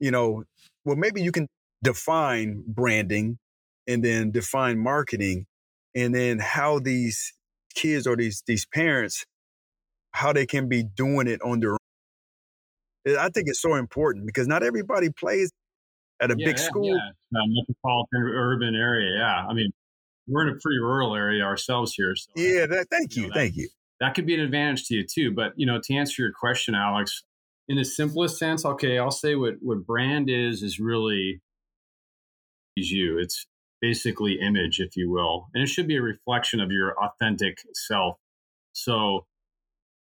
you 0.00 0.10
know, 0.10 0.44
well, 0.84 0.96
maybe 0.96 1.22
you 1.22 1.30
can 1.30 1.46
define 1.82 2.64
branding 2.66 3.38
and 3.86 4.02
then 4.02 4.30
define 4.30 4.78
marketing 4.78 5.46
and 5.94 6.14
then 6.14 6.38
how 6.38 6.78
these 6.78 7.32
kids 7.74 8.06
or 8.06 8.16
these 8.16 8.42
these 8.46 8.64
parents 8.66 9.26
how 10.12 10.32
they 10.32 10.46
can 10.46 10.68
be 10.68 10.82
doing 10.82 11.28
it 11.28 11.40
on 11.42 11.60
their. 11.60 11.76
I 13.06 13.28
think 13.28 13.48
it's 13.48 13.60
so 13.60 13.74
important 13.74 14.26
because 14.26 14.48
not 14.48 14.62
everybody 14.62 15.10
plays 15.10 15.52
at 16.20 16.30
a 16.30 16.36
yeah, 16.36 16.46
big 16.46 16.58
school. 16.58 16.86
Yeah, 16.86 17.40
metropolitan 17.46 18.22
urban 18.34 18.74
area. 18.74 19.18
Yeah. 19.18 19.46
I 19.46 19.52
mean, 19.52 19.70
we're 20.26 20.42
in 20.42 20.48
a 20.48 20.58
pretty 20.60 20.78
rural 20.78 21.14
area 21.14 21.44
ourselves 21.44 21.94
here. 21.94 22.14
So 22.16 22.30
yeah, 22.34 22.66
that, 22.66 22.88
thank 22.90 23.16
you, 23.16 23.22
you 23.22 23.28
know, 23.28 23.34
thank 23.34 23.54
that, 23.54 23.60
you. 23.60 23.68
That 24.00 24.14
could 24.14 24.26
be 24.26 24.34
an 24.34 24.40
advantage 24.40 24.86
to 24.86 24.94
you 24.94 25.04
too. 25.06 25.32
But 25.32 25.52
you 25.56 25.66
know, 25.66 25.80
to 25.82 25.94
answer 25.94 26.22
your 26.22 26.32
question, 26.32 26.74
Alex, 26.74 27.22
in 27.68 27.76
the 27.76 27.84
simplest 27.84 28.38
sense, 28.38 28.64
okay, 28.64 28.98
I'll 28.98 29.10
say 29.10 29.34
what 29.34 29.54
what 29.60 29.86
brand 29.86 30.28
is 30.28 30.62
is 30.62 30.78
really 30.80 31.40
is 32.76 32.90
you. 32.90 33.18
It's 33.18 33.46
basically 33.80 34.38
image, 34.40 34.80
if 34.80 34.96
you 34.96 35.10
will, 35.10 35.48
and 35.54 35.62
it 35.62 35.68
should 35.68 35.86
be 35.86 35.96
a 35.96 36.02
reflection 36.02 36.60
of 36.60 36.70
your 36.70 36.94
authentic 36.98 37.58
self. 37.74 38.16
So 38.72 39.26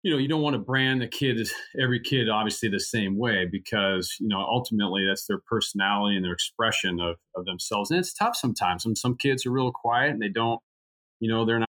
you 0.05 0.12
know 0.12 0.19
you 0.19 0.29
don't 0.29 0.43
want 0.43 0.55
to 0.55 0.61
brand 0.61 1.01
the 1.01 1.09
kid 1.09 1.49
every 1.81 1.99
kid 1.99 2.29
obviously 2.29 2.69
the 2.69 2.79
same 2.79 3.17
way 3.19 3.47
because 3.51 4.14
you 4.21 4.29
know 4.29 4.38
ultimately 4.38 5.05
that's 5.09 5.27
their 5.27 5.40
personality 5.40 6.14
and 6.14 6.25
their 6.25 6.33
expression 6.33 7.01
of, 7.01 7.17
of 7.35 7.47
themselves. 7.47 7.90
And 7.90 7.99
it's 7.99 8.12
tough 8.12 8.37
sometimes 8.37 8.85
some 8.85 8.95
some 8.95 9.17
kids 9.17 9.45
are 9.47 9.51
real 9.51 9.73
quiet 9.73 10.11
and 10.11 10.23
they 10.23 10.29
don't 10.29 10.61
you 11.19 11.29
know 11.29 11.45
they're 11.45 11.59
not 11.59 11.69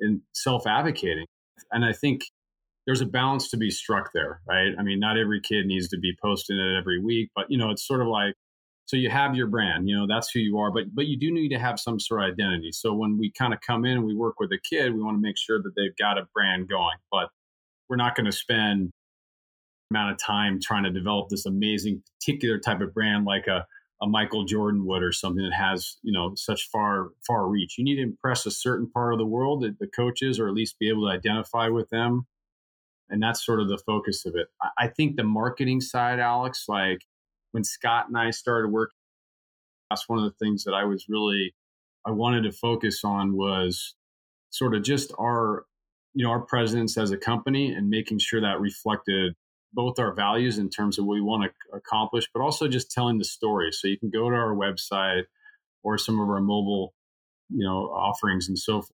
in 0.00 0.22
self-advocating. 0.34 1.26
And 1.70 1.84
i 1.84 1.92
think 1.92 2.22
there's 2.86 3.00
a 3.00 3.06
balance 3.06 3.48
to 3.50 3.56
be 3.56 3.70
struck 3.70 4.10
there 4.12 4.40
right? 4.48 4.72
I 4.78 4.82
mean 4.82 4.98
not 4.98 5.16
every 5.16 5.40
kid 5.40 5.66
needs 5.66 5.88
to 5.88 5.98
be 5.98 6.12
posting 6.20 6.58
it 6.58 6.78
every 6.78 7.00
week 7.00 7.30
but 7.34 7.46
you 7.48 7.58
know 7.58 7.70
it's 7.70 7.86
sort 7.86 8.02
of 8.02 8.08
like 8.08 8.34
so 8.90 8.96
you 8.96 9.08
have 9.08 9.36
your 9.36 9.46
brand 9.46 9.88
you 9.88 9.96
know 9.96 10.04
that's 10.08 10.32
who 10.32 10.40
you 10.40 10.58
are 10.58 10.72
but 10.72 10.92
but 10.92 11.06
you 11.06 11.16
do 11.16 11.32
need 11.32 11.50
to 11.50 11.58
have 11.60 11.78
some 11.78 12.00
sort 12.00 12.24
of 12.24 12.32
identity. 12.32 12.72
So 12.72 12.92
when 12.92 13.16
we 13.16 13.30
kind 13.30 13.54
of 13.54 13.60
come 13.60 13.84
in 13.84 13.92
and 13.92 14.04
we 14.04 14.16
work 14.16 14.40
with 14.40 14.50
a 14.50 14.58
kid 14.58 14.92
we 14.92 15.00
want 15.00 15.16
to 15.16 15.22
make 15.22 15.38
sure 15.38 15.62
that 15.62 15.72
they've 15.76 15.96
got 15.96 16.18
a 16.18 16.26
brand 16.34 16.68
going 16.68 16.96
but 17.12 17.28
we're 17.88 17.96
not 17.96 18.16
going 18.16 18.26
to 18.26 18.32
spend 18.32 18.90
amount 19.92 20.10
of 20.10 20.18
time 20.18 20.58
trying 20.60 20.82
to 20.82 20.90
develop 20.90 21.28
this 21.28 21.46
amazing 21.46 22.02
particular 22.18 22.58
type 22.58 22.80
of 22.80 22.92
brand 22.92 23.24
like 23.24 23.46
a, 23.46 23.64
a 24.02 24.08
michael 24.08 24.44
jordan 24.44 24.84
would 24.84 25.04
or 25.04 25.12
something 25.12 25.44
that 25.44 25.54
has 25.54 25.98
you 26.02 26.12
know 26.12 26.32
such 26.34 26.68
far 26.72 27.10
far 27.24 27.46
reach. 27.46 27.78
You 27.78 27.84
need 27.84 27.96
to 27.96 28.02
impress 28.02 28.44
a 28.44 28.50
certain 28.50 28.90
part 28.90 29.12
of 29.12 29.20
the 29.20 29.26
world 29.26 29.62
that 29.62 29.78
the 29.78 29.86
coaches 29.86 30.40
or 30.40 30.48
at 30.48 30.54
least 30.54 30.80
be 30.80 30.88
able 30.88 31.06
to 31.06 31.14
identify 31.14 31.68
with 31.68 31.90
them 31.90 32.26
and 33.08 33.22
that's 33.22 33.44
sort 33.44 33.60
of 33.60 33.68
the 33.68 33.78
focus 33.78 34.24
of 34.24 34.34
it. 34.36 34.48
I, 34.60 34.86
I 34.86 34.88
think 34.88 35.14
the 35.14 35.22
marketing 35.22 35.80
side 35.80 36.18
alex 36.18 36.64
like 36.66 37.02
when 37.52 37.64
Scott 37.64 38.08
and 38.08 38.16
I 38.16 38.30
started 38.30 38.68
working, 38.68 38.96
that's 39.88 40.08
one 40.08 40.18
of 40.18 40.24
the 40.24 40.44
things 40.44 40.64
that 40.64 40.72
I 40.72 40.84
was 40.84 41.06
really 41.08 41.54
I 42.06 42.12
wanted 42.12 42.42
to 42.44 42.52
focus 42.52 43.02
on 43.04 43.36
was 43.36 43.94
sort 44.50 44.74
of 44.74 44.82
just 44.82 45.12
our 45.18 45.64
you 46.14 46.24
know 46.24 46.30
our 46.30 46.40
presence 46.40 46.96
as 46.96 47.10
a 47.10 47.16
company 47.16 47.72
and 47.72 47.88
making 47.88 48.18
sure 48.18 48.40
that 48.40 48.60
reflected 48.60 49.34
both 49.72 49.98
our 49.98 50.12
values 50.12 50.58
in 50.58 50.68
terms 50.68 50.98
of 50.98 51.04
what 51.04 51.14
we 51.14 51.20
want 51.20 51.44
to 51.44 51.76
accomplish, 51.76 52.28
but 52.34 52.42
also 52.42 52.66
just 52.66 52.90
telling 52.90 53.18
the 53.18 53.24
story. 53.24 53.70
So 53.70 53.86
you 53.86 53.98
can 53.98 54.10
go 54.10 54.28
to 54.28 54.34
our 54.34 54.54
website 54.54 55.24
or 55.84 55.96
some 55.96 56.20
of 56.20 56.28
our 56.28 56.40
mobile, 56.40 56.92
you 57.48 57.64
know, 57.64 57.84
offerings 57.86 58.48
and 58.48 58.58
so 58.58 58.80
forth. 58.80 58.90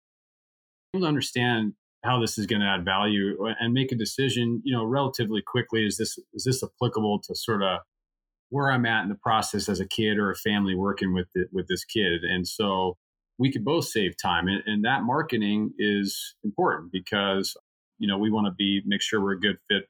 To 0.95 1.05
understand 1.05 1.73
how 2.03 2.19
this 2.19 2.37
is 2.37 2.45
going 2.45 2.61
to 2.61 2.67
add 2.67 2.85
value 2.85 3.37
uh, 3.47 3.53
and 3.59 3.73
make 3.73 3.91
a 3.91 3.95
decision, 3.95 4.61
you 4.63 4.75
know, 4.75 4.83
relatively 4.83 5.41
quickly. 5.41 5.85
Is 5.85 5.97
this 5.97 6.17
is 6.33 6.43
this 6.43 6.63
applicable 6.63 7.19
to 7.27 7.35
sort 7.35 7.63
of 7.63 7.79
where 8.53 8.71
I'm 8.71 8.85
at 8.85 9.01
in 9.01 9.09
the 9.09 9.15
process 9.15 9.67
as 9.67 9.79
a 9.79 9.87
kid 9.87 10.19
or 10.19 10.29
a 10.29 10.35
family 10.35 10.75
working 10.75 11.11
with 11.11 11.25
the, 11.33 11.45
with 11.51 11.67
this 11.67 11.83
kid. 11.83 12.21
And 12.23 12.47
so 12.47 12.97
we 13.39 13.51
could 13.51 13.65
both 13.65 13.85
save 13.85 14.13
time. 14.21 14.47
And, 14.47 14.61
and 14.67 14.85
that 14.85 15.01
marketing 15.01 15.71
is 15.79 16.35
important 16.43 16.91
because, 16.91 17.57
you 17.97 18.07
know, 18.07 18.19
we 18.19 18.29
want 18.29 18.45
to 18.45 18.51
be, 18.51 18.83
make 18.85 19.01
sure 19.01 19.19
we're 19.19 19.33
a 19.33 19.39
good 19.39 19.57
fit 19.67 19.85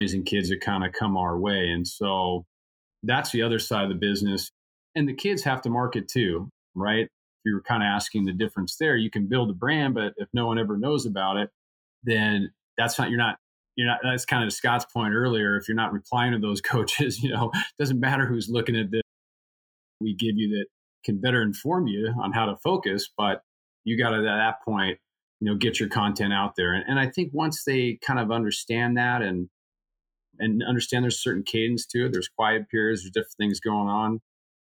amazing 0.00 0.24
kids 0.24 0.48
that 0.48 0.62
kind 0.62 0.86
of 0.86 0.92
come 0.92 1.18
our 1.18 1.38
way. 1.38 1.68
And 1.68 1.86
so 1.86 2.46
that's 3.02 3.30
the 3.30 3.42
other 3.42 3.58
side 3.58 3.84
of 3.84 3.90
the 3.90 3.94
business. 3.94 4.50
And 4.94 5.06
the 5.06 5.14
kids 5.14 5.42
have 5.42 5.60
to 5.60 5.68
market 5.68 6.08
too, 6.08 6.48
right? 6.74 7.04
If 7.04 7.10
you're 7.44 7.60
kind 7.60 7.82
of 7.82 7.88
asking 7.88 8.24
the 8.24 8.32
difference 8.32 8.76
there, 8.80 8.96
you 8.96 9.10
can 9.10 9.26
build 9.26 9.50
a 9.50 9.52
brand, 9.52 9.92
but 9.92 10.14
if 10.16 10.28
no 10.32 10.46
one 10.46 10.58
ever 10.58 10.78
knows 10.78 11.04
about 11.04 11.36
it, 11.36 11.50
then 12.04 12.54
that's 12.78 12.98
not, 12.98 13.10
you're 13.10 13.18
not 13.18 13.36
you're 13.80 13.88
not 13.88 14.00
that's 14.04 14.26
kind 14.26 14.44
of 14.44 14.52
Scott's 14.52 14.84
point 14.84 15.14
earlier. 15.14 15.56
If 15.56 15.66
you're 15.66 15.76
not 15.76 15.92
replying 15.92 16.32
to 16.32 16.38
those 16.38 16.60
coaches, 16.72 17.22
you 17.22 17.30
know, 17.30 17.50
doesn't 17.78 17.98
matter 17.98 18.26
who's 18.26 18.48
looking 18.50 18.76
at 18.76 18.90
this. 18.90 19.02
We 20.00 20.14
give 20.14 20.36
you 20.36 20.50
that 20.50 20.66
can 21.04 21.18
better 21.18 21.42
inform 21.42 21.86
you 21.86 22.12
on 22.22 22.32
how 22.32 22.46
to 22.46 22.56
focus, 22.62 23.08
but 23.16 23.42
you 23.84 23.96
got 23.96 24.10
to 24.10 24.16
at 24.16 24.22
that 24.22 24.56
point, 24.64 24.98
you 25.40 25.50
know, 25.50 25.56
get 25.56 25.80
your 25.80 25.88
content 25.88 26.32
out 26.32 26.56
there. 26.56 26.74
And, 26.74 26.84
and 26.86 26.98
I 26.98 27.08
think 27.08 27.30
once 27.32 27.64
they 27.64 27.98
kind 28.06 28.18
of 28.18 28.30
understand 28.30 28.98
that 28.98 29.22
and 29.22 29.48
and 30.38 30.62
understand 30.62 31.04
there's 31.04 31.22
certain 31.22 31.42
cadence 31.42 31.86
to 31.86 32.06
it, 32.06 32.12
there's 32.12 32.28
quiet 32.28 32.68
periods, 32.70 33.02
there's 33.02 33.12
different 33.12 33.36
things 33.38 33.60
going 33.60 33.88
on. 33.88 34.20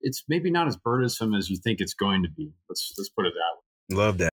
It's 0.02 0.24
maybe 0.28 0.50
not 0.50 0.68
as 0.68 0.76
burdensome 0.76 1.34
as 1.34 1.48
you 1.48 1.56
think 1.56 1.80
it's 1.80 1.94
going 1.94 2.22
to 2.24 2.30
be. 2.30 2.52
Let's 2.68 2.92
let's 2.98 3.08
put 3.08 3.24
it 3.24 3.32
that 3.34 3.96
way. 3.96 4.04
Love 4.04 4.18
that. 4.18 4.32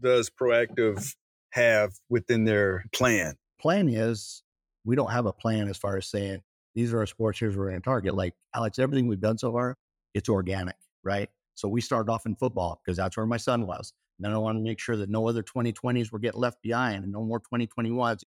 Does 0.00 0.30
proactive 0.30 1.14
have 1.52 1.92
within 2.08 2.44
their 2.44 2.84
plan? 2.92 3.34
Plan 3.60 3.88
is 3.88 4.42
we 4.84 4.96
don't 4.96 5.10
have 5.10 5.26
a 5.26 5.32
plan 5.32 5.68
as 5.68 5.76
far 5.76 5.96
as 5.96 6.08
saying 6.08 6.42
these 6.74 6.92
are 6.92 6.98
our 6.98 7.06
sports, 7.06 7.38
here's 7.38 7.56
where 7.56 7.66
we're 7.66 7.70
going 7.70 7.82
to 7.82 7.84
target. 7.84 8.14
Like 8.14 8.34
Alex, 8.54 8.78
everything 8.78 9.06
we've 9.06 9.20
done 9.20 9.38
so 9.38 9.52
far, 9.52 9.76
it's 10.14 10.28
organic, 10.28 10.76
right? 11.04 11.28
So 11.54 11.68
we 11.68 11.80
started 11.80 12.10
off 12.10 12.26
in 12.26 12.34
football 12.34 12.80
because 12.84 12.96
that's 12.96 13.16
where 13.16 13.26
my 13.26 13.36
son 13.36 13.66
was. 13.66 13.92
And 14.18 14.24
then 14.24 14.32
I 14.32 14.38
want 14.38 14.56
to 14.56 14.62
make 14.62 14.80
sure 14.80 14.96
that 14.96 15.10
no 15.10 15.28
other 15.28 15.42
2020s 15.42 16.10
were 16.10 16.18
getting 16.18 16.40
left 16.40 16.62
behind 16.62 17.04
and 17.04 17.12
no 17.12 17.22
more 17.22 17.40
2021s. 17.40 18.22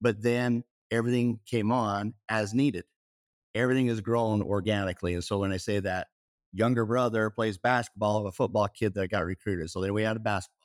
But 0.00 0.22
then 0.22 0.64
everything 0.90 1.40
came 1.46 1.70
on 1.70 2.14
as 2.28 2.54
needed. 2.54 2.84
Everything 3.54 3.88
has 3.88 4.00
grown 4.00 4.42
organically. 4.42 5.14
And 5.14 5.22
so 5.24 5.38
when 5.38 5.52
I 5.52 5.58
say 5.58 5.80
that, 5.80 6.08
younger 6.52 6.84
brother 6.84 7.30
plays 7.30 7.58
basketball, 7.58 8.26
a 8.26 8.32
football 8.32 8.68
kid 8.68 8.94
that 8.94 9.10
got 9.10 9.24
recruited. 9.24 9.70
So 9.70 9.80
then 9.80 9.92
we 9.92 10.02
had 10.02 10.16
a 10.16 10.20
basketball 10.20 10.59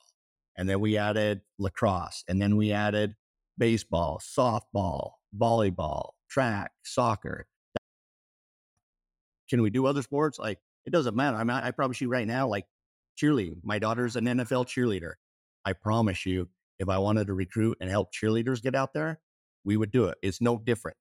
and 0.56 0.68
then 0.68 0.80
we 0.80 0.96
added 0.96 1.42
lacrosse, 1.58 2.24
and 2.28 2.40
then 2.40 2.56
we 2.56 2.72
added 2.72 3.14
baseball, 3.58 4.20
softball, 4.20 5.12
volleyball, 5.36 6.10
track, 6.28 6.72
soccer. 6.84 7.46
Can 9.48 9.62
we 9.62 9.70
do 9.70 9.86
other 9.86 10.02
sports? 10.02 10.38
Like, 10.38 10.58
it 10.84 10.90
doesn't 10.90 11.16
matter. 11.16 11.36
I 11.36 11.44
mean, 11.44 11.56
I 11.56 11.70
promise 11.70 12.00
you 12.00 12.08
right 12.08 12.26
now, 12.26 12.48
like 12.48 12.66
cheerleading, 13.20 13.58
my 13.62 13.78
daughter's 13.78 14.16
an 14.16 14.24
NFL 14.24 14.66
cheerleader. 14.66 15.12
I 15.64 15.72
promise 15.72 16.26
you, 16.26 16.48
if 16.78 16.88
I 16.88 16.98
wanted 16.98 17.28
to 17.28 17.34
recruit 17.34 17.78
and 17.80 17.90
help 17.90 18.12
cheerleaders 18.12 18.62
get 18.62 18.74
out 18.74 18.92
there, 18.92 19.20
we 19.64 19.76
would 19.76 19.90
do 19.90 20.06
it. 20.06 20.18
It's 20.22 20.40
no 20.40 20.58
different. 20.58 20.96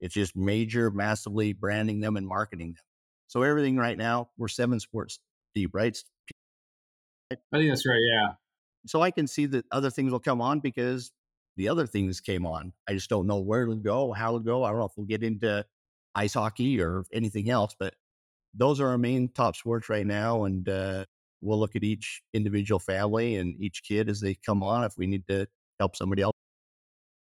It's 0.00 0.14
just 0.14 0.36
major, 0.36 0.90
massively 0.90 1.52
branding 1.52 2.00
them 2.00 2.16
and 2.16 2.26
marketing 2.26 2.72
them. 2.72 2.84
So 3.28 3.42
everything 3.42 3.76
right 3.76 3.96
now, 3.96 4.30
we're 4.36 4.48
seven 4.48 4.80
sports 4.80 5.20
deep, 5.54 5.70
right? 5.72 5.96
I 7.30 7.36
think 7.52 7.70
that's 7.70 7.86
right. 7.86 8.00
Yeah. 8.00 8.32
So 8.86 9.02
I 9.02 9.10
can 9.10 9.26
see 9.26 9.46
that 9.46 9.66
other 9.70 9.90
things 9.90 10.12
will 10.12 10.20
come 10.20 10.40
on 10.40 10.60
because 10.60 11.12
the 11.56 11.68
other 11.68 11.86
things 11.86 12.20
came 12.20 12.46
on. 12.46 12.72
I 12.88 12.94
just 12.94 13.10
don't 13.10 13.26
know 13.26 13.40
where 13.40 13.62
it'll 13.62 13.76
go, 13.76 14.12
how 14.12 14.28
it'll 14.28 14.40
go. 14.40 14.64
I 14.64 14.70
don't 14.70 14.78
know 14.78 14.86
if 14.86 14.92
we'll 14.96 15.06
get 15.06 15.22
into 15.22 15.64
ice 16.14 16.34
hockey 16.34 16.80
or 16.80 17.04
anything 17.12 17.50
else, 17.50 17.74
but 17.78 17.94
those 18.54 18.80
are 18.80 18.88
our 18.88 18.98
main 18.98 19.28
top 19.28 19.56
sports 19.56 19.88
right 19.88 20.06
now. 20.06 20.44
And 20.44 20.68
uh, 20.68 21.04
we'll 21.40 21.58
look 21.58 21.76
at 21.76 21.84
each 21.84 22.22
individual 22.32 22.78
family 22.78 23.36
and 23.36 23.60
each 23.60 23.82
kid 23.82 24.08
as 24.08 24.20
they 24.20 24.34
come 24.34 24.62
on 24.62 24.84
if 24.84 24.94
we 24.96 25.06
need 25.06 25.26
to 25.28 25.46
help 25.78 25.96
somebody 25.96 26.22
else. 26.22 26.36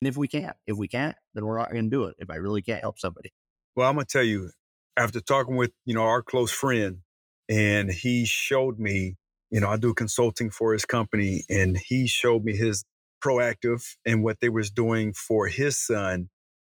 And 0.02 0.08
if 0.08 0.18
we 0.18 0.28
can't, 0.28 0.56
if 0.66 0.78
we 0.78 0.88
can't, 0.88 1.16
then 1.34 1.46
we're 1.46 1.58
not 1.58 1.72
going 1.72 1.84
to 1.84 1.90
do 1.90 2.06
it. 2.06 2.16
If 2.18 2.30
I 2.30 2.36
really 2.36 2.62
can't 2.62 2.82
help 2.82 2.98
somebody. 2.98 3.32
Well, 3.76 3.88
I'm 3.88 3.96
gonna 3.96 4.06
tell 4.06 4.24
you, 4.24 4.52
after 4.98 5.22
talking 5.22 5.56
with 5.56 5.72
you 5.86 5.94
know 5.94 6.04
our 6.04 6.22
close 6.22 6.52
friend, 6.52 7.00
and 7.48 7.90
he 7.90 8.26
showed 8.26 8.80
me, 8.80 9.16
you 9.52 9.62
know, 9.62 9.70
I 9.70 9.78
do 9.78 9.94
consulting 9.94 10.52
for 10.52 10.74
his 10.74 10.86
company, 10.86 11.44
and 11.50 11.78
he 11.78 12.08
showed 12.08 12.46
me 12.46 12.56
his 12.58 12.86
proactive 13.24 13.84
and 14.06 14.24
what 14.24 14.40
they 14.42 14.50
was 14.50 14.72
doing 14.72 15.14
for 15.14 15.48
his 15.48 15.78
son. 15.80 16.30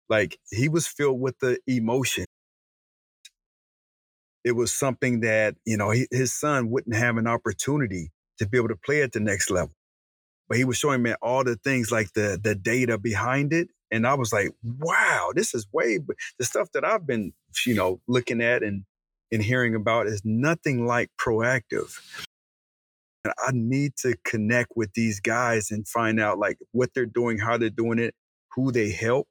Like 0.08 0.38
he 0.50 0.68
was 0.68 0.86
filled 0.86 1.20
with 1.20 1.38
the 1.40 1.58
emotion. 1.66 2.26
It 4.44 4.52
was 4.52 4.72
something 4.72 5.20
that 5.20 5.56
you 5.66 5.76
know 5.76 5.90
he, 5.90 6.06
his 6.10 6.32
son 6.34 6.70
wouldn't 6.70 6.96
have 6.96 7.16
an 7.18 7.26
opportunity 7.28 8.10
to 8.38 8.48
be 8.48 8.58
able 8.58 8.68
to 8.68 8.76
play 8.76 9.02
at 9.02 9.12
the 9.12 9.20
next 9.20 9.50
level. 9.50 9.74
But 10.48 10.58
he 10.58 10.64
was 10.64 10.78
showing 10.78 11.02
me 11.02 11.14
all 11.22 11.44
the 11.44 11.56
things 11.56 11.92
like 11.92 12.12
the 12.14 12.40
the 12.42 12.54
data 12.54 12.98
behind 12.98 13.52
it 13.52 13.68
and 13.90 14.06
I 14.06 14.14
was 14.14 14.32
like, 14.32 14.50
wow, 14.64 15.32
this 15.34 15.54
is 15.54 15.66
way 15.72 15.98
the 16.38 16.44
stuff 16.44 16.70
that 16.74 16.84
I've 16.84 17.06
been, 17.06 17.32
you 17.66 17.74
know, 17.74 18.00
looking 18.08 18.42
at 18.42 18.62
and 18.64 18.84
and 19.32 19.42
hearing 19.42 19.74
about 19.76 20.08
is 20.08 20.22
nothing 20.24 20.86
like 20.86 21.10
proactive. 21.20 21.98
I 23.26 23.50
need 23.52 23.96
to 23.98 24.16
connect 24.24 24.72
with 24.76 24.92
these 24.94 25.20
guys 25.20 25.70
and 25.70 25.86
find 25.86 26.20
out 26.20 26.38
like 26.38 26.58
what 26.72 26.90
they're 26.94 27.06
doing, 27.06 27.38
how 27.38 27.56
they're 27.58 27.70
doing 27.70 27.98
it, 27.98 28.14
who 28.54 28.72
they 28.72 28.90
help. 28.90 29.28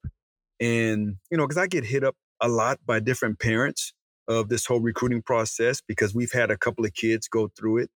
And, 0.60 1.18
you 1.32 1.38
know, 1.38 1.46
because 1.46 1.58
I 1.58 1.68
get 1.68 1.86
hit 1.86 2.04
up 2.04 2.16
a 2.42 2.48
lot 2.48 2.80
by 2.86 3.00
different 3.00 3.40
parents 3.40 3.94
of 4.28 4.50
this 4.50 4.66
whole 4.66 4.80
recruiting 4.80 5.22
process 5.22 5.82
because 5.88 6.16
we've 6.16 6.32
had 6.32 6.52
a 6.52 6.58
couple 6.58 6.86
of 6.86 6.94
kids 6.94 7.28
go 7.28 7.50
through 7.58 7.80
it. 7.80 7.90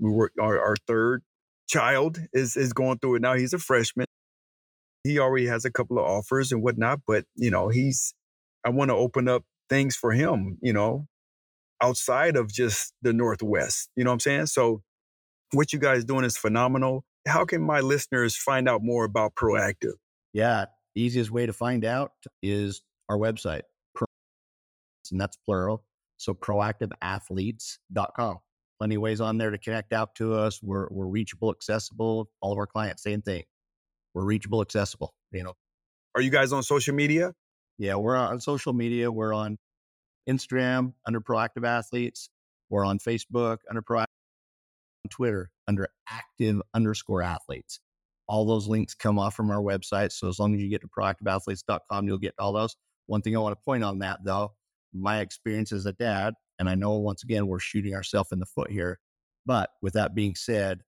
We 0.00 0.10
were 0.10 0.32
our, 0.40 0.60
our 0.60 0.76
third 0.86 1.22
child 1.68 2.18
is 2.32 2.56
is 2.56 2.72
going 2.72 2.98
through 2.98 3.16
it 3.16 3.22
now. 3.22 3.34
He's 3.34 3.52
a 3.52 3.58
freshman 3.58 4.06
he 5.04 5.18
already 5.18 5.46
has 5.46 5.64
a 5.66 5.70
couple 5.70 5.98
of 5.98 6.04
offers 6.06 6.50
and 6.50 6.62
whatnot, 6.62 7.00
but 7.06 7.24
you 7.36 7.50
know, 7.50 7.68
he's 7.68 8.14
I 8.64 8.70
want 8.70 8.88
to 8.90 8.94
open 8.94 9.28
up 9.28 9.44
things 9.68 9.94
for 9.94 10.12
him, 10.12 10.58
you 10.62 10.72
know, 10.72 11.06
outside 11.82 12.36
of 12.36 12.50
just 12.50 12.94
the 13.02 13.12
Northwest. 13.12 13.90
You 13.96 14.04
know 14.04 14.10
what 14.10 14.14
I'm 14.14 14.20
saying? 14.20 14.46
So 14.46 14.82
what 15.54 15.72
you 15.72 15.78
guys 15.78 16.04
doing 16.04 16.24
is 16.24 16.36
phenomenal. 16.36 17.04
How 17.26 17.44
can 17.44 17.62
my 17.62 17.80
listeners 17.80 18.36
find 18.36 18.68
out 18.68 18.82
more 18.82 19.04
about 19.04 19.34
Proactive? 19.34 19.94
Yeah, 20.32 20.66
easiest 20.94 21.30
way 21.30 21.46
to 21.46 21.52
find 21.52 21.84
out 21.84 22.12
is 22.42 22.82
our 23.08 23.16
website, 23.16 23.62
and 25.10 25.20
that's 25.20 25.36
plural. 25.46 25.84
So 26.16 26.34
proactiveathletes.com. 26.34 28.38
Plenty 28.78 28.94
of 28.96 29.00
ways 29.00 29.20
on 29.20 29.38
there 29.38 29.50
to 29.50 29.58
connect 29.58 29.92
out 29.92 30.14
to 30.16 30.34
us. 30.34 30.60
We're, 30.62 30.88
we're 30.90 31.06
reachable, 31.06 31.50
accessible. 31.50 32.28
All 32.40 32.52
of 32.52 32.58
our 32.58 32.66
clients, 32.66 33.02
same 33.02 33.22
thing 33.22 33.44
we're 34.14 34.24
reachable, 34.24 34.62
accessible. 34.62 35.14
You 35.32 35.44
know. 35.44 35.54
Are 36.14 36.20
you 36.20 36.30
guys 36.30 36.52
on 36.52 36.62
social 36.62 36.94
media? 36.94 37.34
Yeah, 37.76 37.96
we're 37.96 38.16
on 38.16 38.40
social 38.40 38.72
media. 38.72 39.10
We're 39.10 39.34
on 39.34 39.58
Instagram 40.28 40.94
under 41.06 41.20
Proactive 41.20 41.66
Athletes. 41.66 42.30
We're 42.70 42.84
on 42.84 42.98
Facebook 42.98 43.58
under 43.68 43.82
Proactive. 43.82 44.06
Twitter 45.10 45.50
under 45.68 45.88
Active 46.08 46.60
underscore 46.74 47.22
Athletes. 47.22 47.80
All 48.26 48.46
those 48.46 48.66
links 48.66 48.94
come 48.94 49.18
off 49.18 49.34
from 49.34 49.50
our 49.50 49.60
website. 49.60 50.12
So 50.12 50.28
as 50.28 50.38
long 50.38 50.54
as 50.54 50.62
you 50.62 50.70
get 50.70 50.80
to 50.80 50.88
proactiveathletes.com, 50.88 52.06
you'll 52.06 52.18
get 52.18 52.34
all 52.38 52.52
those. 52.52 52.76
One 53.06 53.20
thing 53.20 53.36
I 53.36 53.40
want 53.40 53.56
to 53.56 53.64
point 53.64 53.84
on 53.84 53.98
that 53.98 54.20
though, 54.24 54.52
my 54.92 55.20
experience 55.20 55.72
as 55.72 55.86
a 55.86 55.92
dad, 55.92 56.34
and 56.58 56.68
I 56.68 56.74
know 56.74 56.92
once 56.92 57.22
again 57.22 57.46
we're 57.46 57.58
shooting 57.58 57.94
ourselves 57.94 58.32
in 58.32 58.38
the 58.38 58.46
foot 58.46 58.70
here. 58.70 58.98
But 59.44 59.70
with 59.82 59.92
that 59.94 60.14
being 60.14 60.34
said, 60.34 60.80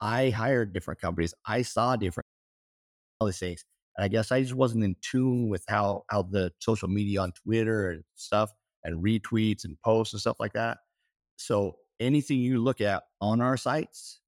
I 0.00 0.30
hired 0.30 0.72
different 0.72 1.00
companies. 1.00 1.34
I 1.46 1.62
saw 1.62 1.96
different 1.96 2.24
all 3.20 3.26
these 3.26 3.38
things. 3.38 3.64
And 3.96 4.04
I 4.04 4.08
guess 4.08 4.32
I 4.32 4.40
just 4.40 4.54
wasn't 4.54 4.84
in 4.84 4.96
tune 5.02 5.48
with 5.48 5.64
how 5.68 6.04
how 6.08 6.22
the 6.22 6.52
social 6.58 6.88
media 6.88 7.20
on 7.20 7.32
Twitter 7.32 7.90
and 7.90 8.04
stuff 8.14 8.50
and 8.84 9.04
retweets 9.04 9.64
and 9.64 9.76
posts 9.84 10.14
and 10.14 10.20
stuff 10.20 10.36
like 10.40 10.54
that. 10.54 10.78
So 11.36 11.76
anything 12.00 12.38
you 12.38 12.58
look 12.58 12.80
at 12.80 13.04
on 13.20 13.40
our 13.40 13.56
sites, 13.56 14.20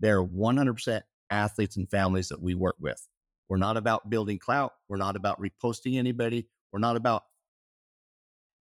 they're 0.00 0.24
100% 0.24 1.02
athletes 1.30 1.76
and 1.76 1.90
families 1.90 2.28
that 2.28 2.40
we 2.40 2.54
work 2.54 2.76
with. 2.80 3.06
We're 3.48 3.58
not 3.58 3.76
about 3.76 4.10
building 4.10 4.38
clout. 4.38 4.72
We're 4.88 4.96
not 4.96 5.16
about 5.16 5.40
reposting 5.40 5.98
anybody. 5.98 6.48
We're 6.72 6.80
not 6.80 6.96
about 6.96 7.22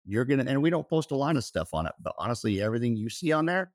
you're 0.08 0.26
gonna 0.26 0.46
and 0.48 0.62
we 0.62 0.70
don't 0.70 0.88
post 0.88 1.10
a 1.10 1.16
lot 1.16 1.36
of 1.36 1.44
stuff 1.44 1.74
on 1.74 1.88
it, 1.88 1.94
but 2.00 2.14
honestly, 2.20 2.62
everything 2.62 2.96
you 2.96 3.10
see 3.10 3.32
on 3.32 3.48
there 3.48 3.74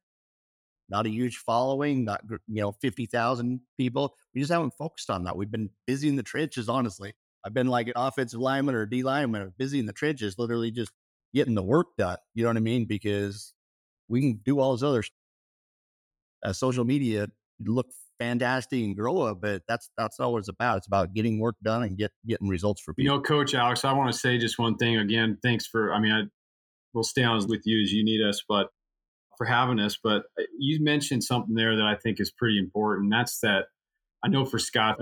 not 0.90 1.06
a 1.06 1.10
huge 1.10 1.38
following, 1.38 2.04
not 2.04 2.22
you 2.48 2.60
know 2.60 2.72
fifty 2.72 3.06
thousand 3.06 3.60
people. 3.78 4.16
We 4.34 4.40
just 4.40 4.52
haven't 4.52 4.74
focused 4.74 5.08
on 5.08 5.24
that. 5.24 5.36
We've 5.36 5.50
been 5.50 5.70
busy 5.86 6.08
in 6.08 6.16
the 6.16 6.22
trenches. 6.22 6.68
Honestly, 6.68 7.14
I've 7.44 7.54
been 7.54 7.68
like 7.68 7.86
an 7.86 7.94
offensive 7.96 8.40
lineman 8.40 8.74
or 8.74 8.86
D 8.86 9.02
lineman, 9.02 9.54
busy 9.56 9.78
in 9.78 9.86
the 9.86 9.92
trenches, 9.92 10.38
literally 10.38 10.70
just 10.70 10.90
getting 11.32 11.54
the 11.54 11.62
work 11.62 11.96
done. 11.96 12.18
You 12.34 12.42
know 12.42 12.50
what 12.50 12.56
I 12.56 12.60
mean? 12.60 12.86
Because 12.86 13.54
we 14.10 14.20
can 14.20 14.40
do 14.44 14.60
all 14.60 14.72
this 14.72 14.82
other 14.82 15.02
uh, 16.44 16.52
social 16.52 16.84
media 16.84 17.28
look 17.64 17.86
fantastic 18.18 18.82
and 18.82 18.96
grow 18.96 19.22
up, 19.22 19.40
but 19.40 19.62
that's 19.66 19.90
that's 19.96 20.20
all 20.20 20.36
it's 20.36 20.48
about. 20.48 20.78
It's 20.78 20.86
about 20.86 21.14
getting 21.14 21.38
work 21.38 21.56
done 21.62 21.82
and 21.82 21.96
get 21.96 22.10
getting 22.26 22.48
results 22.48 22.82
for 22.82 22.92
people. 22.92 23.04
You 23.04 23.18
know, 23.18 23.22
Coach 23.22 23.54
Alex, 23.54 23.84
I 23.84 23.92
want 23.92 24.12
to 24.12 24.18
say 24.18 24.36
just 24.36 24.58
one 24.58 24.76
thing 24.76 24.98
again. 24.98 25.38
Thanks 25.42 25.66
for. 25.66 25.94
I 25.94 26.00
mean, 26.00 26.12
I 26.12 26.22
will 26.92 27.04
stay 27.04 27.22
on 27.22 27.46
with 27.48 27.62
you 27.64 27.82
as 27.82 27.92
you 27.92 28.04
need 28.04 28.20
us, 28.22 28.42
but 28.46 28.68
for 29.38 29.46
having 29.46 29.78
us. 29.78 29.98
But 30.02 30.24
uh, 30.38 30.44
you 30.58 30.82
mentioned 30.82 31.24
something 31.24 31.54
there 31.54 31.76
that 31.76 31.86
I 31.86 31.96
think 31.96 32.20
is 32.20 32.30
pretty 32.30 32.58
important. 32.58 33.10
That's 33.10 33.38
that 33.40 33.66
I 34.22 34.28
know 34.28 34.44
for 34.44 34.58
Scott 34.58 34.98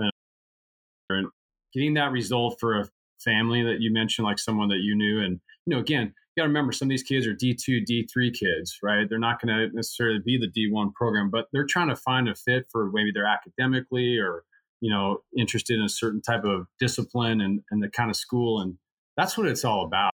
and 1.09 1.27
getting 1.73 1.95
that 1.95 2.11
result 2.11 2.57
for 2.59 2.79
a 2.79 2.87
family 3.19 3.63
that 3.63 3.81
you 3.81 3.91
mentioned, 3.91 4.25
like 4.25 4.39
someone 4.39 4.69
that 4.69 4.79
you 4.81 4.95
knew. 4.95 5.19
And, 5.21 5.39
you 5.65 5.75
know, 5.75 5.79
again, 5.79 6.13
got 6.39 6.43
to 6.43 6.49
remember 6.49 6.71
some 6.71 6.87
of 6.87 6.89
these 6.89 7.03
kids 7.03 7.27
are 7.27 7.35
D2, 7.35 7.85
D3 7.85 8.33
kids, 8.33 8.79
right? 8.81 9.07
They're 9.09 9.19
not 9.19 9.41
going 9.41 9.55
to 9.55 9.75
necessarily 9.75 10.19
be 10.19 10.37
the 10.37 10.47
D1 10.49 10.93
program, 10.93 11.29
but 11.29 11.47
they're 11.53 11.65
trying 11.65 11.89
to 11.89 11.95
find 11.95 12.27
a 12.29 12.35
fit 12.35 12.65
for 12.71 12.89
maybe 12.91 13.11
they're 13.13 13.25
academically 13.25 14.17
or, 14.17 14.43
you 14.81 14.91
know, 14.91 15.19
interested 15.37 15.77
in 15.77 15.85
a 15.85 15.89
certain 15.89 16.21
type 16.21 16.43
of 16.43 16.67
discipline 16.79 17.41
and, 17.41 17.61
and 17.71 17.83
the 17.83 17.89
kind 17.89 18.09
of 18.09 18.15
school. 18.15 18.61
And 18.61 18.77
that's 19.17 19.37
what 19.37 19.47
it's 19.47 19.65
all 19.65 19.85
about. 19.85 20.11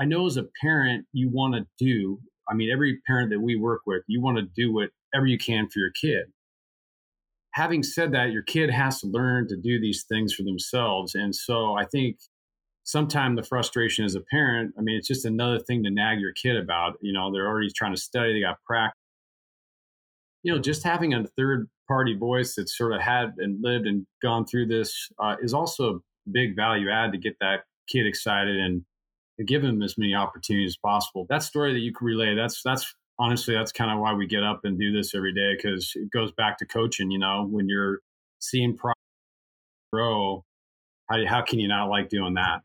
I 0.00 0.04
know 0.04 0.26
as 0.26 0.36
a 0.36 0.46
parent, 0.60 1.06
you 1.12 1.30
want 1.30 1.54
to 1.54 1.66
do 1.78 2.18
I 2.48 2.54
mean, 2.54 2.70
every 2.70 3.00
parent 3.06 3.30
that 3.30 3.40
we 3.40 3.56
work 3.56 3.82
with, 3.86 4.02
you 4.06 4.20
want 4.20 4.38
to 4.38 4.42
do 4.42 4.72
whatever 4.72 5.26
you 5.26 5.38
can 5.38 5.68
for 5.68 5.78
your 5.78 5.90
kid. 5.90 6.26
Having 7.52 7.82
said 7.82 8.12
that, 8.12 8.32
your 8.32 8.42
kid 8.42 8.70
has 8.70 9.00
to 9.00 9.06
learn 9.06 9.48
to 9.48 9.56
do 9.56 9.80
these 9.80 10.04
things 10.04 10.34
for 10.34 10.42
themselves. 10.42 11.14
And 11.14 11.34
so 11.34 11.74
I 11.74 11.84
think 11.84 12.18
sometimes 12.92 13.36
the 13.36 13.42
frustration 13.42 14.04
as 14.04 14.14
a 14.14 14.20
parent, 14.20 14.74
I 14.78 14.82
mean, 14.82 14.96
it's 14.96 15.08
just 15.08 15.24
another 15.24 15.58
thing 15.58 15.82
to 15.82 15.90
nag 15.90 16.20
your 16.20 16.32
kid 16.32 16.56
about. 16.56 16.98
You 17.00 17.12
know, 17.12 17.32
they're 17.32 17.46
already 17.46 17.70
trying 17.74 17.94
to 17.94 18.00
study, 18.00 18.34
they 18.34 18.40
got 18.40 18.62
practice. 18.64 18.98
You 20.42 20.52
know, 20.52 20.60
just 20.60 20.84
having 20.84 21.14
a 21.14 21.24
third 21.36 21.68
party 21.88 22.14
voice 22.14 22.54
that 22.56 22.68
sort 22.68 22.92
of 22.92 23.00
had 23.00 23.32
and 23.38 23.62
lived 23.62 23.86
and 23.86 24.06
gone 24.20 24.44
through 24.44 24.66
this 24.66 25.08
uh, 25.18 25.36
is 25.42 25.54
also 25.54 25.94
a 25.94 26.30
big 26.30 26.54
value 26.54 26.90
add 26.90 27.12
to 27.12 27.18
get 27.18 27.36
that 27.40 27.60
kid 27.88 28.06
excited 28.06 28.56
and 28.56 28.84
give 29.46 29.62
them 29.62 29.82
as 29.82 29.96
many 29.96 30.14
opportunities 30.14 30.72
as 30.72 30.76
possible. 30.76 31.26
That 31.30 31.42
story 31.42 31.72
that 31.72 31.80
you 31.80 31.92
can 31.94 32.06
relay, 32.06 32.34
that's 32.34 32.60
that's 32.62 32.94
honestly 33.18 33.54
that's 33.54 33.72
kind 33.72 33.90
of 33.90 34.00
why 34.00 34.12
we 34.12 34.26
get 34.26 34.44
up 34.44 34.60
and 34.64 34.78
do 34.78 34.92
this 34.92 35.14
every 35.14 35.32
day 35.32 35.54
because 35.56 35.92
it 35.94 36.10
goes 36.10 36.30
back 36.32 36.58
to 36.58 36.66
coaching. 36.66 37.10
You 37.10 37.20
know, 37.20 37.46
when 37.48 37.68
you're 37.68 38.00
seeing 38.40 38.76
pro 38.76 38.92
grow, 39.92 40.44
how 41.08 41.24
how 41.26 41.42
can 41.42 41.58
you 41.58 41.68
not 41.68 41.86
like 41.86 42.10
doing 42.10 42.34
that? 42.34 42.62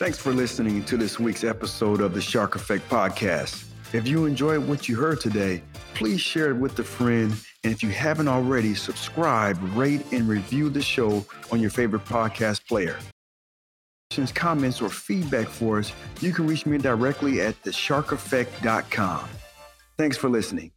Thanks 0.00 0.16
for 0.16 0.32
listening 0.32 0.82
to 0.84 0.96
this 0.96 1.20
week's 1.20 1.44
episode 1.44 2.00
of 2.00 2.14
the 2.14 2.22
Shark 2.22 2.56
Effect 2.56 2.88
Podcast. 2.88 3.66
If 3.92 4.08
you 4.08 4.24
enjoyed 4.24 4.66
what 4.66 4.88
you 4.88 4.96
heard 4.96 5.20
today, 5.20 5.62
please 5.92 6.22
share 6.22 6.48
it 6.48 6.56
with 6.56 6.78
a 6.78 6.84
friend. 6.84 7.34
And 7.64 7.70
if 7.70 7.82
you 7.82 7.90
haven't 7.90 8.26
already, 8.26 8.74
subscribe, 8.74 9.58
rate, 9.76 10.10
and 10.10 10.26
review 10.26 10.70
the 10.70 10.80
show 10.80 11.26
on 11.52 11.60
your 11.60 11.68
favorite 11.68 12.06
podcast 12.06 12.66
player 12.66 12.98
questions, 14.08 14.32
comments, 14.32 14.80
or 14.80 14.88
feedback 14.88 15.48
for 15.48 15.80
us, 15.80 15.92
you 16.22 16.32
can 16.32 16.46
reach 16.46 16.64
me 16.64 16.78
directly 16.78 17.42
at 17.42 17.62
thesharkeffect.com. 17.62 19.28
Thanks 19.98 20.16
for 20.16 20.30
listening. 20.30 20.72